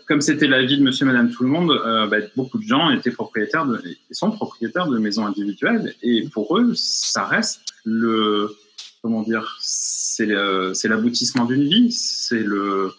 comme 0.07 0.21
c'était 0.21 0.47
la 0.47 0.63
vie 0.63 0.79
de 0.79 0.83
monsieur, 0.83 1.07
madame, 1.07 1.31
tout 1.31 1.43
le 1.43 1.49
monde, 1.49 1.71
euh, 1.71 2.07
bah, 2.07 2.19
beaucoup 2.37 2.59
de 2.59 2.65
gens 2.65 2.91
étaient 2.91 3.11
propriétaires 3.11 3.67
de, 3.67 3.83
sont 4.11 4.31
propriétaires 4.31 4.87
de 4.87 4.99
maisons 4.99 5.27
individuelles. 5.27 5.95
Et 6.03 6.29
pour 6.29 6.59
eux, 6.59 6.73
ça 6.75 7.25
reste 7.25 7.61
le, 7.85 8.55
comment 9.03 9.23
dire, 9.23 9.57
c'est 9.61 10.27
l'aboutissement 10.27 11.45
d'une 11.45 11.65
vie. 11.65 11.93
C'est 11.93 12.43
le, 12.43 12.93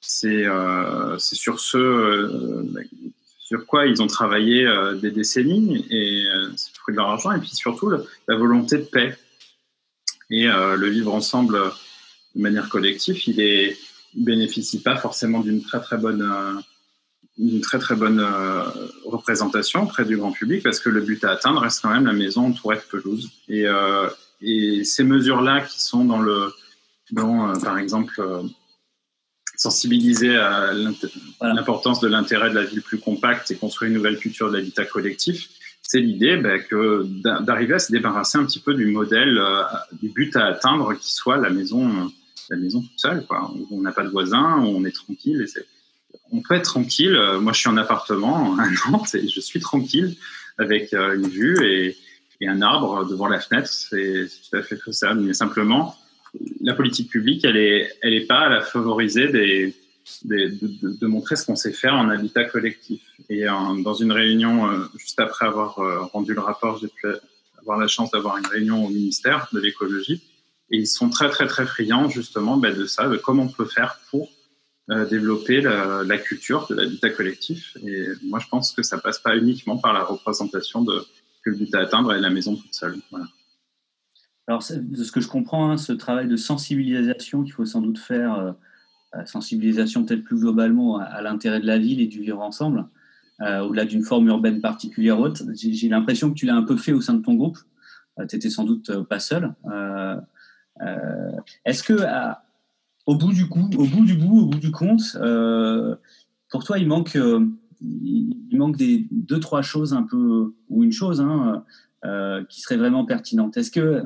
c'est 0.00 0.46
euh, 0.46 1.18
sur 1.18 1.60
ce, 1.60 2.64
sur 3.38 3.66
quoi 3.66 3.86
ils 3.86 4.02
ont 4.02 4.06
travaillé 4.06 4.66
des 5.00 5.10
décennies 5.10 5.86
et 5.90 6.24
c'est 6.56 6.70
le 6.70 6.78
fruit 6.78 6.94
de 6.94 6.98
leur 6.98 7.08
argent. 7.08 7.32
Et 7.32 7.40
puis 7.40 7.50
surtout, 7.50 7.90
la 7.90 8.36
volonté 8.36 8.78
de 8.78 8.84
paix. 8.84 9.16
Et 10.30 10.46
le 10.46 10.88
vivre 10.88 11.14
ensemble 11.14 11.58
de 12.34 12.42
manière 12.42 12.68
collective, 12.68 13.16
il 13.26 13.40
est, 13.40 13.78
bénéficie 14.24 14.82
pas 14.82 14.96
forcément 14.96 15.40
d'une 15.40 15.62
très 15.62 15.80
très 15.80 15.96
bonne 15.96 16.22
euh, 16.22 16.60
une 17.38 17.60
très 17.60 17.78
très 17.78 17.94
bonne 17.94 18.20
euh, 18.20 18.62
représentation 19.04 19.84
auprès 19.84 20.04
du 20.04 20.16
grand 20.16 20.32
public 20.32 20.62
parce 20.62 20.80
que 20.80 20.88
le 20.88 21.00
but 21.00 21.22
à 21.24 21.30
atteindre 21.30 21.60
reste 21.60 21.80
quand 21.82 21.90
même 21.90 22.06
la 22.06 22.12
maison 22.12 22.46
entourée 22.46 22.76
de 22.76 22.82
pelouse 22.82 23.30
et, 23.48 23.66
euh, 23.66 24.08
et 24.40 24.82
ces 24.84 25.04
mesures 25.04 25.40
là 25.40 25.60
qui 25.60 25.80
sont 25.80 26.04
dans 26.04 26.20
le 26.20 26.52
dans 27.12 27.58
par 27.60 27.78
exemple 27.78 28.20
sensibiliser 29.56 30.36
à 30.36 30.72
l'importance 31.40 32.00
de 32.00 32.08
l'intérêt 32.08 32.50
de 32.50 32.54
la 32.54 32.64
ville 32.64 32.82
plus 32.82 32.98
compacte 32.98 33.50
et 33.50 33.56
construire 33.56 33.90
une 33.90 33.96
nouvelle 33.96 34.18
culture 34.18 34.50
de 34.50 34.56
l'habitat 34.56 34.84
collectif 34.84 35.48
c'est 35.82 36.00
l'idée 36.00 36.36
ben, 36.36 36.60
que 36.62 37.06
d'arriver 37.42 37.74
à 37.74 37.78
se 37.78 37.90
débarrasser 37.90 38.36
un 38.36 38.44
petit 38.44 38.60
peu 38.60 38.74
du 38.74 38.86
modèle 38.86 39.40
du 39.92 40.10
but 40.10 40.36
à 40.36 40.46
atteindre 40.46 40.92
qui 40.94 41.12
soit 41.12 41.38
la 41.38 41.50
maison 41.50 42.12
la 42.50 42.56
maison 42.56 42.80
toute 42.80 42.98
seule, 42.98 43.26
quoi. 43.26 43.52
On 43.70 43.80
n'a 43.80 43.92
pas 43.92 44.04
de 44.04 44.08
voisins, 44.08 44.58
on 44.60 44.84
est 44.84 44.92
tranquille. 44.94 45.42
Et 45.42 45.60
on 46.32 46.40
peut 46.40 46.54
être 46.54 46.64
tranquille. 46.64 47.14
Euh, 47.14 47.40
moi, 47.40 47.52
je 47.52 47.60
suis 47.60 47.68
en 47.68 47.76
appartement 47.76 48.56
à 48.58 48.90
Nantes 48.90 49.14
et 49.14 49.28
je 49.28 49.40
suis 49.40 49.60
tranquille 49.60 50.16
avec 50.58 50.92
euh, 50.92 51.16
une 51.16 51.28
vue 51.28 51.64
et, 51.66 51.96
un 52.46 52.62
arbre 52.62 53.04
devant 53.04 53.26
la 53.26 53.40
fenêtre. 53.40 53.68
C'est 53.68 54.28
tout 54.48 54.56
à 54.56 54.62
fait 54.62 54.76
faisable. 54.76 55.20
Mais 55.22 55.34
simplement, 55.34 55.96
la 56.60 56.72
politique 56.72 57.10
publique, 57.10 57.44
elle 57.44 57.56
est, 57.56 57.92
elle 58.00 58.14
est 58.14 58.26
pas 58.26 58.42
à 58.42 58.48
la 58.48 58.60
favoriser 58.60 59.26
de, 59.26 61.06
montrer 61.06 61.34
ce 61.34 61.44
qu'on 61.44 61.56
sait 61.56 61.72
faire 61.72 61.94
en 61.94 62.08
habitat 62.10 62.44
collectif. 62.44 63.00
Et 63.28 63.46
dans 63.46 63.94
une 63.94 64.12
réunion, 64.12 64.70
euh, 64.70 64.84
juste 64.96 65.18
après 65.18 65.46
avoir 65.46 65.74
rendu 66.12 66.32
le 66.32 66.40
rapport, 66.40 66.78
j'ai 66.78 66.86
pu 66.86 67.08
avoir 67.58 67.76
la 67.76 67.88
chance 67.88 68.12
d'avoir 68.12 68.36
une 68.38 68.46
réunion 68.46 68.86
au 68.86 68.88
ministère 68.88 69.48
de 69.52 69.58
l'écologie. 69.58 70.22
Et 70.70 70.78
ils 70.78 70.86
sont 70.86 71.08
très, 71.10 71.30
très, 71.30 71.46
très 71.46 71.66
friands 71.66 72.08
justement 72.08 72.56
ben, 72.56 72.76
de 72.76 72.86
ça, 72.86 73.08
de 73.08 73.16
comment 73.16 73.44
on 73.44 73.48
peut 73.48 73.64
faire 73.64 74.00
pour 74.10 74.30
euh, 74.90 75.06
développer 75.06 75.60
la, 75.60 76.18
culture 76.18 76.66
de 76.68 76.74
l'habitat 76.74 77.10
collectif. 77.10 77.76
Et 77.86 78.06
moi, 78.24 78.38
je 78.38 78.48
pense 78.48 78.72
que 78.72 78.82
ça 78.82 78.98
passe 78.98 79.18
pas 79.18 79.36
uniquement 79.36 79.76
par 79.76 79.92
la 79.92 80.02
représentation 80.02 80.82
de 80.82 81.04
que 81.44 81.50
le 81.50 81.56
but 81.56 81.74
à 81.74 81.80
atteindre 81.80 82.12
est 82.12 82.20
la 82.20 82.30
maison 82.30 82.56
toute 82.56 82.74
seule. 82.74 82.96
Alors, 84.46 84.64
de 84.70 85.04
ce 85.04 85.12
que 85.12 85.20
je 85.20 85.28
comprends, 85.28 85.70
hein, 85.70 85.76
ce 85.76 85.92
travail 85.92 86.26
de 86.26 86.36
sensibilisation 86.36 87.44
qu'il 87.44 87.52
faut 87.52 87.66
sans 87.66 87.82
doute 87.82 87.98
faire, 87.98 88.56
euh, 89.14 89.24
sensibilisation 89.24 90.04
peut-être 90.04 90.24
plus 90.24 90.38
globalement 90.38 90.98
à, 90.98 91.20
l'intérêt 91.22 91.60
de 91.60 91.66
la 91.66 91.78
ville 91.78 92.00
et 92.00 92.06
du 92.06 92.20
vivre 92.20 92.40
ensemble, 92.40 92.86
euh, 93.40 93.60
au-delà 93.60 93.84
d'une 93.84 94.02
forme 94.02 94.28
urbaine 94.28 94.60
particulière 94.60 95.20
haute, 95.20 95.42
j'ai 95.54 95.88
l'impression 95.88 96.30
que 96.30 96.34
tu 96.34 96.46
l'as 96.46 96.56
un 96.56 96.62
peu 96.62 96.76
fait 96.76 96.92
au 96.92 97.00
sein 97.00 97.14
de 97.14 97.22
ton 97.22 97.34
groupe. 97.34 97.58
Euh, 98.18 98.26
tu 98.26 98.36
étais 98.36 98.50
sans 98.50 98.64
doute 98.64 99.02
pas 99.04 99.20
seul. 99.20 99.54
Euh, 100.82 101.32
est-ce 101.64 101.82
que 101.82 102.06
au 103.06 103.16
bout 103.16 103.32
du 103.32 103.48
coup, 103.48 103.70
au 103.76 103.84
bout 103.84 104.04
du 104.04 104.14
bout, 104.14 104.42
au 104.42 104.46
bout 104.46 104.58
du 104.58 104.70
compte, 104.70 105.16
euh, 105.16 105.96
pour 106.50 106.64
toi, 106.64 106.78
il 106.78 106.86
manque, 106.86 107.16
euh, 107.16 107.46
il 107.80 108.56
manque 108.56 108.76
des 108.76 109.06
deux 109.10 109.40
trois 109.40 109.62
choses 109.62 109.94
un 109.94 110.02
peu 110.02 110.54
ou 110.68 110.84
une 110.84 110.92
chose 110.92 111.20
hein, 111.20 111.64
qui 112.48 112.60
serait 112.60 112.76
vraiment 112.76 113.04
pertinente. 113.04 113.56
Est-ce 113.56 113.70
que 113.70 114.04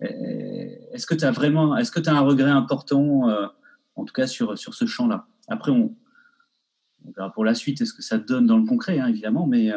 est-ce 0.00 1.06
que 1.06 1.14
tu 1.14 1.24
as 1.24 1.30
vraiment, 1.30 1.76
est-ce 1.76 1.90
que 1.90 2.00
tu 2.00 2.08
as 2.08 2.14
un 2.14 2.20
regret 2.20 2.50
important, 2.50 3.28
en 3.96 4.04
tout 4.04 4.14
cas 4.14 4.26
sur, 4.26 4.58
sur 4.58 4.74
ce 4.74 4.86
champ-là? 4.86 5.26
Après, 5.48 5.70
on, 5.70 5.94
verra 7.16 7.30
pour 7.32 7.44
la 7.44 7.54
suite, 7.54 7.80
est-ce 7.80 7.92
que 7.92 8.02
ça 8.02 8.18
donne 8.18 8.46
dans 8.46 8.58
le 8.58 8.64
concret, 8.64 8.98
hein, 8.98 9.08
évidemment, 9.08 9.46
mais. 9.46 9.72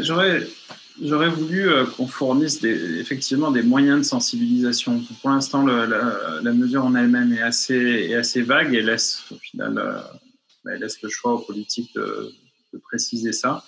J'aurais, 0.00 0.42
J'aurais 1.02 1.30
voulu 1.30 1.68
euh, 1.68 1.86
qu'on 1.86 2.06
fournisse 2.06 2.62
effectivement 2.62 3.50
des 3.50 3.62
moyens 3.62 4.00
de 4.00 4.04
sensibilisation. 4.04 5.02
Pour 5.22 5.30
l'instant, 5.30 5.64
la, 5.64 6.52
mesure 6.52 6.84
en 6.84 6.94
elle-même 6.94 7.32
est 7.32 7.42
assez, 7.42 8.42
vague 8.42 8.74
et 8.74 8.82
laisse 8.82 9.24
au 9.30 9.36
final 9.36 9.78
euh, 9.78 9.98
bah, 10.64 10.76
laisse 10.76 11.00
le 11.02 11.08
choix 11.08 11.34
aux 11.34 11.38
politiques 11.38 11.94
de, 11.94 12.32
préciser 12.82 13.32
ça, 13.32 13.64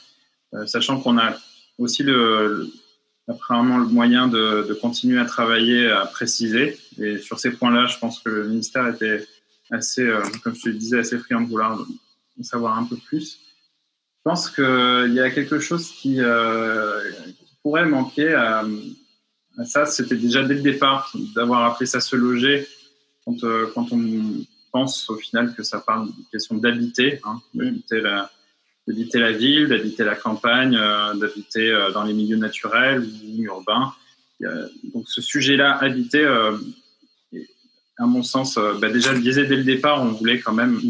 euh, 0.54 0.66
sachant 0.66 1.00
qu'on 1.00 1.18
a 1.18 1.36
aussi 1.78 2.02
le, 2.02 2.70
apparemment 3.26 3.78
le 3.78 3.86
moyen 3.86 4.28
de, 4.28 4.66
de, 4.68 4.74
continuer 4.74 5.18
à 5.18 5.24
travailler 5.24 5.90
à 5.90 6.06
préciser. 6.06 6.78
Et 6.98 7.18
sur 7.18 7.40
ces 7.40 7.50
points-là, 7.50 7.86
je 7.86 7.98
pense 7.98 8.20
que 8.20 8.28
le 8.28 8.48
ministère 8.48 8.86
était 8.88 9.26
assez, 9.70 10.06
comme 10.44 10.54
je 10.54 10.62
te 10.62 10.68
le 10.68 10.74
disais, 10.74 10.98
assez 10.98 11.18
friand 11.18 11.40
de 11.40 11.48
vouloir 11.48 11.84
en 12.38 12.42
savoir 12.42 12.78
un 12.78 12.84
peu 12.84 12.96
plus. 12.96 13.38
Je 14.24 14.30
pense 14.30 14.50
qu'il 14.50 15.14
y 15.14 15.20
a 15.20 15.30
quelque 15.30 15.58
chose 15.58 15.90
qui, 15.90 16.20
euh, 16.20 17.02
pourrait 17.60 17.86
manquer 17.86 18.32
à, 18.32 18.64
ça. 19.64 19.84
C'était 19.84 20.14
déjà 20.14 20.44
dès 20.44 20.54
le 20.54 20.60
départ 20.62 21.12
d'avoir 21.34 21.64
appelé 21.64 21.86
ça 21.86 22.00
se 22.00 22.14
loger 22.14 22.68
quand, 23.24 23.42
euh, 23.42 23.68
quand 23.74 23.92
on 23.92 24.44
pense 24.70 25.10
au 25.10 25.16
final 25.16 25.52
que 25.56 25.64
ça 25.64 25.80
parle 25.80 26.06
de 26.06 26.12
question 26.30 26.56
d'habiter, 26.56 27.20
hein, 27.24 27.40
d'habiter 27.52 28.00
la, 28.00 28.30
la, 28.86 29.32
ville, 29.32 29.66
d'habiter 29.66 30.04
la 30.04 30.14
campagne, 30.14 30.76
euh, 30.76 31.14
d'habiter 31.14 31.76
dans 31.92 32.04
les 32.04 32.14
milieux 32.14 32.36
naturels 32.36 33.02
ou 33.02 33.42
urbains. 33.42 33.92
donc 34.94 35.08
ce 35.08 35.20
sujet-là, 35.20 35.78
habiter, 35.78 36.24
à 37.98 38.06
mon 38.06 38.22
sens, 38.22 38.56
bah 38.80 38.88
déjà 38.88 39.14
disais 39.14 39.46
dès 39.46 39.56
le 39.56 39.64
départ, 39.64 40.00
on 40.00 40.12
voulait 40.12 40.38
quand 40.38 40.52
même 40.52 40.80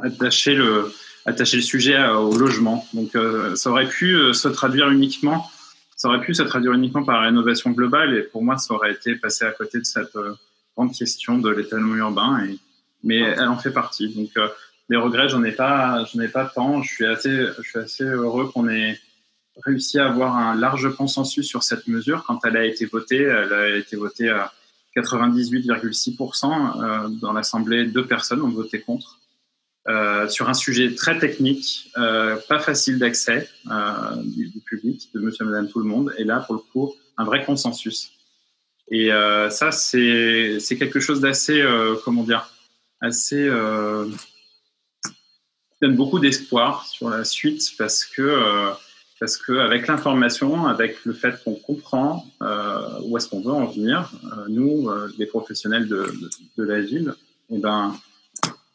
attacher 0.00 0.54
le, 0.54 0.92
attacher 1.26 1.56
le 1.56 1.62
sujet 1.62 1.98
au 2.08 2.36
logement. 2.36 2.86
Donc, 2.94 3.14
euh, 3.14 3.54
ça 3.54 3.70
aurait 3.70 3.88
pu 3.88 4.14
euh, 4.14 4.32
se 4.32 4.48
traduire 4.48 4.90
uniquement, 4.90 5.48
ça 5.96 6.08
aurait 6.08 6.20
pu 6.20 6.34
se 6.34 6.42
traduire 6.42 6.72
uniquement 6.72 7.04
par 7.04 7.20
la 7.20 7.26
rénovation 7.26 7.70
globale. 7.70 8.14
Et 8.14 8.22
pour 8.22 8.42
moi, 8.42 8.58
ça 8.58 8.74
aurait 8.74 8.92
été 8.92 9.14
passé 9.14 9.44
à 9.44 9.52
côté 9.52 9.78
de 9.78 9.84
cette 9.84 10.16
euh, 10.16 10.34
grande 10.76 10.92
question 10.94 11.38
de 11.38 11.50
l'étalement 11.50 11.94
urbain. 11.96 12.44
Et, 12.44 12.58
mais 13.04 13.18
elle 13.18 13.48
en 13.48 13.58
fait 13.58 13.70
partie. 13.70 14.12
Donc, 14.14 14.30
les 14.88 14.96
regrets, 14.96 15.28
j'en 15.28 15.44
ai 15.44 15.52
pas, 15.52 16.04
j'en 16.04 16.20
ai 16.20 16.28
pas 16.28 16.46
tant. 16.46 16.82
Je 16.82 16.92
suis 16.92 17.06
assez, 17.06 17.46
je 17.58 17.62
suis 17.62 17.78
assez 17.78 18.02
heureux 18.04 18.48
qu'on 18.48 18.68
ait 18.68 18.98
réussi 19.64 20.00
à 20.00 20.08
avoir 20.08 20.36
un 20.36 20.56
large 20.56 20.92
consensus 20.96 21.46
sur 21.46 21.62
cette 21.62 21.86
mesure 21.86 22.24
quand 22.26 22.44
elle 22.44 22.56
a 22.56 22.64
été 22.64 22.86
votée. 22.86 23.22
Elle 23.22 23.52
a 23.52 23.76
été 23.76 23.94
votée 23.96 24.30
à 24.30 24.52
98,6% 24.96 27.20
dans 27.20 27.32
l'Assemblée. 27.32 27.86
Deux 27.86 28.06
personnes 28.06 28.42
ont 28.42 28.50
voté 28.50 28.80
contre. 28.80 29.20
Euh, 29.88 30.28
sur 30.28 30.50
un 30.50 30.54
sujet 30.54 30.94
très 30.94 31.18
technique, 31.18 31.90
euh, 31.96 32.36
pas 32.46 32.58
facile 32.58 32.98
d'accès 32.98 33.48
euh, 33.70 34.16
du, 34.22 34.60
public, 34.66 35.08
de 35.14 35.20
monsieur 35.20 35.46
et 35.46 35.48
madame 35.48 35.66
tout 35.66 35.78
le 35.78 35.86
monde, 35.86 36.12
et 36.18 36.24
là, 36.24 36.40
pour 36.40 36.56
le 36.56 36.60
coup, 36.60 36.94
un 37.16 37.24
vrai 37.24 37.42
consensus. 37.42 38.12
Et 38.90 39.10
ça, 39.50 39.70
c'est 39.70 40.58
quelque 40.78 40.98
chose 40.98 41.20
d'assez, 41.20 41.62
comment 42.04 42.22
dire, 42.22 42.50
assez, 43.02 43.46
donne 45.82 45.94
beaucoup 45.94 46.18
d'espoir 46.18 46.86
sur 46.86 47.10
la 47.10 47.24
suite 47.24 47.72
parce 47.76 48.06
que, 48.06 48.72
parce 49.20 49.36
que 49.36 49.52
avec 49.58 49.88
l'information, 49.88 50.66
avec 50.66 51.04
le 51.04 51.12
fait 51.12 51.34
qu'on 51.44 51.54
comprend 51.54 52.26
où 53.02 53.18
est-ce 53.18 53.28
qu'on 53.28 53.42
veut 53.42 53.52
en 53.52 53.66
venir, 53.66 54.10
nous, 54.48 54.90
les 55.18 55.26
professionnels 55.26 55.86
de, 55.86 56.04
de, 56.04 56.30
de 56.56 56.62
la 56.62 56.80
ville, 56.80 57.14
eh 57.50 57.58
ben, 57.58 57.94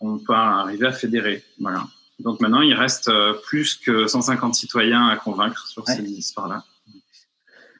on 0.03 0.19
peut 0.19 0.33
arriver 0.33 0.87
à 0.87 0.91
fédérer. 0.91 1.43
Voilà. 1.59 1.85
Donc 2.19 2.41
maintenant, 2.41 2.61
il 2.61 2.73
reste 2.73 3.07
euh, 3.07 3.33
plus 3.45 3.75
que 3.75 4.07
150 4.07 4.53
citoyens 4.53 5.07
à 5.07 5.15
convaincre 5.17 5.67
sur 5.67 5.87
ces 5.87 6.03
histoires-là. 6.03 6.63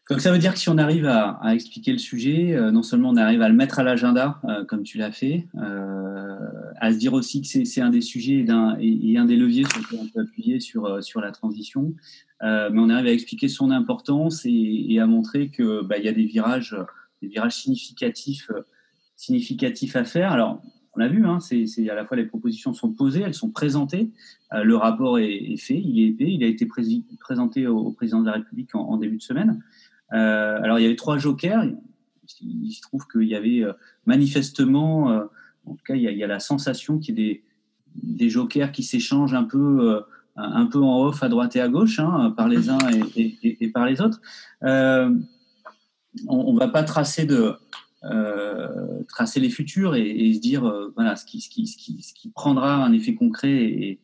Donc 0.10 0.20
ça 0.20 0.32
veut 0.32 0.38
dire 0.38 0.54
que 0.54 0.60
si 0.60 0.70
on 0.70 0.78
arrive 0.78 1.06
à, 1.06 1.40
expliquer 1.54 1.92
le 1.92 1.98
sujet, 1.98 2.54
euh, 2.54 2.72
non 2.72 2.84
seulement 2.84 3.10
on 3.10 3.18
arrive 3.18 3.42
à 3.42 3.48
le 3.48 3.56
mettre 3.56 3.80
à 3.80 3.84
l'agenda, 3.84 4.40
euh, 4.46 4.66
comme 4.66 4.84
tu 4.84 4.98
l'as 4.98 5.12
fait, 5.12 5.48
à 5.56 6.92
se 6.92 6.98
dire 6.98 7.14
aussi 7.14 7.42
que 7.42 7.48
c'est 7.48 7.82
un 7.82 7.90
des 7.90 8.02
sujets 8.02 8.44
et 8.46 8.50
un, 8.50 8.76
et, 8.80 9.18
un, 9.18 9.26
des 9.26 9.38
leviers 9.38 9.64
sur 9.64 9.80
lesquels 9.80 10.00
on 10.02 10.08
peut 10.08 10.22
appuyer 10.22 10.60
sur, 10.60 11.02
sur 11.02 11.22
la 11.22 11.32
transition, 11.32 11.94
mais 12.42 12.80
on 12.80 12.90
arrive 12.90 13.08
à 13.08 13.14
expliquer 13.14 13.48
son 13.48 13.72
importance 13.72 14.42
et, 14.46 15.00
à 15.00 15.06
montrer 15.08 15.50
qu'il 15.50 15.82
bah, 15.86 15.98
y 15.98 16.10
a 16.10 16.12
des 16.12 16.26
virages, 16.26 16.76
des 17.22 17.30
virages 17.30 17.56
significatifs, 17.56 18.52
significatifs 19.16 19.96
à 19.96 20.04
faire. 20.04 20.34
Alors, 20.34 20.62
on 20.96 21.00
l'a 21.00 21.08
vu, 21.08 21.26
hein, 21.26 21.40
c'est 21.40 21.90
à 21.90 21.96
la 21.96 22.06
fois 22.06 22.18
les 22.18 22.26
propositions 22.26 22.74
sont 22.74 22.92
posées, 22.92 23.22
elles 23.22 23.34
sont 23.34 23.50
présentées, 23.50 24.12
euh, 24.54 24.64
le 24.64 24.76
rapport 24.76 25.18
est, 25.18 25.58
fait, 25.58 25.80
il 25.80 26.44
a 26.44 26.48
été 26.48 26.68
présenté 27.20 27.68
au, 27.68 27.92
président 27.92 28.22
de 28.22 28.28
la 28.28 28.34
République 28.34 28.76
en, 28.76 28.98
début 28.98 29.18
de 29.18 29.24
semaine. 29.24 29.64
Euh, 30.14 30.62
alors 30.62 30.78
il 30.78 30.84
y 30.84 30.86
avait 30.86 30.96
trois 30.96 31.18
jokers, 31.18 31.66
il, 32.42 32.72
se 32.72 32.82
trouve 32.82 33.08
qu'il 33.08 33.24
y 33.24 33.36
avait 33.36 33.64
euh, 33.64 33.74
manifestement, 34.06 35.08
en 35.66 35.74
tout 35.74 35.84
cas 35.86 35.96
il 35.96 36.04
y, 36.04 36.24
a, 36.24 36.28
la 36.28 36.40
sensation 36.40 37.00
qu'il 37.00 37.20
y 37.20 37.30
ait 37.30 37.44
des, 37.96 38.30
jokers 38.30 38.72
qui 38.72 38.84
s'échangent 38.84 39.34
un 39.34 39.46
peu, 39.46 40.04
un 40.36 40.66
peu 40.68 40.80
en 40.80 41.06
off 41.06 41.24
à 41.24 41.30
droite 41.30 41.56
et 41.56 41.62
à 41.62 41.70
gauche, 41.70 42.00
hein, 42.00 42.34
par 42.38 42.48
les 42.48 42.70
uns 42.70 42.78
et, 43.16 43.68
par 43.74 43.88
les 43.88 44.00
autres. 44.00 44.22
on 44.62 46.54
ne 46.54 46.60
va 46.60 46.68
pas 46.68 46.84
tracer 46.84 47.26
de, 47.26 47.56
tracer 49.08 49.40
les 49.40 49.50
futurs 49.50 49.96
et, 49.96 50.34
se 50.34 50.40
dire 50.40 50.66
euh, 50.66 50.92
voilà 50.96 51.16
ce 51.16 51.26
qui, 51.26 51.42
ce, 51.42 51.50
qui, 51.50 51.68
ce, 51.68 51.78
qui, 51.78 52.02
ce 52.02 52.14
qui 52.14 52.30
prendra 52.30 52.76
un 52.76 52.92
effet 52.94 53.16
concret 53.16 53.52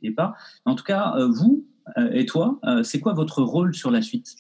et, 0.02 0.12
pas. 0.16 0.36
En 0.66 0.76
tout 0.76 0.84
cas, 0.84 1.14
euh, 1.18 1.28
vous 1.28 1.66
et 2.14 2.28
toi, 2.28 2.60
c'est 2.84 3.00
quoi 3.00 3.14
votre 3.14 3.42
rôle 3.42 3.74
sur 3.74 3.90
la 3.90 4.04
suite? 4.04 4.36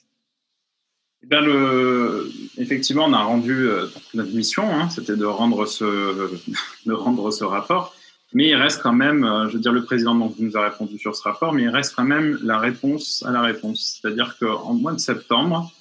Eh 1.23 1.25
bien, 1.25 1.41
le... 1.41 2.29
Effectivement, 2.57 3.05
on 3.05 3.13
a 3.13 3.23
rendu 3.23 3.67
notre 4.13 4.35
mission, 4.35 4.69
hein, 4.71 4.87
c'était 4.89 5.15
de 5.15 5.25
rendre 5.25 5.65
ce 5.65 5.83
de 6.85 6.93
rendre 6.93 7.31
ce 7.31 7.43
rapport. 7.43 7.95
Mais 8.33 8.49
il 8.49 8.55
reste 8.55 8.83
quand 8.83 8.93
même, 8.93 9.27
je 9.47 9.53
veux 9.53 9.59
dire, 9.59 9.71
le 9.71 9.83
président 9.83 10.13
nous 10.13 10.57
a 10.57 10.69
répondu 10.69 10.99
sur 10.99 11.15
ce 11.15 11.23
rapport, 11.23 11.51
mais 11.53 11.63
il 11.63 11.69
reste 11.69 11.95
quand 11.95 12.03
même 12.03 12.37
la 12.43 12.59
réponse 12.59 13.23
à 13.27 13.31
la 13.31 13.41
réponse. 13.41 13.99
C'est-à-dire 13.99 14.37
qu'en 14.39 14.75
mois 14.75 14.93
de 14.93 14.99
septembre, 14.99 15.73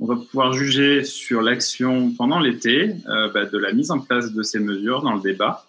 on 0.00 0.06
va 0.06 0.16
pouvoir 0.16 0.52
juger 0.52 1.04
sur 1.04 1.40
l'action 1.40 2.12
pendant 2.12 2.38
l'été 2.38 2.96
euh, 3.08 3.30
bah, 3.32 3.46
de 3.46 3.58
la 3.58 3.72
mise 3.72 3.90
en 3.90 4.00
place 4.00 4.32
de 4.32 4.42
ces 4.42 4.58
mesures 4.58 5.02
dans 5.02 5.14
le 5.14 5.20
débat. 5.20 5.66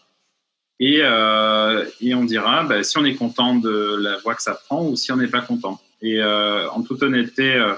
Et, 0.80 1.00
euh, 1.02 1.86
et 2.02 2.14
on 2.14 2.26
dira 2.26 2.64
bah, 2.64 2.84
si 2.84 2.98
on 2.98 3.06
est 3.06 3.16
content 3.16 3.56
de 3.56 3.96
la 4.00 4.18
voie 4.18 4.36
que 4.36 4.44
ça 4.44 4.54
prend 4.54 4.86
ou 4.88 4.96
si 4.96 5.12
on 5.12 5.18
n'est 5.18 5.28
pas 5.28 5.42
content. 5.42 5.82
Et 6.02 6.22
euh, 6.22 6.70
en 6.70 6.84
toute 6.84 7.02
honnêteté, 7.02 7.56
euh, 7.56 7.74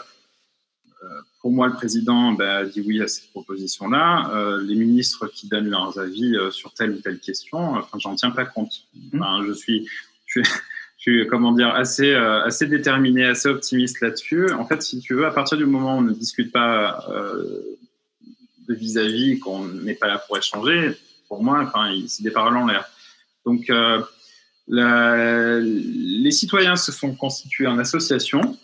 euh, 1.03 1.07
pour 1.41 1.51
moi, 1.51 1.67
le 1.67 1.73
président 1.73 2.33
bah, 2.33 2.65
dit 2.65 2.81
oui 2.85 3.01
à 3.01 3.07
cette 3.07 3.29
proposition-là. 3.29 4.31
Euh, 4.33 4.61
les 4.61 4.75
ministres 4.75 5.27
qui 5.27 5.47
donnent 5.47 5.69
leurs 5.69 5.97
avis 5.99 6.35
sur 6.51 6.73
telle 6.73 6.91
ou 6.91 6.99
telle 6.99 7.19
question, 7.19 7.75
enfin, 7.75 7.97
j'en 7.99 8.15
tiens 8.15 8.31
pas 8.31 8.45
compte. 8.45 8.83
Mmh. 8.93 9.21
Enfin, 9.21 9.45
je 9.47 9.53
suis, 9.53 9.87
je 10.25 10.41
suis 10.41 10.53
je 10.99 11.11
suis 11.11 11.27
comment 11.27 11.53
dire 11.53 11.73
assez 11.73 12.11
euh, 12.11 12.43
assez 12.43 12.67
déterminé, 12.67 13.25
assez 13.25 13.47
optimiste 13.47 14.01
là-dessus. 14.01 14.51
En 14.51 14.65
fait, 14.65 14.81
si 14.83 14.99
tu 14.99 15.15
veux, 15.15 15.25
à 15.25 15.31
partir 15.31 15.57
du 15.57 15.65
moment 15.65 15.95
où 15.95 15.99
on 15.99 16.01
ne 16.01 16.13
discute 16.13 16.51
pas 16.51 17.05
euh, 17.09 17.43
de 18.67 18.73
vis-à-vis, 18.73 19.39
qu'on 19.39 19.65
n'est 19.65 19.95
pas 19.95 20.07
là 20.07 20.19
pour 20.19 20.37
échanger, 20.37 20.91
pour 21.27 21.41
moi, 21.41 21.61
enfin, 21.63 21.91
c'est 22.07 22.23
des 22.23 22.31
paroles 22.31 22.57
en 22.57 22.67
l'air. 22.67 22.85
Donc, 23.45 23.69
euh, 23.69 24.01
la, 24.67 25.59
les 25.59 26.31
citoyens 26.31 26.75
se 26.75 26.91
sont 26.91 27.15
constitués 27.15 27.65
en 27.65 27.79
association, 27.79 28.57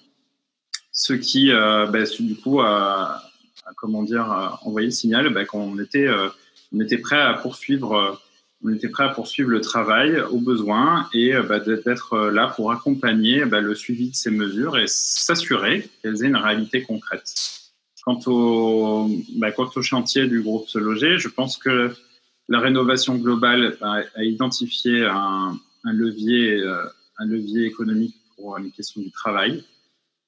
ce 0.92 1.14
qui, 1.14 1.52
euh, 1.52 1.88
bah, 1.88 2.04
du 2.20 2.36
coup, 2.36 2.60
a, 2.62 3.24
a, 3.66 3.74
comment 3.78 4.04
dire, 4.04 4.60
envoyé 4.64 4.88
le 4.88 4.92
signal 4.92 5.30
bah, 5.30 5.46
qu'on 5.46 5.80
était 5.80 6.06
euh, 6.06 6.28
on 6.74 6.82
était 6.82 6.98
prêt 6.98 7.20
à 7.20 7.34
poursuivre 7.34 8.22
on 8.66 8.74
était 8.74 8.90
prêt 8.90 9.04
à 9.04 9.10
poursuivre 9.10 9.50
le 9.50 9.62
travail 9.62 10.20
au 10.32 10.40
besoin 10.40 11.08
et 11.14 11.36
euh, 11.36 11.44
bah, 11.44 11.60
d'être 11.60 12.14
euh, 12.14 12.32
là 12.32 12.48
pour 12.48 12.72
accompagner 12.72 13.46
bah, 13.46 13.62
le 13.62 13.76
suivi 13.76 14.10
de 14.10 14.16
ces 14.16 14.32
mesures 14.32 14.78
et 14.78 14.88
s'assurer 14.88 15.88
qu'elles 16.02 16.24
aient 16.24 16.28
une 16.28 16.36
réalité 16.36 16.82
concrète. 16.82 17.32
Quant 18.04 18.20
au, 18.28 19.10
bah, 19.38 19.50
chantier 19.82 20.28
du 20.28 20.42
groupe 20.42 20.68
Se 20.68 20.80
Loger, 20.80 21.20
je 21.20 21.28
pense 21.28 21.58
que 21.58 21.94
la 22.48 22.60
rénovation 22.60 23.16
globale 23.16 23.78
a, 23.82 24.24
identifié 24.24 25.06
un, 25.06 25.60
un 25.84 25.94
levier, 25.94 26.60
euh, 26.60 26.86
un 27.18 27.26
levier 27.26 27.66
économique 27.66 28.16
pour 28.36 28.58
les 28.58 28.72
questions 28.72 29.02
du 29.02 29.12
travail, 29.12 29.64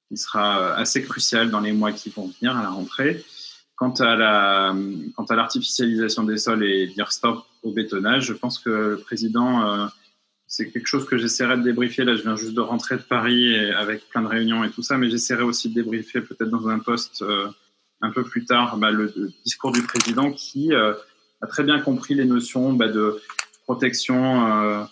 qui 0.09 0.17
sera 0.17 0.73
assez 0.75 1.03
crucial 1.03 1.49
dans 1.49 1.59
les 1.59 1.73
mois 1.73 1.91
qui 1.91 2.09
vont 2.09 2.31
venir 2.39 2.55
à 2.55 2.63
la 2.63 2.69
rentrée. 2.69 3.23
Quant 3.75 3.93
à 3.99 4.15
la, 4.15 4.75
quant 5.15 5.25
à 5.25 5.35
l'artificialisation 5.35 6.23
des 6.23 6.37
sols 6.37 6.63
et 6.63 6.87
dire 6.87 7.11
stop 7.11 7.45
au 7.63 7.71
bétonnage, 7.71 8.25
je 8.25 8.33
pense 8.33 8.59
que 8.59 8.69
le 8.69 8.97
président, 8.97 9.65
euh, 9.65 9.87
c'est 10.47 10.69
quelque 10.71 10.87
chose 10.87 11.05
que 11.05 11.17
j'essaierai 11.17 11.57
de 11.57 11.63
débriefer. 11.63 12.05
Là, 12.05 12.15
je 12.15 12.21
viens 12.21 12.35
juste 12.35 12.53
de 12.53 12.61
rentrer 12.61 12.95
de 12.95 13.01
Paris 13.01 13.55
avec 13.71 14.07
plein 14.09 14.21
de 14.21 14.27
réunions 14.27 14.63
et 14.63 14.71
tout 14.71 14.81
ça, 14.81 14.97
mais 14.97 15.09
j'essaierai 15.09 15.43
aussi 15.43 15.69
de 15.69 15.75
débriefer 15.75 16.21
peut-être 16.21 16.49
dans 16.49 16.69
un 16.69 16.79
poste 16.79 17.21
euh, 17.21 17.47
un 18.01 18.11
peu 18.11 18.23
plus 18.23 18.45
tard 18.45 18.77
bah, 18.77 18.91
le, 18.91 19.13
discours 19.43 19.71
du 19.71 19.81
président 19.81 20.31
qui 20.31 20.73
euh, 20.73 20.93
a 21.41 21.47
très 21.47 21.63
bien 21.63 21.79
compris 21.79 22.15
les 22.15 22.25
notions 22.25 22.73
bah, 22.73 22.87
de 22.87 23.19
protection 23.65 24.87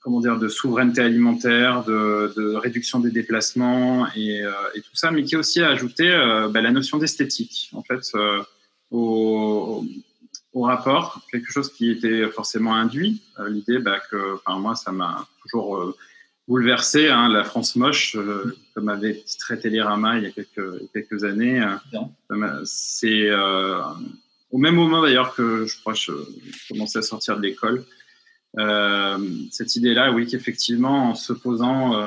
comment 0.00 0.20
dire, 0.20 0.38
de 0.38 0.48
souveraineté 0.48 1.00
alimentaire, 1.00 1.84
de, 1.84 2.54
réduction 2.56 3.00
des 3.00 3.10
déplacements 3.10 4.06
et, 4.14 4.42
tout 4.76 4.94
ça, 4.94 5.10
mais 5.10 5.24
qui 5.24 5.34
a 5.34 5.38
aussi 5.38 5.62
ajouté 5.62 6.10
euh, 6.10 6.48
bah, 6.48 6.60
la 6.60 6.70
notion 6.70 6.98
d'esthétique, 6.98 7.70
en 7.72 7.82
fait, 7.82 8.00
au, 8.90 9.84
au, 10.54 10.62
rapport, 10.62 11.20
quelque 11.30 11.52
chose 11.52 11.72
qui 11.72 11.90
était 11.90 12.28
forcément 12.30 12.74
induit. 12.74 13.22
L'idée 13.48 13.78
bah, 13.78 13.98
que, 14.10 14.34
enfin, 14.34 14.58
moi, 14.58 14.74
ça 14.74 14.92
m'a 14.92 15.26
toujours 15.42 15.94
bouleversé, 16.48 17.08
hein, 17.08 17.28
la 17.28 17.44
France 17.44 17.76
moche, 17.76 18.16
comme 18.74 18.88
avait 18.88 19.14
titré 19.14 19.58
Télérama 19.58 20.18
il 20.18 20.24
y 20.24 20.26
a 20.26 20.30
quelques, 20.30 20.90
quelques 20.92 21.24
années. 21.24 21.64
C'est 22.64 23.30
au 24.54 24.58
même 24.58 24.76
moment 24.76 25.02
d'ailleurs 25.02 25.34
que 25.34 25.66
je 25.66 25.80
crois 25.80 25.94
que 25.94 25.98
je 25.98 26.12
commençais 26.68 27.00
à 27.00 27.02
sortir 27.02 27.36
de 27.36 27.42
l'école. 27.42 27.84
Euh, 28.58 29.18
cette 29.50 29.74
idée-là, 29.74 30.12
oui, 30.12 30.26
qu'effectivement, 30.26 31.10
en 31.10 31.14
se 31.16 31.32
posant 31.32 31.96
euh, 31.96 32.06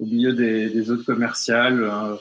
au 0.00 0.06
milieu 0.06 0.32
des, 0.32 0.70
des 0.70 0.82
zones 0.82 1.04
commerciales 1.04 1.84
euh, 1.84 2.16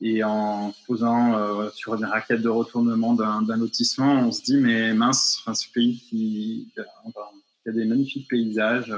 et 0.00 0.22
en 0.24 0.72
se 0.72 0.84
posant 0.86 1.70
sur 1.72 1.94
une 1.94 2.04
raquette 2.04 2.42
de 2.42 2.48
retournement 2.48 3.14
d'un 3.14 3.56
lotissement, 3.56 4.20
on 4.20 4.32
se 4.32 4.42
dit, 4.42 4.56
mais 4.56 4.92
mince, 4.94 5.38
enfin, 5.40 5.54
ce 5.54 5.66
pays 5.72 5.98
qui, 5.98 6.68
qui 6.74 7.68
a 7.68 7.72
des 7.72 7.84
magnifiques 7.84 8.28
paysages, 8.28 8.94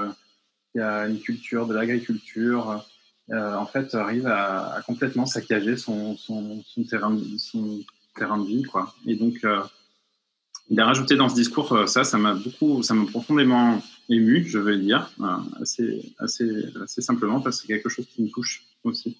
qui 0.73 0.81
a 0.81 1.07
une 1.07 1.21
culture, 1.21 1.67
de 1.67 1.75
l'agriculture, 1.75 2.85
euh, 3.31 3.57
en 3.57 3.67
fait, 3.67 3.95
arrive 3.95 4.27
à, 4.27 4.81
complètement 4.87 5.27
saccager 5.27 5.77
son, 5.77 6.17
terrain, 6.89 7.11
de 7.13 8.47
vie. 8.47 8.63
Quoi. 8.63 8.95
Et 9.07 9.17
donc, 9.17 9.35
euh, 9.45 9.61
il 10.71 10.81
a 10.81 10.87
rajouté 10.87 11.17
dans 11.17 11.29
ce 11.29 11.35
discours 11.35 11.89
ça, 11.89 12.05
ça 12.05 12.19
m'a 12.19 12.35
beaucoup, 12.35 12.83
ça 12.83 12.95
m'a 12.95 13.07
profondément 13.07 13.83
ému, 14.09 14.47
je 14.47 14.59
vais 14.59 14.79
dire, 14.79 15.11
assez, 15.61 16.15
assez, 16.19 16.67
assez 16.83 17.03
simplement 17.03 17.41
parce 17.41 17.57
que 17.57 17.63
c'est 17.63 17.73
quelque 17.75 17.89
chose 17.89 18.07
qui 18.07 18.23
me 18.23 18.29
touche 18.29 18.65
aussi. 18.85 19.17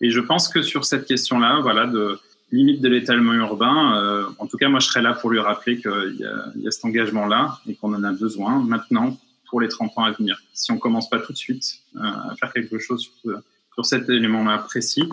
Et 0.00 0.10
je 0.10 0.20
pense 0.20 0.48
que 0.48 0.62
sur 0.62 0.84
cette 0.84 1.06
question-là, 1.06 1.60
voilà, 1.60 1.86
de 1.86 2.18
limite 2.52 2.80
de 2.80 2.88
l'étalement 2.88 3.34
urbain, 3.34 3.96
euh, 3.96 4.26
en 4.38 4.46
tout 4.46 4.56
cas, 4.56 4.68
moi, 4.68 4.80
je 4.80 4.86
serais 4.86 5.02
là 5.02 5.12
pour 5.14 5.30
lui 5.30 5.40
rappeler 5.40 5.80
qu'il 5.80 6.16
y, 6.18 6.62
y, 6.62 6.68
a 6.68 6.70
cet 6.70 6.84
engagement-là 6.84 7.58
et 7.66 7.74
qu'on 7.74 7.94
en 7.94 8.04
a 8.04 8.12
besoin 8.12 8.60
maintenant 8.60 9.16
pour 9.48 9.60
les 9.60 9.68
30 9.68 9.92
ans 9.96 10.04
à 10.04 10.12
venir. 10.12 10.40
Si 10.52 10.70
on 10.72 10.78
commence 10.78 11.08
pas 11.08 11.18
tout 11.18 11.32
de 11.32 11.38
suite 11.38 11.80
euh, 11.96 12.00
à 12.00 12.34
faire 12.36 12.52
quelque 12.52 12.78
chose 12.78 13.02
sur 13.02 13.12
ce 13.24 13.42
sur 13.74 13.86
cet 13.86 14.08
élément-là 14.08 14.58
précis, 14.58 15.08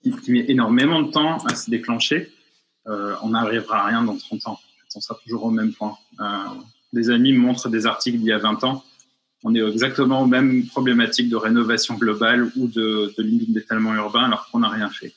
qui, 0.00 0.30
met 0.30 0.44
énormément 0.46 1.02
de 1.02 1.10
temps 1.10 1.38
à 1.44 1.56
se 1.56 1.68
déclencher, 1.68 2.30
on 2.86 3.30
n'arrivera 3.30 3.80
à 3.80 3.86
rien 3.86 4.04
dans 4.04 4.16
30 4.16 4.46
ans. 4.46 4.60
On 4.94 5.00
sera 5.00 5.18
toujours 5.24 5.42
au 5.46 5.50
même 5.50 5.72
point. 5.72 5.96
des 6.92 7.10
amis 7.10 7.32
montrent 7.32 7.68
des 7.68 7.84
articles 7.84 8.18
d'il 8.18 8.28
y 8.28 8.32
a 8.32 8.38
20 8.38 8.62
ans 8.62 8.84
on 9.46 9.54
est 9.54 9.60
exactement 9.60 10.22
aux 10.22 10.26
mêmes 10.26 10.66
problématiques 10.66 11.28
de 11.28 11.36
rénovation 11.36 11.94
globale 11.94 12.50
ou 12.56 12.66
de, 12.66 13.14
de 13.16 13.22
limite 13.22 13.52
d'étalement 13.52 13.94
urbain 13.94 14.24
alors 14.24 14.48
qu'on 14.50 14.58
n'a 14.58 14.68
rien 14.68 14.90
fait. 14.90 15.14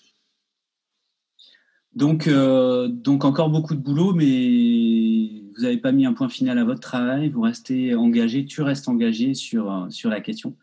Donc, 1.96 2.28
euh, 2.28 2.88
donc 2.88 3.26
encore 3.26 3.50
beaucoup 3.50 3.74
de 3.74 3.80
boulot, 3.80 4.14
mais 4.14 5.42
vous 5.56 5.64
n'avez 5.64 5.78
pas 5.78 5.92
mis 5.92 6.06
un 6.06 6.14
point 6.14 6.30
final 6.30 6.60
à 6.60 6.64
votre 6.64 6.80
travail, 6.80 7.30
vous 7.30 7.42
restez 7.42 7.96
engagé, 7.96 8.46
tu 8.46 8.62
restes 8.62 8.88
engagé 8.88 9.34
sur, 9.34 9.88
sur 9.90 10.12
la 10.12 10.22
question. 10.22 10.56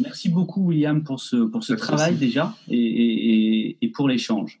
merci 0.00 0.28
beaucoup 0.28 0.66
William 0.66 1.02
pour 1.02 1.20
ce, 1.20 1.36
pour 1.36 1.64
ce 1.64 1.72
travail 1.72 2.16
déjà 2.16 2.54
et, 2.68 2.76
et, 2.76 3.78
et 3.80 3.88
pour 3.88 4.08
l'échange. 4.10 4.60